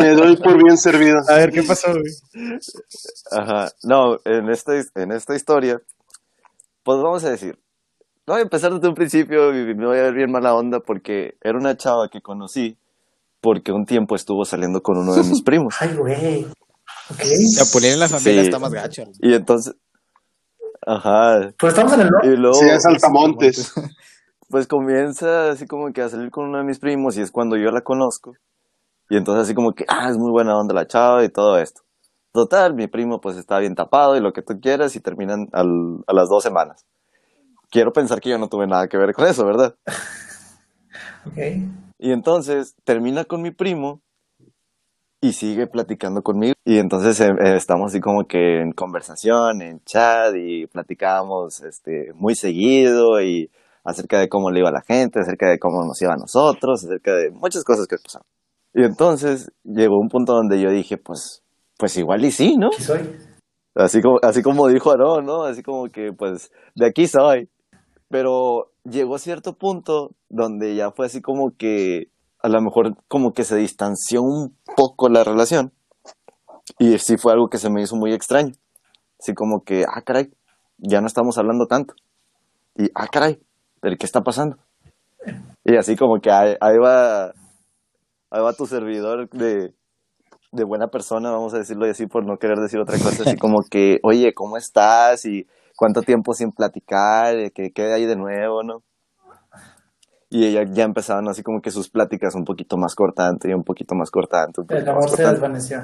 me 0.00 0.10
doy 0.12 0.36
por 0.36 0.62
bien 0.62 0.78
servido. 0.78 1.18
A 1.28 1.34
ver, 1.34 1.50
¿qué 1.50 1.62
pasó, 1.62 1.92
Ajá, 3.30 3.70
no, 3.82 4.18
en 4.24 4.48
esta, 4.48 4.72
en 4.94 5.12
esta 5.12 5.34
historia, 5.34 5.82
pues 6.82 6.98
vamos 7.02 7.22
a 7.24 7.30
decir, 7.30 7.58
voy 8.26 8.38
a 8.38 8.42
empezar 8.42 8.72
desde 8.72 8.88
un 8.88 8.94
principio 8.94 9.54
y 9.54 9.74
me 9.74 9.86
voy 9.86 9.98
a 9.98 10.02
ver 10.02 10.14
bien 10.14 10.30
mala 10.30 10.54
onda 10.54 10.80
porque 10.80 11.36
era 11.42 11.58
una 11.58 11.76
chava 11.76 12.08
que 12.08 12.22
conocí 12.22 12.78
porque 13.40 13.72
un 13.72 13.84
tiempo 13.84 14.14
estuvo 14.14 14.44
saliendo 14.44 14.80
con 14.80 14.98
uno 14.98 15.14
de 15.14 15.22
mis 15.22 15.42
primos. 15.44 15.74
Ay, 15.80 15.94
güey. 15.96 16.46
Okay. 17.14 17.36
Chapulinar 17.56 17.94
en 17.94 18.00
la 18.00 18.08
familia 18.08 18.42
está 18.42 18.58
más 18.58 18.72
gacho. 18.72 19.04
Y 19.20 19.34
entonces, 19.34 19.74
ajá. 20.84 21.52
Pues 21.58 21.72
estamos 21.72 21.92
en 21.92 22.00
el 22.00 22.08
norte. 22.08 22.28
Y 22.28 22.36
luego, 22.36 22.54
sí, 22.58 22.66
es 22.68 22.84
Altamontes. 22.84 23.72
Pues 24.48 24.66
comienza 24.66 25.50
así 25.50 25.66
como 25.66 25.92
que 25.92 26.02
a 26.02 26.08
salir 26.08 26.30
con 26.30 26.46
uno 26.46 26.58
de 26.58 26.64
mis 26.64 26.78
primos 26.78 27.16
y 27.16 27.20
es 27.20 27.30
cuando 27.30 27.56
yo 27.56 27.70
la 27.70 27.82
conozco. 27.82 28.34
Y 29.08 29.16
entonces 29.16 29.44
así 29.44 29.54
como 29.54 29.72
que, 29.72 29.84
ah, 29.88 30.08
es 30.10 30.16
muy 30.16 30.30
buena 30.30 30.56
onda 30.56 30.74
la 30.74 30.86
chava 30.86 31.24
y 31.24 31.28
todo 31.28 31.58
esto. 31.58 31.82
Total, 32.32 32.74
mi 32.74 32.86
primo 32.86 33.20
pues 33.20 33.36
está 33.36 33.58
bien 33.58 33.74
tapado 33.74 34.16
y 34.16 34.20
lo 34.20 34.32
que 34.32 34.42
tú 34.42 34.60
quieras 34.60 34.94
y 34.94 35.00
terminan 35.00 35.48
al, 35.52 36.04
a 36.06 36.12
las 36.12 36.28
dos 36.28 36.42
semanas. 36.42 36.84
Quiero 37.70 37.92
pensar 37.92 38.20
que 38.20 38.30
yo 38.30 38.38
no 38.38 38.48
tuve 38.48 38.66
nada 38.66 38.88
que 38.88 38.98
ver 38.98 39.12
con 39.12 39.26
eso, 39.26 39.44
¿verdad? 39.44 39.74
ok. 41.26 41.85
Y 41.98 42.12
entonces 42.12 42.74
termina 42.84 43.24
con 43.24 43.42
mi 43.42 43.50
primo 43.50 44.00
y 45.20 45.32
sigue 45.32 45.66
platicando 45.66 46.22
conmigo. 46.22 46.54
Y 46.64 46.78
entonces 46.78 47.20
eh, 47.20 47.30
eh, 47.44 47.56
estamos 47.56 47.92
así 47.92 48.00
como 48.00 48.26
que 48.26 48.60
en 48.60 48.72
conversación, 48.72 49.62
en 49.62 49.80
chat 49.84 50.34
y 50.36 50.66
platicábamos 50.66 51.62
este, 51.62 52.12
muy 52.14 52.34
seguido 52.34 53.20
y 53.20 53.50
acerca 53.84 54.18
de 54.20 54.28
cómo 54.28 54.50
le 54.50 54.60
iba 54.60 54.68
a 54.68 54.72
la 54.72 54.82
gente, 54.82 55.20
acerca 55.20 55.48
de 55.48 55.58
cómo 55.58 55.84
nos 55.84 56.00
iba 56.02 56.12
a 56.12 56.16
nosotros, 56.16 56.84
acerca 56.84 57.14
de 57.14 57.30
muchas 57.30 57.64
cosas 57.64 57.86
que 57.86 57.96
pasaban. 58.02 58.26
Y 58.74 58.82
entonces 58.82 59.50
llegó 59.64 59.98
un 59.98 60.08
punto 60.08 60.34
donde 60.34 60.60
yo 60.60 60.70
dije, 60.70 60.98
pues, 60.98 61.42
pues 61.78 61.96
igual 61.96 62.24
y 62.24 62.30
sí, 62.30 62.56
¿no? 62.58 62.70
Soy. 62.72 63.00
Así 63.74 64.00
como, 64.00 64.18
así 64.22 64.42
como 64.42 64.68
dijo 64.68 64.90
Aaron, 64.90 65.24
¿no? 65.24 65.44
Así 65.44 65.62
como 65.62 65.88
que, 65.88 66.12
pues, 66.12 66.50
de 66.74 66.86
aquí 66.86 67.06
soy. 67.06 67.48
Pero 68.08 68.72
llegó 68.84 69.18
cierto 69.18 69.54
punto 69.54 70.12
donde 70.28 70.74
ya 70.74 70.90
fue 70.90 71.06
así 71.06 71.20
como 71.20 71.50
que 71.56 72.08
a 72.40 72.48
lo 72.48 72.60
mejor 72.60 72.96
como 73.08 73.32
que 73.32 73.44
se 73.44 73.56
distanció 73.56 74.22
un 74.22 74.56
poco 74.76 75.08
la 75.08 75.24
relación. 75.24 75.72
Y 76.78 76.98
sí 76.98 77.16
fue 77.16 77.32
algo 77.32 77.48
que 77.48 77.58
se 77.58 77.70
me 77.70 77.82
hizo 77.82 77.96
muy 77.96 78.12
extraño. 78.12 78.52
Así 79.18 79.34
como 79.34 79.62
que, 79.64 79.84
ah, 79.84 80.02
caray, 80.02 80.30
ya 80.78 81.00
no 81.00 81.06
estamos 81.06 81.38
hablando 81.38 81.66
tanto. 81.66 81.94
Y, 82.76 82.90
ah, 82.94 83.08
caray, 83.08 83.40
¿pero 83.80 83.96
qué 83.98 84.06
está 84.06 84.20
pasando? 84.20 84.56
Y 85.64 85.76
así 85.76 85.96
como 85.96 86.20
que 86.20 86.30
ahí, 86.30 86.78
va, 86.78 87.26
ahí 87.26 88.42
va 88.42 88.52
tu 88.52 88.66
servidor 88.66 89.28
de, 89.30 89.74
de 90.52 90.64
buena 90.64 90.88
persona, 90.88 91.30
vamos 91.30 91.54
a 91.54 91.58
decirlo 91.58 91.86
así 91.86 92.06
por 92.06 92.24
no 92.24 92.36
querer 92.36 92.58
decir 92.58 92.78
otra 92.78 92.98
cosa, 92.98 93.24
así 93.24 93.36
como 93.36 93.60
que, 93.68 93.98
oye, 94.02 94.34
¿cómo 94.34 94.56
estás? 94.56 95.24
Y 95.24 95.46
cuánto 95.76 96.02
tiempo 96.02 96.32
sin 96.32 96.52
platicar, 96.52 97.52
¿qué, 97.52 97.70
qué 97.72 97.92
hay 97.92 98.06
de 98.06 98.16
nuevo, 98.16 98.62
no? 98.62 98.82
y 100.28 100.44
ella 100.44 100.64
ya 100.70 100.84
empezaban 100.84 101.28
así 101.28 101.42
como 101.42 101.60
que 101.60 101.70
sus 101.70 101.88
pláticas 101.88 102.34
un 102.34 102.44
poquito 102.44 102.76
más 102.76 102.94
cortantes 102.94 103.50
y 103.50 103.54
un 103.54 103.62
poquito 103.62 103.94
más 103.94 104.10
cortantes. 104.10 104.64
El 104.68 104.88
amor 104.88 105.08
se 105.08 105.24
desvaneció. 105.24 105.82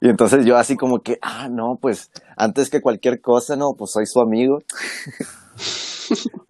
Y 0.00 0.08
entonces 0.08 0.46
yo 0.46 0.56
así 0.56 0.76
como 0.76 1.00
que, 1.00 1.18
ah, 1.20 1.48
no, 1.50 1.78
pues 1.80 2.10
antes 2.36 2.70
que 2.70 2.80
cualquier 2.80 3.20
cosa, 3.20 3.56
no, 3.56 3.74
pues 3.76 3.90
soy 3.92 4.06
su 4.06 4.20
amigo. 4.20 4.58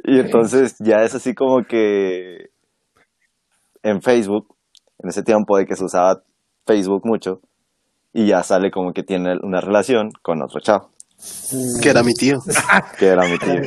y 0.04 0.20
entonces 0.20 0.76
ya 0.78 1.02
es 1.02 1.14
así 1.14 1.34
como 1.34 1.64
que 1.64 2.50
en 3.82 4.02
Facebook, 4.02 4.54
en 4.98 5.08
ese 5.08 5.22
tiempo 5.22 5.56
de 5.56 5.66
que 5.66 5.74
se 5.74 5.84
usaba 5.84 6.22
Facebook 6.66 7.02
mucho, 7.04 7.40
y 8.12 8.26
ya 8.26 8.42
sale 8.42 8.70
como 8.70 8.92
que 8.92 9.02
tiene 9.02 9.36
una 9.42 9.60
relación 9.60 10.10
con 10.22 10.42
otro 10.42 10.60
chavo. 10.60 10.90
Que 11.82 11.90
era 11.90 12.02
mi 12.02 12.14
tío. 12.14 12.38
que 12.98 13.06
era 13.06 13.22
mi 13.26 13.38
tío. 13.38 13.62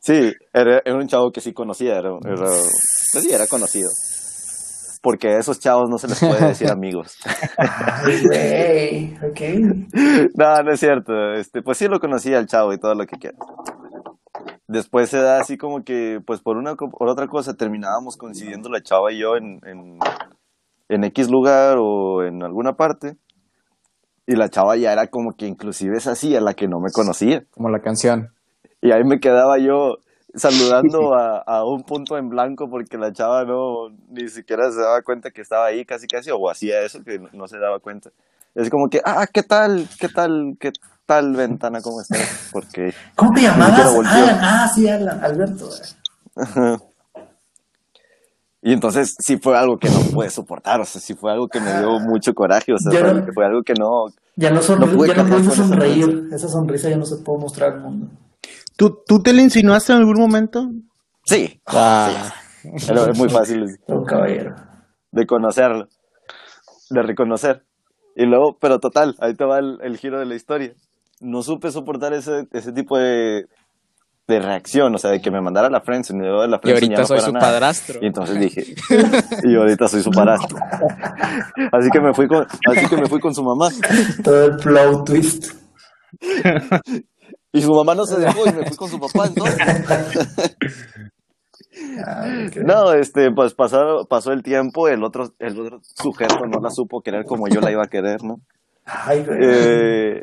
Sí, 0.00 0.32
era, 0.52 0.82
un 0.94 1.06
chavo 1.06 1.30
que 1.30 1.40
sí 1.40 1.52
conocía, 1.52 1.96
era, 1.98 2.10
era, 2.24 2.46
pues 3.12 3.24
sí, 3.24 3.32
era 3.32 3.46
conocido. 3.46 3.88
Porque 5.00 5.28
a 5.28 5.38
esos 5.38 5.58
chavos 5.58 5.88
no 5.90 5.98
se 5.98 6.08
les 6.08 6.20
puede 6.20 6.46
decir 6.46 6.70
amigos. 6.72 7.16
Ay, 7.56 9.16
No, 10.34 10.62
no 10.62 10.72
es 10.72 10.80
cierto. 10.80 11.32
Este, 11.34 11.62
pues 11.62 11.78
sí 11.78 11.88
lo 11.88 11.98
conocía 11.98 12.38
el 12.38 12.46
chavo 12.46 12.72
y 12.72 12.78
todo 12.78 12.94
lo 12.94 13.06
que 13.06 13.16
quiera. 13.16 13.36
Después 14.68 15.10
se 15.10 15.18
da 15.18 15.38
así 15.40 15.56
como 15.56 15.82
que, 15.84 16.18
pues 16.24 16.40
por 16.40 16.56
una 16.56 16.74
por 16.76 17.08
otra 17.08 17.26
cosa, 17.26 17.54
terminábamos 17.54 18.16
coincidiendo 18.16 18.70
la 18.70 18.82
chava 18.82 19.12
y 19.12 19.20
yo 19.20 19.36
en, 19.36 19.60
en, 19.66 19.98
en 20.88 21.04
X 21.04 21.30
lugar 21.30 21.76
o 21.78 22.24
en 22.24 22.42
alguna 22.42 22.74
parte. 22.74 23.16
Y 24.26 24.36
la 24.36 24.48
chava 24.48 24.76
ya 24.76 24.92
era 24.92 25.08
como 25.08 25.32
que 25.32 25.46
inclusive 25.46 25.96
es 25.96 26.06
así, 26.06 26.36
a 26.36 26.40
la 26.40 26.54
que 26.54 26.68
no 26.68 26.80
me 26.80 26.92
conocía. 26.92 27.44
Como 27.50 27.68
la 27.70 27.80
canción. 27.80 28.32
Y 28.80 28.92
ahí 28.92 29.04
me 29.04 29.20
quedaba 29.20 29.58
yo 29.58 29.98
saludando 30.34 31.14
a, 31.18 31.38
a, 31.38 31.64
un 31.64 31.82
punto 31.82 32.16
en 32.16 32.28
blanco 32.28 32.68
porque 32.70 32.98
la 32.98 33.12
chava 33.12 33.44
no 33.44 33.90
ni 34.08 34.28
siquiera 34.28 34.70
se 34.70 34.80
daba 34.80 35.02
cuenta 35.02 35.30
que 35.30 35.42
estaba 35.42 35.66
ahí 35.66 35.84
casi 35.84 36.06
casi 36.06 36.30
o 36.30 36.50
hacía 36.50 36.80
eso 36.82 37.02
que 37.02 37.20
no, 37.32 37.48
se 37.48 37.58
daba 37.58 37.80
cuenta. 37.80 38.10
Es 38.54 38.68
como 38.68 38.88
que, 38.88 39.00
ah, 39.04 39.26
¿qué 39.32 39.42
tal? 39.42 39.88
¿Qué 39.98 40.08
tal? 40.08 40.56
¿Qué 40.60 40.72
tal, 41.06 41.34
Ventana? 41.34 41.80
¿Cómo 41.80 42.02
estás? 42.02 42.50
Porque... 42.52 42.92
¿Cómo 43.16 43.32
te 43.32 43.42
llamabas? 43.42 43.80
Alan. 43.80 44.38
Ah, 44.42 44.70
sí, 44.74 44.88
Alan, 44.88 45.24
Alberto. 45.24 45.70
Y 48.64 48.72
entonces 48.72 49.16
sí 49.18 49.38
fue 49.38 49.58
algo 49.58 49.76
que 49.76 49.88
no 49.90 49.98
pude 50.14 50.30
soportar, 50.30 50.80
o 50.80 50.84
sea, 50.84 51.00
sí 51.00 51.14
fue 51.14 51.32
algo 51.32 51.48
que 51.48 51.60
me 51.60 51.80
dio 51.80 51.98
mucho 51.98 52.32
coraje, 52.32 52.72
o 52.72 52.78
sea, 52.78 52.92
fue, 53.34 53.44
algo 53.44 53.62
que 53.62 53.74
no... 53.74 54.06
Ya 54.36 54.50
no, 54.50 54.60
no 54.60 55.06
ya 55.06 55.24
no 55.24 55.50
sonreír, 55.50 56.28
esa 56.32 56.48
sonrisa 56.48 56.88
ya 56.88 56.96
no 56.96 57.04
se 57.04 57.16
puede 57.24 57.40
mostrar 57.40 57.72
al 57.72 57.80
mundo. 57.80 58.06
¿Tú, 58.76 58.98
¿Tú 59.04 59.20
te 59.20 59.32
le 59.32 59.42
insinuaste 59.42 59.92
en 59.92 59.98
algún 59.98 60.20
momento? 60.20 60.68
Sí. 61.24 61.60
Ah. 61.66 62.32
es 62.62 63.18
muy 63.18 63.28
fácil 63.28 63.64
de 65.10 65.26
conocerlo, 65.26 65.88
de 66.90 67.02
reconocer. 67.02 67.64
Y 68.14 68.26
luego, 68.26 68.58
pero 68.60 68.78
total, 68.78 69.16
ahí 69.18 69.34
te 69.34 69.44
va 69.44 69.58
el, 69.58 69.96
giro 69.96 70.20
de 70.20 70.26
la 70.26 70.36
historia. 70.36 70.72
No 71.20 71.42
supe 71.42 71.72
soportar 71.72 72.12
ese, 72.12 72.46
ese 72.52 72.72
tipo 72.72 72.96
de, 72.96 73.46
de 74.28 74.38
reacción, 74.38 74.94
o 74.94 74.98
sea, 74.98 75.10
de 75.10 75.20
que 75.20 75.30
me 75.30 75.40
mandara 75.40 75.68
la 75.68 75.80
friends 75.80 76.10
y 76.10 76.14
me 76.14 76.26
de 76.26 76.48
la 76.48 76.60
Y 76.64 76.70
ahorita 76.70 77.04
soy 77.04 77.20
su 77.20 77.32
padrastro. 77.32 77.98
Y 78.00 78.06
entonces 78.06 78.38
dije, 78.38 78.64
y 79.42 79.56
ahorita 79.56 79.88
soy 79.88 80.02
su 80.02 80.10
padrastro. 80.10 80.58
así 81.72 81.90
que 81.90 82.00
me 82.00 82.14
fui 82.14 82.28
con, 82.28 82.46
así 82.68 82.86
que 82.88 82.96
me 82.96 83.06
fui 83.06 83.20
con 83.20 83.34
su 83.34 83.42
mamá. 83.42 83.68
Todo 84.22 84.46
el 84.46 84.60
flow 84.60 85.04
twist. 85.04 85.54
Y 87.52 87.60
su 87.60 87.72
mamá 87.72 87.94
no 87.94 88.06
se 88.06 88.18
dejó 88.18 88.46
y 88.46 88.52
me 88.52 88.64
fui 88.64 88.76
con 88.76 88.88
su 88.88 88.98
papá 88.98 89.26
entonces. 89.26 89.58
no, 92.64 92.92
este, 92.92 93.30
pues 93.32 93.54
pasó, 93.54 94.06
pasó 94.08 94.32
el 94.32 94.42
tiempo, 94.42 94.88
el 94.88 95.02
otro, 95.04 95.32
el 95.38 95.58
otro 95.60 95.80
sujeto 95.82 96.46
no 96.46 96.60
la 96.60 96.70
supo 96.70 97.02
querer 97.02 97.24
como 97.24 97.48
yo 97.48 97.60
la 97.60 97.72
iba 97.72 97.82
a 97.82 97.88
querer, 97.88 98.22
¿no? 98.22 98.36
Ay, 98.84 99.24
güey. 99.24 99.38
Eh, 99.42 100.22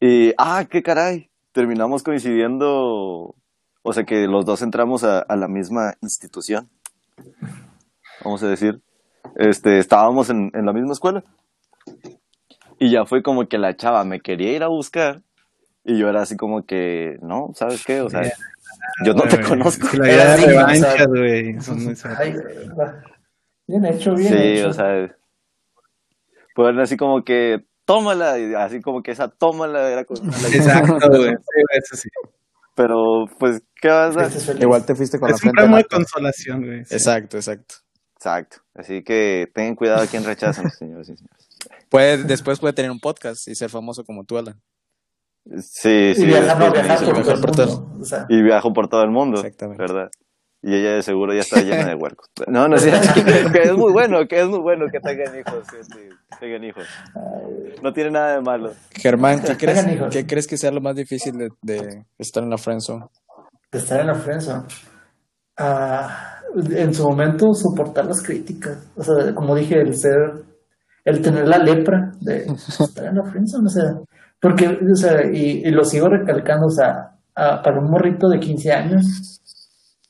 Y, 0.00 0.32
ah, 0.36 0.64
qué 0.68 0.82
caray, 0.82 1.30
terminamos 1.54 2.02
coincidiendo, 2.02 3.34
o 3.82 3.92
sea 3.92 4.04
que 4.04 4.26
los 4.26 4.44
dos 4.44 4.60
entramos 4.60 5.04
a, 5.04 5.20
a 5.20 5.36
la 5.36 5.48
misma 5.48 5.94
institución, 6.02 6.68
vamos 8.22 8.42
a 8.42 8.48
decir. 8.48 8.82
Este, 9.36 9.78
estábamos 9.78 10.28
en, 10.28 10.50
en 10.52 10.66
la 10.66 10.72
misma 10.72 10.92
escuela. 10.92 11.24
Y 12.78 12.90
ya 12.90 13.06
fue 13.06 13.22
como 13.22 13.46
que 13.48 13.56
la 13.56 13.74
chava 13.74 14.04
me 14.04 14.20
quería 14.20 14.52
ir 14.52 14.62
a 14.62 14.68
buscar 14.68 15.22
y 15.84 15.98
yo 15.98 16.08
era 16.08 16.22
así 16.22 16.36
como 16.36 16.64
que, 16.64 17.18
no, 17.22 17.50
¿sabes 17.54 17.84
qué? 17.84 18.00
O 18.00 18.08
sea, 18.08 18.22
yo 19.04 19.12
no 19.12 19.22
te 19.22 19.40
conozco. 19.40 19.86
La 19.98 20.08
idea 20.08 20.36
de 20.36 20.46
revanchas, 20.46 21.06
güey. 21.06 21.56
Bien 23.66 23.84
hecho, 23.86 24.14
bien 24.14 24.32
sí, 24.32 24.62
o 24.62 24.72
sea, 24.72 25.14
pues 26.54 26.78
así 26.78 26.96
como 26.96 27.22
que, 27.22 27.64
tómala, 27.84 28.38
y 28.38 28.54
así 28.54 28.80
como 28.80 29.02
que 29.02 29.12
esa 29.12 29.28
tómala 29.28 29.90
era 29.90 30.04
con 30.04 30.16
Exacto, 30.52 31.08
güey, 31.08 31.30
sí, 31.32 31.62
eso 31.72 31.96
sí. 31.96 32.08
Pero, 32.74 33.26
pues, 33.38 33.62
¿qué 33.80 33.88
vas 33.88 34.16
a 34.16 34.22
hacer? 34.22 34.60
Igual 34.60 34.84
te 34.84 34.94
fuiste 34.94 35.20
con 35.20 35.30
la 35.30 35.36
frente. 35.36 35.60
Es 35.60 35.68
un 35.68 35.76
de 35.76 35.84
consolación, 35.84 36.64
güey. 36.64 36.80
Exacto, 36.80 37.36
exacto. 37.36 37.76
Exacto. 38.16 38.56
Así 38.74 39.02
que 39.04 39.48
tengan 39.54 39.76
cuidado 39.76 40.02
a 40.02 40.06
quien 40.06 40.24
rechazan, 40.24 40.70
señores 40.78 41.08
y 41.08 41.16
señores. 41.16 41.48
Puede, 41.88 42.24
después 42.24 42.58
puede 42.58 42.72
tener 42.72 42.90
un 42.90 42.98
podcast 42.98 43.46
y 43.48 43.54
ser 43.54 43.70
famoso 43.70 44.04
como 44.04 44.24
tú, 44.24 44.38
Alan. 44.38 44.60
Sí, 45.60 46.14
sí. 46.14 46.22
Y 46.22 46.26
viajar, 46.26 46.58
por, 46.58 47.50
todo, 47.52 47.86
y 48.30 48.42
viajo 48.42 48.72
por 48.72 48.88
todo 48.88 49.02
el 49.02 49.10
mundo. 49.10 49.36
Exactamente. 49.36 49.82
¿Verdad? 49.82 50.10
Y 50.66 50.74
ella 50.74 50.94
de 50.94 51.02
seguro 51.02 51.34
ya 51.34 51.40
está 51.40 51.60
llena 51.60 51.88
de 51.88 51.94
huercos. 52.00 52.30
No, 52.48 52.66
no, 52.66 52.78
sí, 52.78 52.88
que 53.52 53.62
es 53.62 53.76
muy 53.76 53.92
bueno, 53.92 54.26
que 54.26 54.40
es 54.40 54.48
muy 54.48 54.60
bueno 54.60 54.86
que 54.90 54.98
tengan 54.98 55.38
hijos, 55.38 55.66
que 55.70 56.36
tengan 56.40 56.64
hijos. 56.64 56.86
No 57.82 57.92
tiene 57.92 58.10
nada 58.10 58.36
de 58.36 58.40
malo. 58.40 58.72
Germán, 58.92 59.42
¿qué 59.42 59.56
crees, 59.58 59.86
¿qué 60.10 60.26
crees 60.26 60.46
que 60.46 60.56
sea 60.56 60.70
lo 60.70 60.80
más 60.80 60.96
difícil 60.96 61.36
de, 61.36 61.50
de 61.60 62.06
estar 62.18 62.42
en 62.42 62.48
la 62.48 62.56
friendzone? 62.56 63.04
De 63.70 63.78
estar 63.78 64.00
en 64.00 64.06
la 64.06 64.14
friendzone. 64.14 64.64
Ah, 65.58 66.40
en 66.70 66.94
su 66.94 67.06
momento 67.08 67.52
soportar 67.52 68.06
las 68.06 68.22
críticas. 68.22 68.90
O 68.96 69.02
sea, 69.02 69.34
como 69.34 69.54
dije, 69.54 69.78
el 69.82 69.94
ser, 69.94 70.44
el 71.04 71.20
tener 71.20 71.46
la 71.46 71.58
lepra 71.58 72.10
de 72.20 72.46
estar 72.46 73.04
en 73.04 73.16
la 73.16 73.30
friendzone, 73.30 73.66
o 73.66 73.68
sea, 73.68 73.92
porque, 74.40 74.66
o 74.66 74.96
sea, 74.96 75.26
y, 75.30 75.62
y 75.66 75.70
lo 75.70 75.84
sigo 75.84 76.08
recalcando, 76.08 76.66
o 76.66 76.70
sea, 76.70 77.10
para 77.34 77.80
un 77.80 77.90
morrito 77.90 78.28
de 78.28 78.38
15 78.38 78.72
años, 78.72 79.42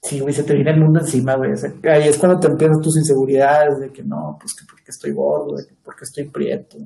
sí, 0.05 0.21
güey, 0.21 0.35
se 0.35 0.45
te 0.45 0.55
viene 0.55 0.71
el 0.71 0.81
mundo 0.81 1.01
encima, 1.01 1.35
güey. 1.35 1.53
ahí 1.85 2.09
es 2.09 2.19
cuando 2.19 2.39
te 2.39 2.47
empiezan 2.47 2.81
tus 2.81 2.97
inseguridades 2.97 3.81
de 3.81 3.91
que 3.91 4.03
no, 4.03 4.37
pues 4.39 4.55
que 4.55 4.65
porque 4.69 4.91
estoy 4.91 5.13
gordo, 5.13 5.57
de 5.57 5.67
que 5.67 5.75
porque 5.83 6.05
estoy 6.05 6.25
prieto. 6.25 6.77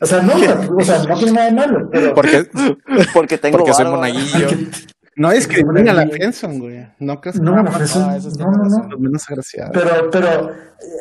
O 0.00 0.06
sea, 0.06 0.22
no, 0.22 0.32
o 0.34 0.82
sea, 0.82 1.02
no 1.04 1.16
tiene 1.16 1.32
nada 1.32 1.46
de 1.46 1.52
malo. 1.52 1.88
Pero... 1.90 2.14
Porque, 2.14 2.48
porque 3.12 3.38
tengo 3.38 3.58
porque 3.58 3.74
soy 3.74 3.84
monaguillo. 3.86 4.48
No 5.14 5.30
es 5.30 5.46
que 5.46 5.60
a 5.60 5.92
la 5.92 6.06
Friendzone, 6.08 6.58
güey. 6.58 6.88
No, 7.00 7.20
que 7.20 7.32
no, 7.32 7.56
no, 7.56 7.62
no, 7.62 8.88
no. 8.88 8.98
menos 8.98 9.28
agraciado. 9.28 9.72
Pero, 9.74 10.10
pero 10.10 10.50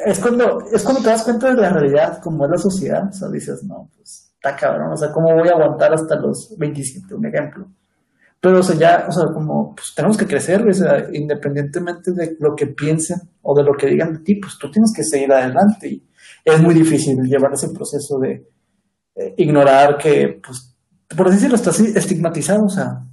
es 0.06 0.20
cuando, 0.20 0.66
es 0.72 0.84
cuando 0.84 1.02
te 1.02 1.10
das 1.10 1.24
cuenta 1.24 1.54
de 1.54 1.62
la 1.62 1.70
realidad, 1.70 2.20
como 2.22 2.44
es 2.46 2.52
la 2.52 2.58
sociedad. 2.58 3.08
O 3.08 3.14
sea, 3.14 3.30
dices, 3.30 3.64
no, 3.64 3.90
pues, 3.96 4.34
está 4.36 4.56
cabrón. 4.56 4.92
O 4.92 4.98
sea, 4.98 5.12
¿cómo 5.14 5.34
voy 5.34 5.48
a 5.48 5.54
aguantar 5.54 5.94
hasta 5.94 6.18
los 6.18 6.54
27? 6.58 7.16
Un 7.16 7.26
ejemplo. 7.26 7.68
Pero, 8.42 8.60
o 8.60 8.64
sea, 8.64 8.76
ya, 8.76 9.06
o 9.08 9.12
sea, 9.12 9.26
como, 9.32 9.76
pues 9.76 9.94
tenemos 9.96 10.18
que 10.18 10.26
crecer, 10.26 10.68
o 10.68 10.74
sea, 10.74 11.08
independientemente 11.14 12.12
de 12.12 12.38
lo 12.40 12.56
que 12.56 12.66
piensen 12.68 13.20
o 13.44 13.56
de 13.56 13.64
lo 13.64 13.74
que 13.74 13.86
digan 13.86 14.14
de 14.14 14.20
ti, 14.20 14.36
pues 14.42 14.58
tú 14.58 14.72
tienes 14.72 14.92
que 14.96 15.04
seguir 15.04 15.32
adelante. 15.32 15.88
Y 15.88 16.04
es 16.44 16.60
muy 16.60 16.74
difícil 16.74 17.18
llevar 17.22 17.54
ese 17.54 17.70
proceso 17.70 18.18
de 18.18 18.48
eh, 19.16 19.36
ignorar 19.38 19.96
que, 20.00 20.42
pues, 20.44 20.76
por 21.16 21.30
decirlo, 21.30 21.56
está 21.56 21.70
así 21.70 21.94
estigmatizado, 21.96 22.66
o 22.66 22.70
sea, 22.70 23.06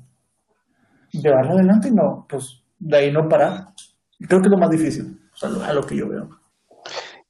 llevarlo 1.13 1.53
adelante 1.53 1.89
y 1.89 1.93
no, 1.93 2.27
pues, 2.27 2.63
de 2.79 2.97
ahí 2.97 3.13
no 3.13 3.29
parar. 3.29 3.75
Creo 4.19 4.41
que 4.41 4.47
es 4.47 4.51
lo 4.51 4.59
más 4.59 4.71
difícil, 4.71 5.21
o 5.35 5.37
sea, 5.37 5.51
a 5.69 5.75
lo 5.75 5.85
que 5.85 5.95
yo 5.95 6.09
veo. 6.09 6.31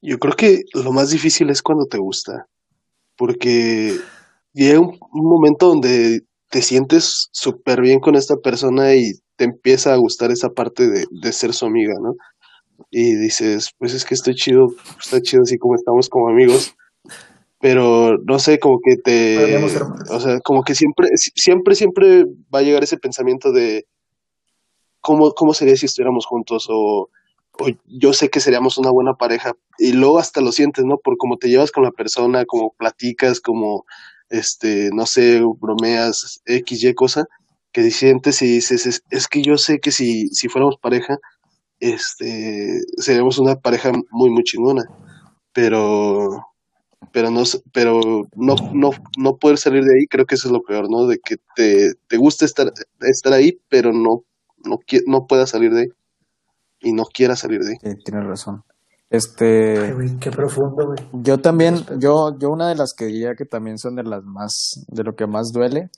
Yo 0.00 0.18
creo 0.20 0.36
que 0.36 0.62
lo 0.72 0.92
más 0.92 1.10
difícil 1.10 1.50
es 1.50 1.62
cuando 1.62 1.86
te 1.86 1.98
gusta, 1.98 2.46
porque 3.16 3.96
llega 4.52 4.78
un 4.78 4.98
momento 5.10 5.66
donde 5.66 6.27
te 6.50 6.62
sientes 6.62 7.28
súper 7.32 7.80
bien 7.80 8.00
con 8.00 8.16
esta 8.16 8.36
persona 8.36 8.94
y 8.94 9.12
te 9.36 9.44
empieza 9.44 9.92
a 9.92 9.96
gustar 9.96 10.30
esa 10.30 10.48
parte 10.50 10.88
de, 10.88 11.04
de, 11.10 11.32
ser 11.32 11.52
su 11.52 11.66
amiga, 11.66 11.94
¿no? 12.00 12.14
Y 12.90 13.14
dices, 13.14 13.70
pues 13.78 13.94
es 13.94 14.04
que 14.04 14.14
estoy 14.14 14.34
chido, 14.34 14.68
está 14.98 15.20
chido 15.20 15.42
así 15.42 15.58
como 15.58 15.74
estamos 15.74 16.08
como 16.08 16.28
amigos, 16.28 16.74
pero 17.60 18.16
no 18.18 18.38
sé, 18.38 18.58
como 18.58 18.78
que 18.80 18.96
te... 18.96 19.56
O 20.10 20.20
sea, 20.20 20.40
como 20.40 20.62
que 20.62 20.74
siempre, 20.74 21.08
siempre, 21.16 21.74
siempre 21.74 22.24
va 22.54 22.60
a 22.60 22.62
llegar 22.62 22.82
ese 22.82 22.96
pensamiento 22.96 23.52
de 23.52 23.86
cómo, 25.00 25.32
cómo 25.32 25.54
sería 25.54 25.76
si 25.76 25.86
estuviéramos 25.86 26.26
juntos 26.26 26.68
o, 26.70 27.10
o 27.60 27.66
yo 27.86 28.12
sé 28.12 28.28
que 28.30 28.40
seríamos 28.40 28.78
una 28.78 28.90
buena 28.90 29.14
pareja 29.14 29.52
y 29.78 29.92
luego 29.92 30.18
hasta 30.18 30.40
lo 30.40 30.52
sientes, 30.52 30.84
¿no? 30.84 30.98
Por 30.98 31.16
cómo 31.16 31.36
te 31.36 31.48
llevas 31.48 31.72
con 31.72 31.82
la 31.82 31.90
persona, 31.90 32.44
como 32.44 32.74
platicas, 32.78 33.40
como 33.40 33.84
este, 34.30 34.90
no 34.92 35.06
sé, 35.06 35.42
bromeas, 35.60 36.40
X, 36.44 36.84
Y 36.84 36.94
cosa, 36.94 37.26
que 37.72 37.90
sientes 37.90 38.42
y 38.42 38.46
dices, 38.46 39.02
es, 39.10 39.28
que 39.28 39.42
yo 39.42 39.56
sé 39.56 39.78
que 39.78 39.90
si, 39.90 40.28
si 40.28 40.48
fuéramos 40.48 40.76
pareja, 40.78 41.18
este, 41.80 42.80
seríamos 42.96 43.38
una 43.38 43.56
pareja 43.56 43.92
muy, 44.10 44.30
muy 44.30 44.42
chingona, 44.42 44.84
pero, 45.52 46.46
pero 47.12 47.30
no, 47.30 47.42
pero 47.72 48.00
no, 48.34 48.56
no, 48.72 48.90
no 49.16 49.36
poder 49.36 49.58
salir 49.58 49.84
de 49.84 49.94
ahí, 49.94 50.06
creo 50.06 50.26
que 50.26 50.34
eso 50.34 50.48
es 50.48 50.52
lo 50.52 50.62
peor, 50.62 50.90
¿no? 50.90 51.06
De 51.06 51.18
que 51.18 51.36
te, 51.54 51.94
te 52.06 52.16
gusta 52.16 52.44
estar, 52.44 52.72
estar 53.00 53.32
ahí, 53.32 53.58
pero 53.68 53.92
no, 53.92 54.24
no, 54.64 54.80
no 55.06 55.26
puedas 55.26 55.50
salir 55.50 55.72
de 55.72 55.82
ahí 55.82 55.88
y 56.80 56.92
no 56.92 57.04
quieras 57.04 57.40
salir 57.40 57.62
de 57.62 57.72
ahí. 57.72 57.94
Tienes 58.04 58.24
razón. 58.24 58.64
Este. 59.10 59.94
qué 60.20 60.30
profundo, 60.30 60.86
güey. 60.86 60.98
Yo 61.12 61.38
también, 61.38 61.84
yo, 61.98 62.38
yo 62.38 62.50
una 62.50 62.68
de 62.68 62.74
las 62.74 62.92
que 62.92 63.06
diría 63.06 63.34
que 63.34 63.46
también 63.46 63.78
son 63.78 63.96
de 63.96 64.02
las 64.02 64.22
más, 64.22 64.84
de 64.88 65.02
lo 65.02 65.16
que 65.16 65.26
más 65.26 65.50
duele, 65.52 65.90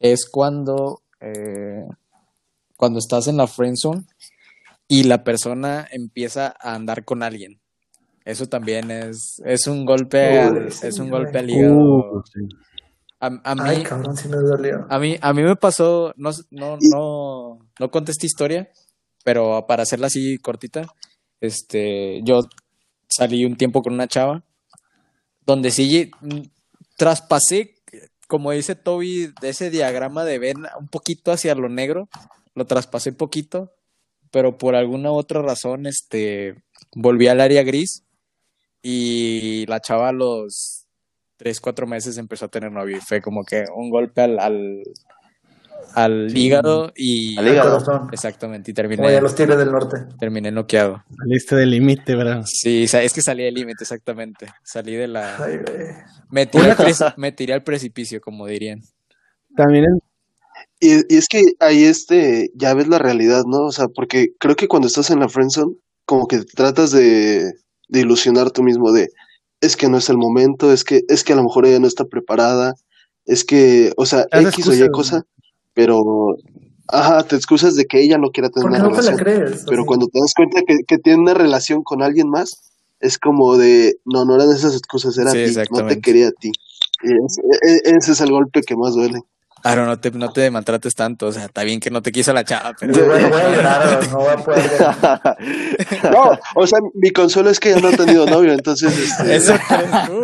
es 0.00 0.26
cuando, 0.30 1.02
eh, 1.20 1.86
cuando 2.76 2.98
estás 2.98 3.28
en 3.28 3.36
la 3.36 3.46
friend 3.46 3.76
zone 3.76 4.04
y 4.88 5.04
la 5.04 5.24
persona 5.24 5.86
empieza 5.90 6.54
a 6.58 6.74
andar 6.74 7.04
con 7.04 7.22
alguien. 7.22 7.60
Eso 8.24 8.46
también 8.46 8.90
es, 8.90 9.42
es 9.44 9.66
un 9.66 9.84
golpe, 9.84 10.66
es 10.68 10.98
un 10.98 11.10
golpe 11.10 11.38
al 11.38 11.50
hígado. 11.50 11.76
Uh, 11.76 12.22
a, 13.20 13.26
a, 13.44 13.54
mí, 13.54 13.82
cabrón, 13.82 14.16
si 14.16 14.28
me 14.28 14.36
dolió. 14.36 14.86
A 14.88 14.98
mí, 14.98 15.16
a 15.20 15.32
mí 15.34 15.42
me 15.42 15.56
pasó, 15.56 16.14
no, 16.16 16.30
no, 16.50 16.78
no, 16.80 17.58
no 17.78 17.90
conté 17.90 18.12
esta 18.12 18.26
historia, 18.26 18.70
pero 19.24 19.66
para 19.66 19.82
hacerla 19.82 20.06
así 20.06 20.38
cortita, 20.38 20.86
este, 21.44 22.20
yo 22.24 22.40
salí 23.08 23.44
un 23.44 23.56
tiempo 23.56 23.82
con 23.82 23.94
una 23.94 24.08
chava, 24.08 24.42
donde 25.46 25.70
sí 25.70 26.10
traspasé, 26.96 27.76
como 28.26 28.50
dice 28.52 28.74
Toby, 28.74 29.32
de 29.40 29.50
ese 29.50 29.70
diagrama 29.70 30.24
de 30.24 30.38
Ben 30.38 30.66
un 30.78 30.88
poquito 30.88 31.32
hacia 31.32 31.54
lo 31.54 31.68
negro, 31.68 32.08
lo 32.54 32.66
traspasé 32.66 33.12
poquito, 33.12 33.72
pero 34.30 34.58
por 34.58 34.74
alguna 34.74 35.12
otra 35.12 35.42
razón, 35.42 35.86
este, 35.86 36.56
volví 36.94 37.28
al 37.28 37.40
área 37.40 37.62
gris 37.62 38.04
y 38.82 39.66
la 39.66 39.80
chava 39.80 40.08
a 40.08 40.12
los 40.12 40.86
tres, 41.36 41.60
cuatro 41.60 41.86
meses 41.86 42.18
empezó 42.18 42.46
a 42.46 42.50
tener 42.50 42.70
novio 42.70 43.00
fue 43.00 43.20
como 43.20 43.44
que 43.44 43.64
un 43.74 43.90
golpe 43.90 44.22
al 44.22 44.82
hígado 46.34 46.92
y 46.96 47.38
al 47.38 47.48
hígado. 47.48 48.08
Exactamente, 48.12 48.70
y 48.70 48.74
terminé. 48.74 49.16
a 49.16 49.20
los 49.20 49.34
tigres 49.34 49.58
del 49.58 49.70
norte. 49.70 50.06
Terminé 50.18 50.50
noqueado. 50.50 51.02
Saliste 51.18 51.56
del 51.56 51.70
límite, 51.70 52.14
¿verdad? 52.14 52.42
Sí, 52.46 52.84
es 52.84 53.12
que 53.12 53.22
salí 53.22 53.44
del 53.44 53.54
límite, 53.54 53.84
exactamente. 53.84 54.46
Salí 54.62 54.94
de 54.94 55.08
la. 55.08 55.36
me, 56.30 56.46
tiré 56.46 56.72
al 56.72 57.14
me 57.16 57.32
tiré 57.32 57.54
al 57.54 57.62
precipicio, 57.62 58.20
como 58.20 58.46
dirían. 58.46 58.80
También. 59.56 59.84
Y, 60.80 61.14
y, 61.14 61.18
es 61.18 61.28
que 61.28 61.42
ahí 61.60 61.84
este, 61.84 62.50
ya 62.54 62.74
ves 62.74 62.88
la 62.88 62.98
realidad, 62.98 63.44
¿no? 63.46 63.66
O 63.66 63.72
sea, 63.72 63.86
porque 63.88 64.28
creo 64.38 64.56
que 64.56 64.68
cuando 64.68 64.88
estás 64.88 65.10
en 65.10 65.20
la 65.20 65.28
friendzone, 65.28 65.74
como 66.04 66.26
que 66.26 66.40
tratas 66.44 66.90
de, 66.90 67.52
de 67.88 68.00
ilusionar 68.00 68.50
tú 68.50 68.62
mismo 68.62 68.92
de, 68.92 69.08
es 69.60 69.76
que 69.76 69.88
no 69.88 69.98
es 69.98 70.08
el 70.10 70.18
momento, 70.18 70.72
es 70.72 70.84
que, 70.84 71.02
es 71.08 71.24
que 71.24 71.32
a 71.32 71.36
lo 71.36 71.44
mejor 71.44 71.66
ella 71.66 71.78
no 71.78 71.86
está 71.86 72.04
preparada, 72.04 72.74
es 73.24 73.44
que, 73.44 73.92
o 73.96 74.06
sea, 74.06 74.26
X 74.30 74.68
o 74.68 74.74
Y 74.74 74.88
cosa, 74.90 75.24
pero, 75.74 76.36
ajá, 76.88 77.24
te 77.24 77.36
excusas 77.36 77.76
de 77.76 77.84
que 77.84 78.00
ella 78.00 78.18
no 78.18 78.30
quiera 78.30 78.48
tener 78.48 78.68
una 78.68 78.78
no 78.78 78.90
relación. 78.90 79.16
crees, 79.16 79.64
pero 79.68 79.84
cuando 79.84 80.06
te 80.06 80.20
das 80.20 80.32
cuenta 80.34 80.62
que, 80.66 80.78
que, 80.86 80.98
tiene 80.98 81.20
una 81.20 81.34
relación 81.34 81.82
con 81.82 82.02
alguien 82.02 82.28
más, 82.28 82.72
es 83.00 83.18
como 83.18 83.56
de, 83.56 83.96
no, 84.04 84.24
no 84.24 84.36
eran 84.36 84.50
esas 84.50 84.74
excusas, 84.74 85.18
era 85.18 85.30
a 85.30 85.34
ti, 85.34 85.54
no 85.70 85.86
te 85.86 86.00
quería 86.00 86.28
a 86.28 86.32
ti. 86.32 86.52
Y 87.02 87.12
ese, 87.26 87.42
e, 87.62 87.96
ese 87.96 88.12
es 88.12 88.20
el 88.20 88.30
golpe 88.30 88.62
que 88.62 88.76
más 88.76 88.94
duele. 88.94 89.20
Claro, 89.64 89.86
no 89.86 89.98
te, 89.98 90.10
no 90.10 90.30
te 90.30 90.50
maltrates 90.50 90.94
tanto, 90.94 91.28
o 91.28 91.32
sea, 91.32 91.46
está 91.46 91.64
bien 91.64 91.80
que 91.80 91.88
no 91.88 92.02
te 92.02 92.12
quiso 92.12 92.34
la 92.34 92.44
chava, 92.44 92.74
pero... 92.78 92.92
Yo 92.92 93.06
voy 93.06 93.18
a 93.18 93.50
llorar, 93.50 94.08
no 94.10 94.18
voy 94.18 94.28
a 94.28 94.36
poder 94.36 94.70
No, 96.12 96.38
o 96.54 96.66
sea, 96.66 96.80
mi 96.92 97.10
consuelo 97.12 97.48
es 97.48 97.58
que 97.58 97.70
ya 97.70 97.80
no 97.80 97.88
he 97.88 97.96
tenido 97.96 98.26
novio, 98.26 98.52
entonces... 98.52 98.92
Este... 98.94 99.36
Eso 99.36 99.54
tú. 100.06 100.22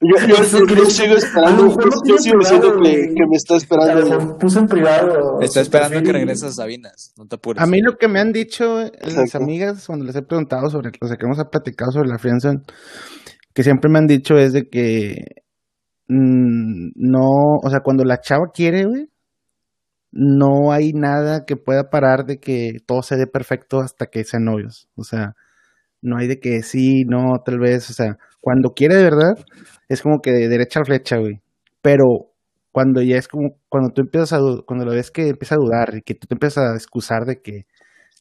Yo, 0.00 0.26
yo, 0.28 0.66
yo, 0.66 0.86
sigo 0.86 1.14
esperando, 1.16 1.76
yo, 2.06 2.16
sigo 2.16 2.38
diciendo 2.38 2.72
que, 2.82 3.12
que, 3.14 3.26
me 3.28 3.36
está 3.36 3.56
esperando. 3.56 4.38
Puse 4.38 4.60
en 4.60 4.66
privado. 4.66 5.42
Está 5.42 5.60
esperando 5.60 6.00
que 6.02 6.10
regreses 6.10 6.44
a 6.44 6.52
Sabinas, 6.52 7.12
no 7.18 7.26
te 7.26 7.36
apures. 7.36 7.62
A 7.62 7.66
mí 7.66 7.82
lo 7.82 7.98
que 7.98 8.08
me 8.08 8.18
han 8.18 8.32
dicho 8.32 8.78
las 9.02 9.34
amigas 9.34 9.86
cuando 9.86 10.06
les 10.06 10.16
he 10.16 10.22
preguntado 10.22 10.70
sobre, 10.70 10.90
o 11.02 11.06
sea, 11.06 11.18
que 11.18 11.26
hemos 11.26 11.36
platicado 11.50 11.92
sobre 11.92 12.08
la 12.08 12.18
friendzone, 12.18 12.60
que 13.52 13.62
siempre 13.62 13.90
me 13.90 13.98
han 13.98 14.06
dicho 14.06 14.38
es 14.38 14.54
de 14.54 14.70
que 14.70 15.42
Mm, 16.08 16.90
no, 16.96 17.28
o 17.62 17.70
sea, 17.70 17.80
cuando 17.80 18.04
la 18.04 18.20
chava 18.20 18.50
quiere, 18.52 18.84
güey, 18.86 19.08
no 20.10 20.72
hay 20.72 20.92
nada 20.92 21.44
que 21.46 21.56
pueda 21.56 21.90
parar 21.90 22.24
de 22.24 22.38
que 22.40 22.78
todo 22.86 23.02
se 23.02 23.16
dé 23.16 23.26
perfecto 23.26 23.80
hasta 23.80 24.06
que 24.06 24.24
sean 24.24 24.44
novios. 24.44 24.88
O 24.96 25.04
sea, 25.04 25.34
no 26.02 26.18
hay 26.18 26.28
de 26.28 26.40
que 26.40 26.62
sí, 26.62 27.04
no, 27.06 27.40
tal 27.44 27.58
vez, 27.60 27.90
o 27.90 27.94
sea, 27.94 28.18
cuando 28.40 28.70
quiere 28.74 28.96
de 28.96 29.04
verdad, 29.04 29.34
es 29.88 30.02
como 30.02 30.20
que 30.22 30.32
de 30.32 30.48
derecha 30.48 30.80
a 30.80 30.84
flecha, 30.84 31.18
güey. 31.18 31.40
Pero 31.82 32.32
cuando 32.72 33.02
ya 33.02 33.16
es 33.18 33.28
como, 33.28 33.58
cuando 33.68 33.90
tú 33.90 34.02
empiezas 34.02 34.34
a, 34.34 34.40
cuando 34.66 34.86
lo 34.86 34.92
ves 34.92 35.10
que 35.10 35.28
empieza 35.28 35.56
a 35.56 35.58
dudar 35.58 35.96
y 35.96 36.02
que 36.02 36.14
tú 36.14 36.26
te 36.28 36.34
empiezas 36.34 36.64
a 36.72 36.74
excusar 36.74 37.24
de 37.26 37.42
que, 37.42 37.66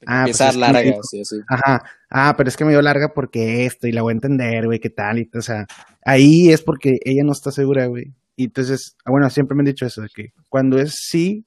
Ah, 0.06 0.24
pues 0.26 0.40
Empezar 0.40 0.56
larga, 0.56 0.98
sí, 1.02 1.24
sí. 1.26 1.38
Ajá. 1.50 1.82
Ah, 2.10 2.36
pero 2.38 2.50
es 2.50 2.58
que 2.58 2.66
me 2.66 2.72
dio 2.72 2.82
larga 2.82 3.10
porque 3.14 3.66
esto 3.66 3.88
y 3.88 3.92
la 3.92 4.02
voy 4.02 4.12
a 4.12 4.16
entender, 4.16 4.66
güey, 4.66 4.80
qué 4.80 4.90
tal. 4.90 5.20
Y, 5.20 5.30
o 5.36 5.42
sea, 5.42 5.66
ahí 6.06 6.50
es 6.50 6.62
porque 6.62 6.98
ella 7.04 7.24
no 7.26 7.32
está 7.32 7.52
segura, 7.52 7.88
güey. 7.88 8.14
Y 8.36 8.46
entonces, 8.46 8.96
ah, 9.04 9.12
bueno, 9.12 9.30
siempre 9.30 9.56
me 9.56 9.62
han 9.62 9.66
dicho 9.66 9.86
eso, 9.86 10.02
de 10.02 10.10
que 10.14 10.34
cuando 10.50 10.78
es 10.78 10.96
sí 11.10 11.46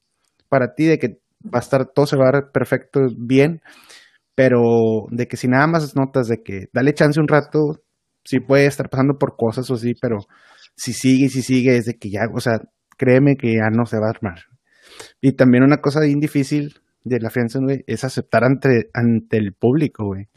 para 0.49 0.73
ti, 0.75 0.85
de 0.85 0.99
que 0.99 1.19
va 1.43 1.59
a 1.59 1.61
estar, 1.61 1.85
todo 1.85 2.05
se 2.05 2.17
va 2.17 2.27
a 2.27 2.31
ver 2.33 2.51
perfecto, 2.51 2.99
bien, 3.17 3.61
pero 4.35 5.05
de 5.09 5.27
que 5.27 5.37
si 5.37 5.47
nada 5.47 5.67
más 5.67 5.95
notas 5.95 6.27
de 6.27 6.43
que 6.43 6.65
dale 6.73 6.93
chance 6.93 7.19
un 7.19 7.27
rato, 7.27 7.81
sí 8.23 8.39
puede 8.39 8.65
estar 8.65 8.89
pasando 8.89 9.17
por 9.17 9.35
cosas 9.37 9.69
o 9.71 9.77
sí, 9.77 9.93
pero 9.99 10.17
si 10.75 10.93
sigue 10.93 11.25
y 11.25 11.29
si 11.29 11.41
sigue 11.41 11.77
es 11.77 11.85
de 11.85 11.97
que 11.97 12.09
ya, 12.09 12.21
o 12.33 12.39
sea, 12.39 12.59
créeme 12.97 13.37
que 13.37 13.53
ya 13.53 13.69
no 13.71 13.85
se 13.85 13.97
va 13.99 14.07
a 14.07 14.11
armar. 14.11 14.39
Y 15.21 15.33
también 15.33 15.63
una 15.63 15.77
cosa 15.77 16.01
bien 16.01 16.19
difícil 16.19 16.81
de 17.03 17.19
la 17.19 17.29
fianza, 17.29 17.59
güey, 17.59 17.83
es 17.87 18.03
aceptar 18.03 18.43
ante, 18.43 18.89
ante 18.93 19.37
el 19.37 19.53
público, 19.53 20.05
güey. 20.05 20.27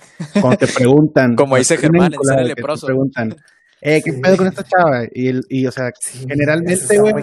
Cuando 0.40 0.58
te 0.58 0.66
preguntan. 0.74 1.36
Como 1.36 1.56
dice 1.56 1.76
Germán, 1.76 2.12
el 2.12 2.48
leproso. 2.48 2.86
Te 2.86 2.92
preguntan, 2.92 3.36
eh, 3.80 4.02
¿qué 4.02 4.14
pedo 4.14 4.36
con 4.36 4.46
esta 4.46 4.64
chava? 4.64 5.04
Y, 5.12 5.28
el, 5.28 5.42
y 5.48 5.66
o 5.66 5.70
sea, 5.70 5.90
generalmente, 6.26 6.98
güey, 6.98 7.14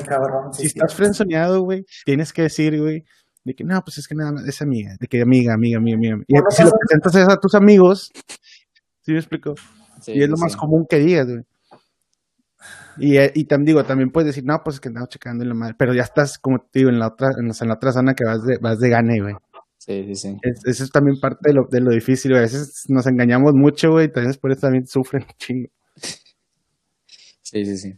si 0.54 0.68
estás 0.68 0.94
frenzoneado, 0.94 1.62
güey, 1.62 1.86
tienes 2.06 2.32
que 2.32 2.44
decir, 2.44 2.80
güey, 2.80 3.04
de 3.44 3.56
que 3.56 3.64
no, 3.64 3.82
pues 3.82 3.98
es 3.98 4.08
que 4.08 4.14
nada 4.16 4.32
más 4.32 4.48
es 4.48 4.62
amiga, 4.62 4.96
de 5.00 5.08
que 5.08 5.22
amiga, 5.22 5.54
amiga, 5.56 5.80
amiga, 5.80 5.98
amiga. 5.98 6.18
Y 6.28 6.36
si 6.56 6.64
lo 6.64 6.72
presentas 6.72 7.16
a 7.16 7.38
tus 7.38 7.56
amigos, 7.56 8.12
¿sí 9.02 9.14
me 9.14 9.18
explico? 9.18 9.56
y 10.08 10.24
es 10.24 10.30
lo 10.30 10.38
más 10.38 10.56
común 10.56 10.86
que 10.90 11.00
digas, 11.00 11.28
güey. 11.28 11.44
Y, 12.98 13.18
eh, 13.18 13.32
y 13.36 13.46
también 13.46 13.66
digo, 13.68 13.86
también 13.86 14.12
puedes 14.12 14.28
decir, 14.28 14.44
no, 14.46 14.62
pues 14.64 14.76
es 14.76 14.80
que 14.80 14.90
andaba 14.90 15.08
checando 15.08 15.44
en 15.44 15.50
la 15.50 15.56
madre, 15.56 15.76
pero 15.78 15.94
ya 15.94 16.04
estás, 16.04 16.38
como 16.38 16.60
te 16.60 16.80
digo, 16.80 16.90
en 16.90 17.00
la 17.00 17.08
otra, 17.08 17.30
en 17.38 17.48
la, 17.48 17.74
otra 17.74 17.92
zona 17.92 18.14
que 18.14 18.26
vas 18.26 18.44
de, 18.46 18.58
vas 18.60 18.80
de 18.80 18.90
gane, 18.90 19.22
güey. 19.22 19.36
Sí, 19.78 20.04
sí, 20.08 20.16
sí. 20.16 20.38
eso 20.66 20.84
es 20.84 20.92
también 20.92 21.20
parte 21.20 21.50
de 21.50 21.54
lo, 21.54 21.68
de 21.70 21.80
lo 21.80 21.92
difícil, 21.92 22.32
güey. 22.32 22.40
A 22.40 22.44
veces 22.44 22.86
nos 22.88 23.08
engañamos 23.08 23.54
mucho, 23.54 23.92
güey, 23.92 24.06
y 24.06 24.12
también 24.12 24.36
por 24.40 24.52
eso 24.52 24.62
también 24.62 24.86
sufren 24.88 25.26
chingo. 25.38 25.70
Sí, 27.42 27.66
sí, 27.66 27.78
sí. 27.78 27.94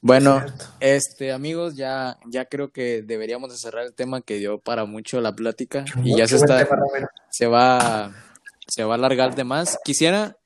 Bueno, 0.00 0.40
este 0.78 1.32
amigos, 1.32 1.74
ya, 1.74 2.18
ya 2.30 2.44
creo 2.44 2.70
que 2.70 3.02
deberíamos 3.02 3.50
de 3.50 3.56
cerrar 3.56 3.84
el 3.84 3.94
tema 3.94 4.20
que 4.20 4.36
dio 4.36 4.60
para 4.60 4.84
mucho 4.84 5.20
la 5.20 5.34
plática 5.34 5.84
y 6.04 6.16
ya 6.16 6.28
se 6.28 6.36
está, 6.36 6.64
se 7.30 7.46
va, 7.48 8.12
se 8.68 8.84
va 8.84 8.94
a 8.94 8.96
alargar 8.96 9.34
de 9.34 9.42
más. 9.42 9.76
Quisiera, 9.84 10.37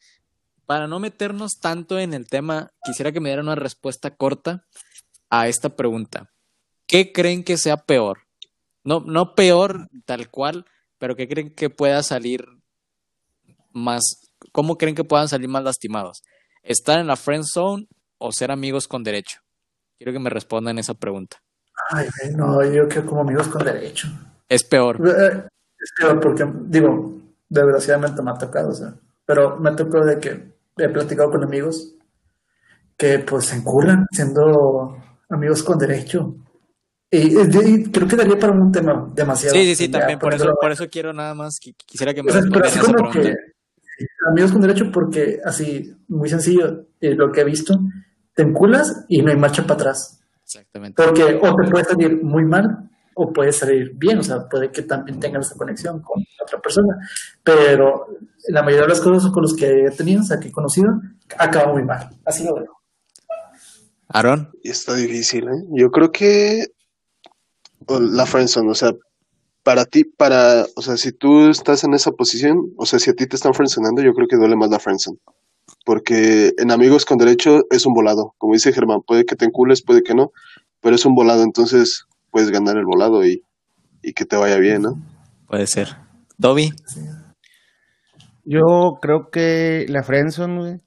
para 0.72 0.86
no 0.86 1.00
meternos 1.00 1.58
tanto 1.60 1.98
en 1.98 2.14
el 2.14 2.26
tema, 2.26 2.70
quisiera 2.82 3.12
que 3.12 3.20
me 3.20 3.28
dieran 3.28 3.44
una 3.44 3.56
respuesta 3.56 4.16
corta 4.16 4.64
a 5.28 5.46
esta 5.46 5.76
pregunta. 5.76 6.30
¿Qué 6.86 7.12
creen 7.12 7.44
que 7.44 7.58
sea 7.58 7.76
peor? 7.76 8.20
No, 8.82 9.00
no 9.00 9.34
peor 9.34 9.90
tal 10.06 10.30
cual, 10.30 10.64
pero 10.96 11.14
¿qué 11.14 11.28
creen 11.28 11.54
que 11.54 11.68
pueda 11.68 12.02
salir 12.02 12.46
más? 13.70 14.32
¿Cómo 14.50 14.78
creen 14.78 14.94
que 14.94 15.04
puedan 15.04 15.28
salir 15.28 15.46
más 15.46 15.62
lastimados? 15.62 16.22
¿Estar 16.62 16.98
en 17.00 17.06
la 17.06 17.16
friend 17.16 17.44
zone 17.44 17.86
o 18.16 18.32
ser 18.32 18.50
amigos 18.50 18.88
con 18.88 19.04
derecho? 19.04 19.40
Quiero 19.98 20.14
que 20.14 20.20
me 20.20 20.30
respondan 20.30 20.78
esa 20.78 20.94
pregunta. 20.94 21.36
Ay, 21.90 22.08
no, 22.34 22.64
yo 22.64 22.88
creo 22.88 23.04
como 23.04 23.20
amigos 23.20 23.48
con 23.48 23.62
derecho. 23.62 24.08
Es 24.48 24.64
peor. 24.64 25.06
Eh, 25.06 25.48
es 25.78 25.92
peor 26.00 26.18
porque, 26.18 26.50
digo, 26.64 27.20
desgraciadamente 27.50 28.22
me 28.22 28.30
ha 28.30 28.38
tocado, 28.38 28.70
o 28.70 28.74
sea, 28.74 28.94
pero 29.26 29.58
me 29.58 29.70
tocado 29.72 30.06
de 30.06 30.18
que 30.18 30.51
he 30.76 30.88
platicado 30.88 31.30
con 31.30 31.44
amigos 31.44 31.94
que 32.96 33.18
pues 33.18 33.46
se 33.46 33.56
enculan 33.56 34.06
siendo 34.10 34.96
amigos 35.28 35.62
con 35.62 35.78
derecho. 35.78 36.36
Y, 37.10 37.90
creo 37.90 38.08
que 38.08 38.16
daría 38.16 38.38
para 38.38 38.52
un 38.52 38.72
tema 38.72 39.10
demasiado. 39.14 39.54
Sí, 39.54 39.64
sí, 39.66 39.74
sí, 39.74 39.88
también, 39.90 40.18
por 40.18 40.32
eso, 40.32 40.54
por 40.58 40.72
eso 40.72 40.88
quiero 40.88 41.12
nada 41.12 41.34
más, 41.34 41.58
quisiera 41.58 42.14
que 42.14 42.22
me 42.22 42.32
respondan 42.32 42.64
esa 42.64 42.80
pregunta. 42.80 43.20
amigos 44.30 44.52
con 44.52 44.62
derecho 44.62 44.90
porque 44.90 45.38
así, 45.44 45.94
muy 46.08 46.30
sencillo, 46.30 46.86
eh, 47.00 47.14
lo 47.14 47.30
que 47.30 47.42
he 47.42 47.44
visto, 47.44 47.78
te 48.34 48.42
enculas 48.42 49.04
y 49.08 49.20
no 49.20 49.30
hay 49.30 49.36
marcha 49.36 49.62
para 49.62 49.74
atrás. 49.74 50.22
Exactamente. 50.42 51.02
Porque 51.02 51.24
o 51.24 51.54
te 51.54 51.70
puede 51.70 51.84
salir 51.84 52.22
muy 52.22 52.44
mal 52.44 52.90
o 53.14 53.32
puede 53.32 53.52
salir 53.52 53.92
bien, 53.94 54.18
o 54.18 54.22
sea, 54.22 54.48
puede 54.48 54.70
que 54.70 54.82
también 54.82 55.20
tengas 55.20 55.46
esa 55.46 55.56
conexión 55.56 56.00
con 56.00 56.24
otra 56.42 56.60
persona, 56.60 56.96
pero 57.42 58.06
la 58.48 58.62
mayoría 58.62 58.82
de 58.82 58.88
las 58.88 59.00
cosas 59.00 59.30
con 59.30 59.42
los 59.42 59.54
que 59.54 59.86
he 59.86 59.90
tenido, 59.90 60.22
o 60.22 60.24
sea, 60.24 60.38
que 60.38 60.48
he 60.48 60.52
conocido, 60.52 61.00
acaba 61.38 61.72
muy 61.72 61.84
mal. 61.84 62.10
Así 62.24 62.44
lo 62.44 62.54
veo. 62.54 62.78
Aaron. 64.08 64.50
Está 64.62 64.94
difícil, 64.94 65.44
¿eh? 65.44 65.64
Yo 65.70 65.90
creo 65.90 66.12
que 66.12 66.66
la 67.88 68.26
friendzone, 68.26 68.70
o 68.70 68.74
sea, 68.74 68.92
para 69.62 69.84
ti, 69.84 70.04
para, 70.04 70.66
o 70.76 70.82
sea, 70.82 70.96
si 70.96 71.12
tú 71.12 71.48
estás 71.48 71.84
en 71.84 71.94
esa 71.94 72.10
posición, 72.12 72.72
o 72.76 72.86
sea, 72.86 72.98
si 72.98 73.10
a 73.10 73.14
ti 73.14 73.26
te 73.26 73.36
están 73.36 73.54
friendzoneando, 73.54 74.02
yo 74.02 74.12
creo 74.12 74.28
que 74.28 74.36
duele 74.36 74.56
más 74.56 74.70
la 74.70 74.78
friendzone 74.78 75.18
porque 75.84 76.52
en 76.58 76.70
Amigos 76.70 77.04
con 77.04 77.18
Derecho 77.18 77.64
es 77.70 77.86
un 77.86 77.94
volado. 77.94 78.34
Como 78.38 78.54
dice 78.54 78.72
Germán, 78.72 79.02
puede 79.02 79.24
que 79.24 79.36
te 79.36 79.44
encules, 79.44 79.82
puede 79.82 80.02
que 80.02 80.14
no, 80.14 80.32
pero 80.80 80.96
es 80.96 81.04
un 81.04 81.14
volado, 81.14 81.42
entonces 81.42 82.06
puedes 82.33 82.51
ganar 82.51 82.76
el 82.76 82.85
volado 82.85 83.24
y, 83.24 83.45
y 84.03 84.12
que 84.14 84.24
te 84.24 84.37
vaya 84.37 84.57
bien, 84.57 84.83
¿no? 84.83 85.01
Puede 85.47 85.68
ser. 85.68 85.97
Dobby. 86.39 86.72
Yo 88.45 88.99
creo 89.01 89.30
que 89.30 89.87
la 89.89 90.03
Friendzone, 90.03 90.80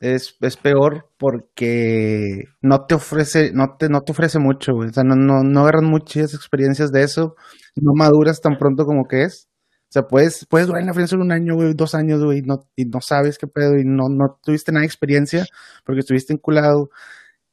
es, 0.00 0.36
es 0.40 0.56
peor 0.56 1.10
porque 1.18 2.44
no 2.60 2.84
te 2.86 2.94
ofrece, 2.94 3.52
no 3.52 3.76
te, 3.78 3.88
no 3.88 4.02
te 4.02 4.12
ofrece 4.12 4.38
mucho, 4.38 4.74
O 4.74 4.88
sea, 4.92 5.04
no, 5.04 5.14
no, 5.14 5.42
no 5.42 5.60
agarras 5.60 5.82
muchas 5.82 6.34
experiencias 6.34 6.92
de 6.92 7.02
eso, 7.02 7.36
no 7.76 7.92
maduras 7.94 8.40
tan 8.40 8.58
pronto 8.58 8.84
como 8.84 9.06
que 9.06 9.22
es. 9.22 9.48
O 9.88 9.92
sea, 9.92 10.02
puedes, 10.02 10.46
puedes 10.50 10.66
durar 10.66 10.82
en 10.82 10.88
la 10.88 10.94
friendzone 10.94 11.22
un 11.22 11.32
año, 11.32 11.54
güey, 11.54 11.72
dos 11.74 11.94
años, 11.94 12.22
güey, 12.22 12.42
no, 12.42 12.68
y 12.74 12.86
no 12.86 13.00
sabes 13.00 13.38
qué 13.38 13.46
pedo, 13.46 13.78
y 13.78 13.84
no, 13.84 14.08
no 14.08 14.38
tuviste 14.42 14.72
nada 14.72 14.80
de 14.80 14.86
experiencia 14.86 15.46
porque 15.84 16.00
estuviste 16.00 16.32
enculado 16.32 16.90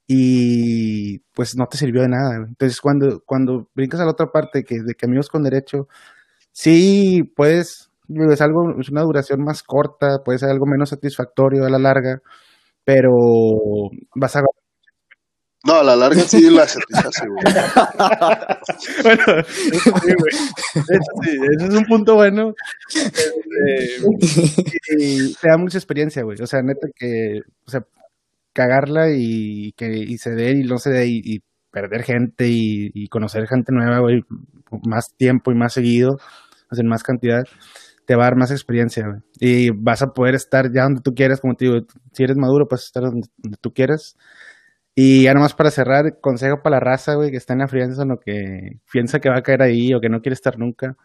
y 0.08 1.20
pues 1.34 1.56
no 1.58 1.66
te 1.68 1.78
sirvió 1.78 2.02
de 2.02 2.10
nada. 2.10 2.46
Entonces, 2.48 2.82
cuando, 2.82 3.22
cuando 3.26 3.68
brincas 3.76 4.00
a 4.02 4.06
la 4.06 4.12
otra 4.12 4.28
parte 4.28 4.64
que, 4.64 4.76
de 4.86 4.96
que 4.96 5.06
amigos 5.06 5.30
con 5.30 5.44
derecho, 5.44 5.88
sí 6.52 7.24
puedes, 7.36 7.90
es 8.10 8.42
algo, 8.42 8.80
es 8.80 8.90
una 8.90 9.04
duración 9.04 9.44
más 9.44 9.64
corta, 9.64 10.20
puede 10.26 10.40
ser 10.40 10.50
algo 10.50 10.66
menos 10.66 10.90
satisfactorio 10.90 11.66
a 11.66 11.70
la 11.70 11.80
larga, 11.80 12.20
pero 12.86 13.12
vas 14.16 14.36
a 14.36 14.42
no, 15.66 15.76
a 15.76 15.84
la 15.84 15.96
larga 15.96 16.22
sí 16.24 16.50
la 16.50 16.68
satisface, 16.68 17.26
güey. 17.26 17.42
bueno, 19.04 19.24
eso 19.72 19.94
sí, 20.02 20.14
güey. 20.20 20.34
Eso 20.76 21.12
sí, 21.24 21.38
ese 21.58 21.68
es 21.70 21.74
un 21.74 21.86
punto 21.86 22.16
bueno. 22.16 22.54
Eh, 23.70 23.98
y 25.00 25.34
te 25.36 25.48
da 25.48 25.58
mucha 25.58 25.78
experiencia, 25.78 26.22
güey. 26.24 26.38
O 26.42 26.48
sea, 26.48 26.62
neta 26.62 26.90
que, 26.94 27.40
o 27.66 27.72
sea, 27.72 27.80
cagarla 28.54 29.08
y 29.12 29.74
que 29.74 29.88
y 29.88 30.18
se 30.18 30.32
dé 30.32 30.52
y 30.52 30.64
no 30.64 30.78
se 30.78 30.92
dé 30.92 31.08
y, 31.08 31.42
perder 31.72 32.04
gente 32.04 32.46
y, 32.50 33.08
conocer 33.08 33.48
gente 33.48 33.74
nueva, 33.74 34.00
güey, 34.00 34.22
más 34.86 35.16
tiempo 35.18 35.52
y 35.52 35.56
más 35.56 35.74
seguido, 35.74 36.18
en 36.72 36.88
más 36.88 37.02
cantidad, 37.04 37.44
te 38.06 38.16
va 38.16 38.24
a 38.24 38.28
dar 38.28 38.38
más 38.38 38.52
experiencia, 38.52 39.08
güey. 39.08 39.22
Y 39.40 39.72
vas 39.72 40.04
a 40.04 40.14
poder 40.14 40.36
estar 40.36 40.72
ya 40.72 40.84
donde 40.84 41.02
tú 41.02 41.14
quieras, 41.16 41.42
como 41.42 41.56
te 41.56 41.66
digo, 41.66 41.78
si 42.12 42.24
eres 42.24 42.38
maduro, 42.38 42.68
puedes 42.68 42.86
estar 42.86 43.04
donde, 43.04 43.28
donde 43.38 43.58
tú 43.60 43.74
quieras 43.74 44.16
y 44.96 45.24
ya 45.24 45.34
nomás 45.34 45.56
para 45.56 45.72
cerrar, 45.72 46.20
consejo 46.22 46.62
para 46.62 46.76
la 46.78 46.80
raza, 46.80 47.16
güey, 47.16 47.32
que 47.32 47.38
está 47.38 47.54
en 47.54 47.60
la 47.60 47.68
frianza 47.68 48.04
o 48.04 48.20
que 48.20 48.80
piensa 48.92 49.20
que 49.20 49.30
va 49.30 49.38
a 49.40 49.42
caer 49.42 49.64
ahí 49.64 49.94
o 49.94 50.00
que 50.00 50.10
no 50.10 50.22
quiere 50.22 50.36
estar 50.36 50.60
nunca. 50.60 50.96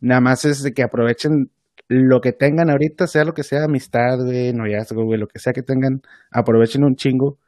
Nada 0.00 0.20
más 0.20 0.44
es 0.44 0.62
de 0.62 0.72
que 0.72 0.82
aprovechen 0.82 1.50
lo 1.88 2.20
que 2.20 2.32
tengan 2.32 2.70
ahorita, 2.70 3.06
sea 3.06 3.24
lo 3.24 3.34
que 3.34 3.42
sea, 3.42 3.64
amistad, 3.64 4.18
güey, 4.24 4.52
noviazgo, 4.52 5.04
güey, 5.04 5.18
lo 5.20 5.28
que 5.28 5.38
sea 5.38 5.52
que 5.52 5.62
tengan, 5.62 6.02
aprovechen 6.30 6.84
un 6.84 6.96
chingo. 6.96 7.38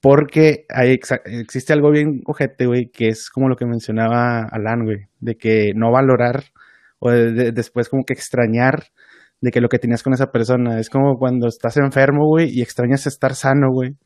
Porque 0.00 0.66
hay, 0.70 0.98
existe 1.26 1.72
algo 1.74 1.90
bien 1.90 2.22
ojete, 2.26 2.66
güey, 2.66 2.90
que 2.90 3.08
es 3.08 3.30
como 3.30 3.48
lo 3.48 3.56
que 3.56 3.66
mencionaba 3.66 4.44
Alan, 4.50 4.84
güey, 4.84 5.08
de 5.20 5.36
que 5.36 5.72
no 5.74 5.92
valorar 5.92 6.44
o 7.00 7.10
después 7.10 7.88
como 7.88 8.04
que 8.04 8.14
extrañar 8.14 8.84
de 9.40 9.50
que 9.50 9.60
lo 9.60 9.68
que 9.68 9.78
tenías 9.78 10.02
con 10.02 10.14
esa 10.14 10.30
persona. 10.32 10.80
Es 10.80 10.90
como 10.90 11.18
cuando 11.18 11.48
estás 11.48 11.76
enfermo, 11.78 12.26
güey, 12.28 12.48
y 12.50 12.62
extrañas 12.62 13.06
estar 13.06 13.34
sano, 13.34 13.68
güey 13.72 13.96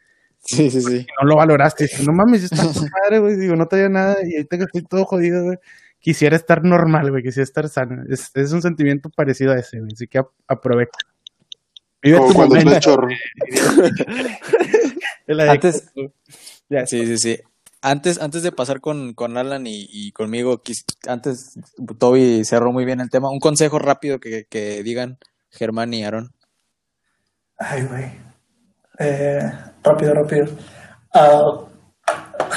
Sí, 0.47 0.71
sí, 0.71 0.81
sí. 0.83 1.07
No 1.21 1.29
lo 1.29 1.37
valoraste. 1.37 1.89
No 2.07 2.13
mames, 2.13 2.45
está 2.45 2.65
madre, 2.65 3.19
güey. 3.19 3.37
Digo, 3.37 3.55
no 3.57 3.67
tenía 3.67 3.89
nada 3.89 4.17
y 4.23 4.37
ahorita 4.37 4.59
que 4.59 4.65
estoy 4.65 4.83
todo 4.83 5.05
jodido, 5.05 5.43
güey. 5.45 5.57
Quisiera 6.05 6.37
estar 6.37 6.63
normal, 6.63 7.11
güey. 7.11 7.23
Quisiera 7.23 7.45
estar 7.45 7.67
sano. 7.67 8.05
Es, 8.11 8.31
es 8.35 8.53
un 8.53 8.61
sentimiento 8.61 9.09
parecido 9.09 9.53
a 9.53 9.59
ese, 9.59 9.79
güey. 9.79 9.91
Así 9.95 10.07
que 10.07 10.21
aprovecha. 10.47 10.99
Vive 12.03 12.19
Como 12.19 12.35
cuando 12.35 12.57
es 12.57 12.81
chorro. 12.81 13.09
antes, 15.49 15.91
sí, 16.85 17.07
sí, 17.07 17.17
sí. 17.17 17.39
Antes, 17.81 18.21
antes 18.21 18.43
de 18.43 18.53
pasar 18.53 18.83
con, 18.83 19.15
con 19.15 19.39
Alan 19.39 19.67
y, 19.67 19.89
y 19.91 20.13
conmigo, 20.13 20.61
antes 21.09 21.59
Toby 21.99 22.45
cerró 22.45 22.71
muy 22.71 22.85
bien 22.85 23.01
el 23.01 23.09
tema. 23.09 23.31
Un 23.31 23.41
consejo 23.41 23.79
rápido 23.79 24.21
que, 24.21 24.45
que 24.45 24.83
digan 24.83 25.17
Germán 25.49 25.95
y 25.95 26.05
Aaron. 26.05 26.35
Ay, 27.57 27.83
güey. 27.85 28.05
Eh, 28.99 29.51
rápido, 29.83 30.13
rápido. 30.13 30.49
Uh, 31.15 31.65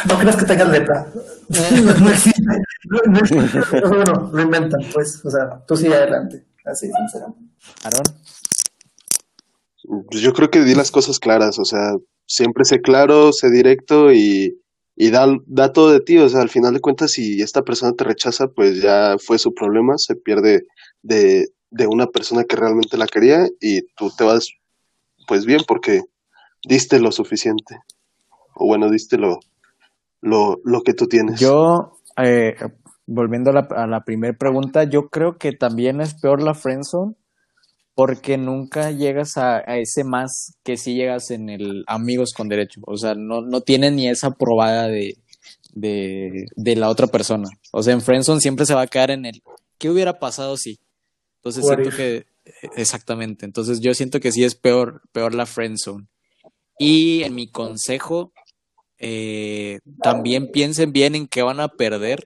no 0.09 0.19
creas 0.19 0.35
que 0.35 0.45
tengas 0.45 0.67
lepra. 0.67 1.07
no, 2.01 2.09
existe. 2.09 2.36
No, 2.89 3.19
existe. 3.19 3.81
Bueno, 3.87 4.29
lo 4.33 4.41
inventan, 4.41 4.81
pues. 4.93 5.23
O 5.25 5.29
sea, 5.29 5.63
tú 5.67 5.75
sigue 5.75 5.93
adelante. 5.93 6.45
Así, 6.65 6.89
sinceramente. 6.91 7.53
Aaron. 7.83 8.03
Pues 10.09 10.21
yo 10.21 10.33
creo 10.33 10.49
que 10.49 10.63
di 10.63 10.75
las 10.75 10.91
cosas 10.91 11.19
claras. 11.19 11.59
O 11.59 11.65
sea, 11.65 11.93
siempre 12.25 12.65
sé 12.65 12.81
claro, 12.81 13.31
sé 13.31 13.49
directo 13.49 14.11
y, 14.11 14.61
y 14.95 15.09
da, 15.09 15.27
da 15.45 15.71
todo 15.71 15.91
de 15.91 16.01
ti. 16.01 16.17
O 16.17 16.29
sea, 16.29 16.41
al 16.41 16.49
final 16.49 16.73
de 16.73 16.81
cuentas, 16.81 17.11
si 17.11 17.41
esta 17.41 17.63
persona 17.63 17.93
te 17.93 18.03
rechaza, 18.03 18.47
pues 18.47 18.81
ya 18.81 19.15
fue 19.19 19.39
su 19.39 19.53
problema. 19.53 19.97
Se 19.97 20.15
pierde 20.15 20.63
de, 21.01 21.47
de 21.69 21.87
una 21.87 22.07
persona 22.07 22.43
que 22.43 22.55
realmente 22.55 22.97
la 22.97 23.07
quería 23.07 23.47
y 23.59 23.81
tú 23.95 24.11
te 24.17 24.23
vas 24.23 24.49
pues 25.27 25.45
bien 25.45 25.61
porque 25.67 26.01
diste 26.67 26.99
lo 26.99 27.11
suficiente. 27.11 27.77
O 28.55 28.65
bueno, 28.65 28.89
diste 28.89 29.17
lo, 29.17 29.39
lo, 30.21 30.59
lo 30.63 30.81
que 30.81 30.93
tú 30.93 31.07
tienes. 31.07 31.39
Yo, 31.39 31.96
eh, 32.18 32.55
volviendo 33.05 33.51
a 33.51 33.53
la, 33.53 33.68
a 33.72 33.88
la 33.88 34.03
primera 34.03 34.38
pregunta, 34.38 34.84
yo 34.84 35.09
creo 35.09 35.38
que 35.38 35.53
también 35.53 36.01
es 36.01 36.13
peor 36.13 36.41
la 36.41 36.53
friendzone 36.53 37.15
porque 37.97 38.38
nunca 38.38 38.91
llegas 38.91 39.38
a, 39.38 39.59
ese 39.59 40.03
más 40.03 40.53
que 40.63 40.78
si 40.78 40.93
llegas 40.93 41.32
en 41.32 41.49
el 41.49 41.84
amigos 41.88 42.32
con 42.32 42.47
derecho. 42.47 42.80
O 42.86 42.95
sea, 42.95 43.15
no, 43.15 43.41
no 43.41 43.61
tiene 43.61 43.89
ni 43.89 44.07
esa 44.07 44.30
probada 44.32 44.88
de, 44.88 45.18
de, 45.74 46.45
de 46.55 46.76
la 46.76 46.89
otra 46.89 47.07
persona. 47.07 47.49
O 47.72 47.82
sea, 47.82 47.93
en 47.93 48.01
friendzone 48.01 48.39
siempre 48.39 48.68
se 48.68 48.76
va 48.76 48.82
a 48.82 48.88
quedar 48.88 49.09
en 49.09 49.26
el 49.26 49.41
¿qué 49.80 49.89
hubiera 49.89 50.20
pasado 50.20 50.57
si? 50.57 50.80
Entonces 51.38 51.65
siento 51.65 51.95
que 51.95 52.28
exactamente, 52.76 53.45
entonces 53.45 53.80
yo 53.80 53.93
siento 53.93 54.20
que 54.20 54.32
sí 54.32 54.43
es 54.43 54.53
peor 54.53 55.01
peor 55.11 55.34
la 55.34 55.45
friendzone. 55.45 56.07
Y 56.78 57.24
en 57.24 57.34
mi 57.34 57.49
consejo 57.49 58.32
eh, 58.99 59.79
también 60.01 60.51
piensen 60.51 60.91
bien 60.91 61.15
en 61.15 61.27
qué 61.27 61.41
van 61.41 61.59
a 61.59 61.69
perder 61.69 62.25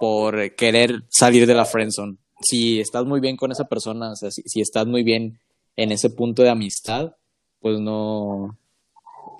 por 0.00 0.54
querer 0.54 1.02
salir 1.08 1.46
de 1.46 1.54
la 1.54 1.64
friendzone. 1.64 2.16
Si 2.40 2.80
estás 2.80 3.04
muy 3.04 3.20
bien 3.20 3.36
con 3.36 3.52
esa 3.52 3.64
persona, 3.64 4.12
o 4.12 4.16
sea, 4.16 4.30
si, 4.30 4.42
si 4.42 4.60
estás 4.60 4.86
muy 4.86 5.02
bien 5.02 5.38
en 5.76 5.92
ese 5.92 6.10
punto 6.10 6.42
de 6.42 6.50
amistad, 6.50 7.14
pues 7.60 7.80
no 7.80 8.56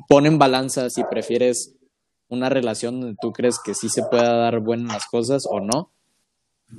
pon 0.09 0.27
en 0.27 0.39
balanza 0.39 0.91
si 0.91 1.05
prefieres 1.05 1.75
una 2.29 2.49
relación 2.49 3.01
donde 3.01 3.17
tú 3.21 3.33
crees 3.33 3.59
que 3.65 3.75
sí 3.75 3.89
se 3.89 4.03
pueda 4.03 4.35
dar 4.37 4.61
buenas 4.61 5.07
cosas 5.07 5.45
o 5.49 5.61
no, 5.61 5.91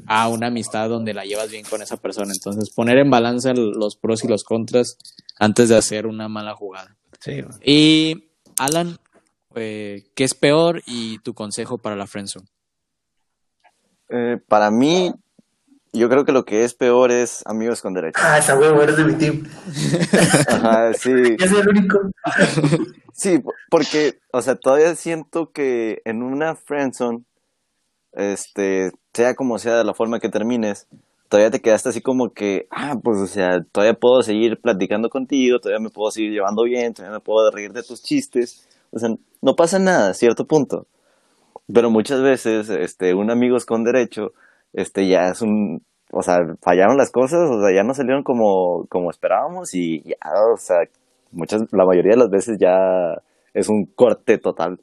a 0.08 0.28
una 0.28 0.48
amistad 0.48 0.90
donde 0.90 1.14
la 1.14 1.26
llevas 1.26 1.52
bien 1.52 1.66
con 1.70 1.82
esa 1.82 1.98
persona. 1.98 2.32
Entonces, 2.34 2.74
poner 2.74 2.98
en 2.98 3.10
balanza 3.10 3.54
los 3.54 3.96
pros 3.96 4.24
y 4.24 4.28
los 4.28 4.44
contras 4.44 4.98
antes 5.40 5.70
de 5.70 5.78
hacer 5.78 6.08
una 6.08 6.28
mala 6.28 6.56
jugada. 6.56 6.98
Sí. 7.20 7.44
Y 7.64 8.26
Alan, 8.58 8.98
eh, 9.56 10.04
¿qué 10.16 10.24
es 10.24 10.34
peor 10.34 10.82
y 10.86 11.20
tu 11.20 11.34
consejo 11.34 11.78
para 11.78 11.96
la 11.96 12.08
friendzone? 12.08 12.48
Eh, 14.10 14.38
para 14.48 14.70
mí, 14.72 15.12
yo 15.94 16.10
creo 16.10 16.26
que 16.26 16.32
lo 16.32 16.46
que 16.46 16.64
es 16.64 16.74
peor 16.74 17.12
es 17.12 17.42
amigos 17.46 17.82
con 17.82 17.94
derecho. 17.94 18.20
Ah, 18.22 18.38
esa 18.38 18.58
huevo, 18.58 18.82
eres 18.82 18.98
de 18.98 19.06
mi 19.06 19.14
team. 19.14 19.48
Ajá, 20.48 20.94
sí. 20.94 21.12
Yo 21.40 21.48
soy 21.48 21.60
el 21.60 21.70
único. 21.70 22.00
sí, 23.14 23.42
porque, 23.70 24.20
o 24.32 24.42
sea, 24.42 24.56
todavía 24.56 24.94
siento 24.96 25.52
que 25.52 26.02
en 26.06 26.22
una 26.22 26.56
friendzone, 26.56 27.24
este, 28.14 28.92
sea 29.14 29.36
como 29.36 29.58
sea 29.58 29.78
de 29.78 29.84
la 29.84 29.94
forma 29.94 30.20
que 30.20 30.30
termines, 30.30 30.88
todavía 31.30 31.52
te 31.52 31.62
quedaste 31.62 31.90
así 31.90 32.02
como 32.02 32.32
que, 32.34 32.68
ah, 32.72 32.96
pues, 33.04 33.18
o 33.18 33.28
sea, 33.28 33.64
todavía 33.72 33.94
puedo 33.94 34.22
seguir 34.22 34.60
platicando 34.62 35.10
contigo, 35.10 35.60
todavía 35.60 35.84
me 35.84 35.90
puedo 35.90 36.12
seguir 36.12 36.32
llevando 36.32 36.64
bien, 36.64 36.94
todavía 36.94 37.18
me 37.18 37.24
puedo 37.24 37.50
reír 37.52 37.74
de 37.74 37.84
tus 37.84 38.04
chistes, 38.04 38.68
o 38.92 39.00
sea, 39.00 39.10
no 39.46 39.56
pasa 39.56 39.78
nada 39.78 40.10
a 40.10 40.14
cierto 40.16 40.46
punto. 40.48 40.88
Pero 41.72 41.92
muchas 41.92 42.20
veces, 42.24 42.68
este, 42.70 43.14
un 43.14 43.30
amigos 43.30 43.68
con 43.68 43.84
derecho, 43.84 44.34
este, 44.74 45.08
ya 45.08 45.30
es 45.30 45.44
un, 45.44 45.84
o 46.12 46.24
sea, 46.24 46.40
fallaron 46.64 46.98
las 46.98 47.12
cosas, 47.12 47.48
o 47.52 47.62
sea, 47.62 47.72
ya 47.74 47.84
no 47.84 47.94
salieron 47.94 48.24
como, 48.24 48.88
como 48.90 49.12
esperábamos 49.12 49.76
y 49.76 50.02
ya, 50.02 50.18
o 50.52 50.58
sea, 50.58 50.78
muchas, 51.32 51.62
la 51.72 51.86
mayoría 51.86 52.14
de 52.14 52.18
las 52.18 52.32
veces 52.32 52.58
ya 52.60 53.22
es 53.54 53.70
un 53.70 53.86
corte 53.86 54.40
total. 54.40 54.80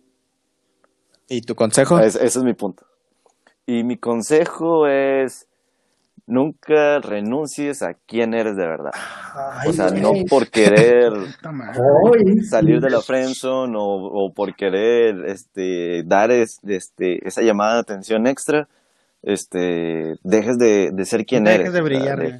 ¿Y 1.29 1.41
tu 1.41 1.57
consejo? 1.57 1.99
ese 1.99 2.25
es 2.25 2.45
mi 2.45 2.55
punto. 2.55 2.87
Y 3.67 3.83
mi 3.83 3.97
consejo 3.97 4.87
es 4.87 5.49
nunca 6.33 6.99
renuncies 7.01 7.83
a 7.83 7.95
quién 8.07 8.35
eres 8.35 8.57
de 8.57 8.66
verdad. 8.66 8.93
o 9.68 9.72
sea, 9.72 9.91
no 9.91 10.12
por 10.28 10.49
querer 10.49 11.12
salir 12.51 12.80
de 12.80 12.91
la 12.91 13.01
friendzone 13.01 13.76
o, 13.76 13.83
o 13.83 14.33
por 14.33 14.55
querer 14.57 15.24
este 15.26 16.03
dar 16.05 16.30
este 16.30 17.26
esa 17.26 17.43
llamada 17.43 17.74
de 17.74 17.80
atención 17.80 18.26
extra, 18.26 18.68
este 19.22 20.14
dejes 20.24 20.57
de, 20.59 20.91
de 20.93 21.05
ser 21.05 21.24
quien 21.24 21.47
eres. 21.47 21.72
de 21.72 21.83
brillar. 21.83 22.18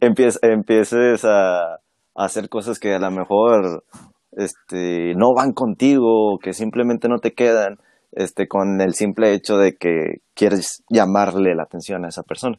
empieces, 0.00 1.24
a, 1.24 1.74
a 1.74 1.78
hacer 2.14 2.48
cosas 2.48 2.78
que 2.78 2.94
a 2.94 2.98
lo 2.98 3.10
mejor 3.10 3.84
este 4.32 5.14
no 5.14 5.34
van 5.34 5.52
contigo, 5.52 6.38
que 6.42 6.52
simplemente 6.52 7.08
no 7.08 7.18
te 7.18 7.32
quedan 7.32 7.78
este, 8.12 8.48
con 8.48 8.80
el 8.80 8.94
simple 8.94 9.32
hecho 9.32 9.58
de 9.58 9.76
que 9.76 10.20
quieres 10.34 10.82
llamarle 10.88 11.54
la 11.54 11.64
atención 11.64 12.04
a 12.04 12.08
esa 12.08 12.22
persona. 12.22 12.58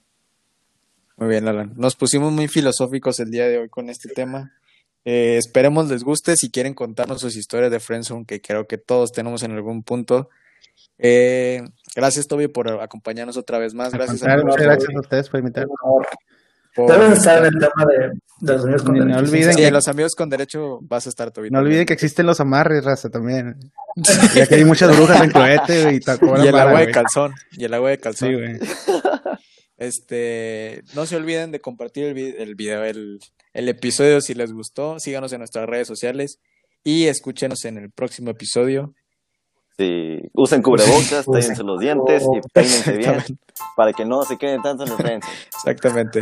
Muy 1.18 1.30
bien, 1.30 1.48
Alan. 1.48 1.74
Nos 1.76 1.96
pusimos 1.96 2.32
muy 2.32 2.48
filosóficos 2.48 3.20
el 3.20 3.32
día 3.32 3.48
de 3.48 3.58
hoy 3.58 3.70
con 3.70 3.90
este 3.90 4.10
tema. 4.10 4.54
Eh, 5.06 5.38
esperemos 5.38 5.90
les 5.90 6.04
guste. 6.04 6.36
Si 6.38 6.50
quieren 6.50 6.74
contarnos 6.74 7.20
sus 7.22 7.36
historias 7.36 7.72
de 7.72 7.80
Friendzone, 7.80 8.26
que 8.26 8.42
creo 8.42 8.68
que 8.68 8.78
todos 8.78 9.12
tenemos 9.12 9.44
en 9.44 9.52
algún 9.52 9.84
punto. 9.84 10.30
Eh, 10.98 11.62
gracias, 11.96 12.28
Toby, 12.28 12.48
por 12.48 12.70
acompañarnos 12.82 13.38
otra 13.38 13.58
vez 13.58 13.74
más. 13.74 13.92
Gracias, 13.92 14.24
a, 14.24 14.36
gracias 14.38 14.96
a 14.96 15.00
ustedes 15.00 15.30
por 15.30 15.40
invitarme. 15.40 15.74
Deben 16.88 17.14
estar 17.14 17.40
en 17.40 17.46
el 17.46 17.60
tema 17.60 17.86
de, 17.86 18.54
los 18.54 18.64
amigos 18.64 18.84
con 18.84 18.94
derecho. 18.94 19.10
No 19.10 19.20
olviden 19.20 19.56
que 19.56 19.72
los 19.72 19.88
amigos 19.88 20.16
con 20.16 20.30
derecho 20.30 20.80
vas 20.82 21.06
a 21.06 21.10
estar, 21.10 21.32
Toby. 21.32 21.50
No 21.50 21.60
olviden 21.60 21.86
que 21.86 21.94
existen 21.94 22.26
los 22.26 22.40
amarres, 22.40 22.84
raza, 22.84 23.10
también. 23.10 23.58
Ya 24.36 24.48
que 24.48 24.56
hay 24.56 24.66
muchas 24.66 24.96
brujas 24.96 25.22
en 25.22 25.32
cohete, 25.32 25.94
y, 25.94 26.00
y 26.44 26.48
el 26.48 26.56
agua 26.56 26.80
de 26.80 26.92
calzón. 26.92 27.34
Y 27.52 27.66
el 27.66 27.74
agua 27.74 27.90
de 27.90 27.98
calzón. 28.00 28.60
Este, 29.78 30.84
no 30.94 31.06
se 31.06 31.16
olviden 31.16 31.54
de 31.54 31.62
compartir 31.62 32.04
el, 32.08 32.18
el 32.18 32.56
video, 32.56 32.84
el, 32.84 33.18
el 33.54 33.70
episodio 33.70 34.20
si 34.20 34.34
les 34.34 34.52
gustó. 34.52 35.00
Síganos 35.00 35.32
en 35.32 35.40
nuestras 35.40 35.70
redes 35.70 35.88
sociales 35.88 36.42
y 36.84 37.06
escúchenos 37.06 37.64
en 37.64 37.78
el 37.78 37.90
próximo 37.90 38.32
episodio. 38.32 38.94
Sí, 39.78 40.20
usen 40.34 40.62
cubrebocas, 40.62 41.26
tallense 41.26 41.64
los 41.64 41.80
dientes 41.80 42.24
y 42.24 42.42
peínense 42.54 42.98
bien 42.98 43.24
para 43.78 43.94
que 43.94 44.04
no 44.04 44.24
se 44.24 44.38
queden 44.38 44.62
tanto 44.62 44.84
en 44.84 44.92
el 44.92 44.98
frente. 44.98 45.28
Exactamente. 45.46 46.22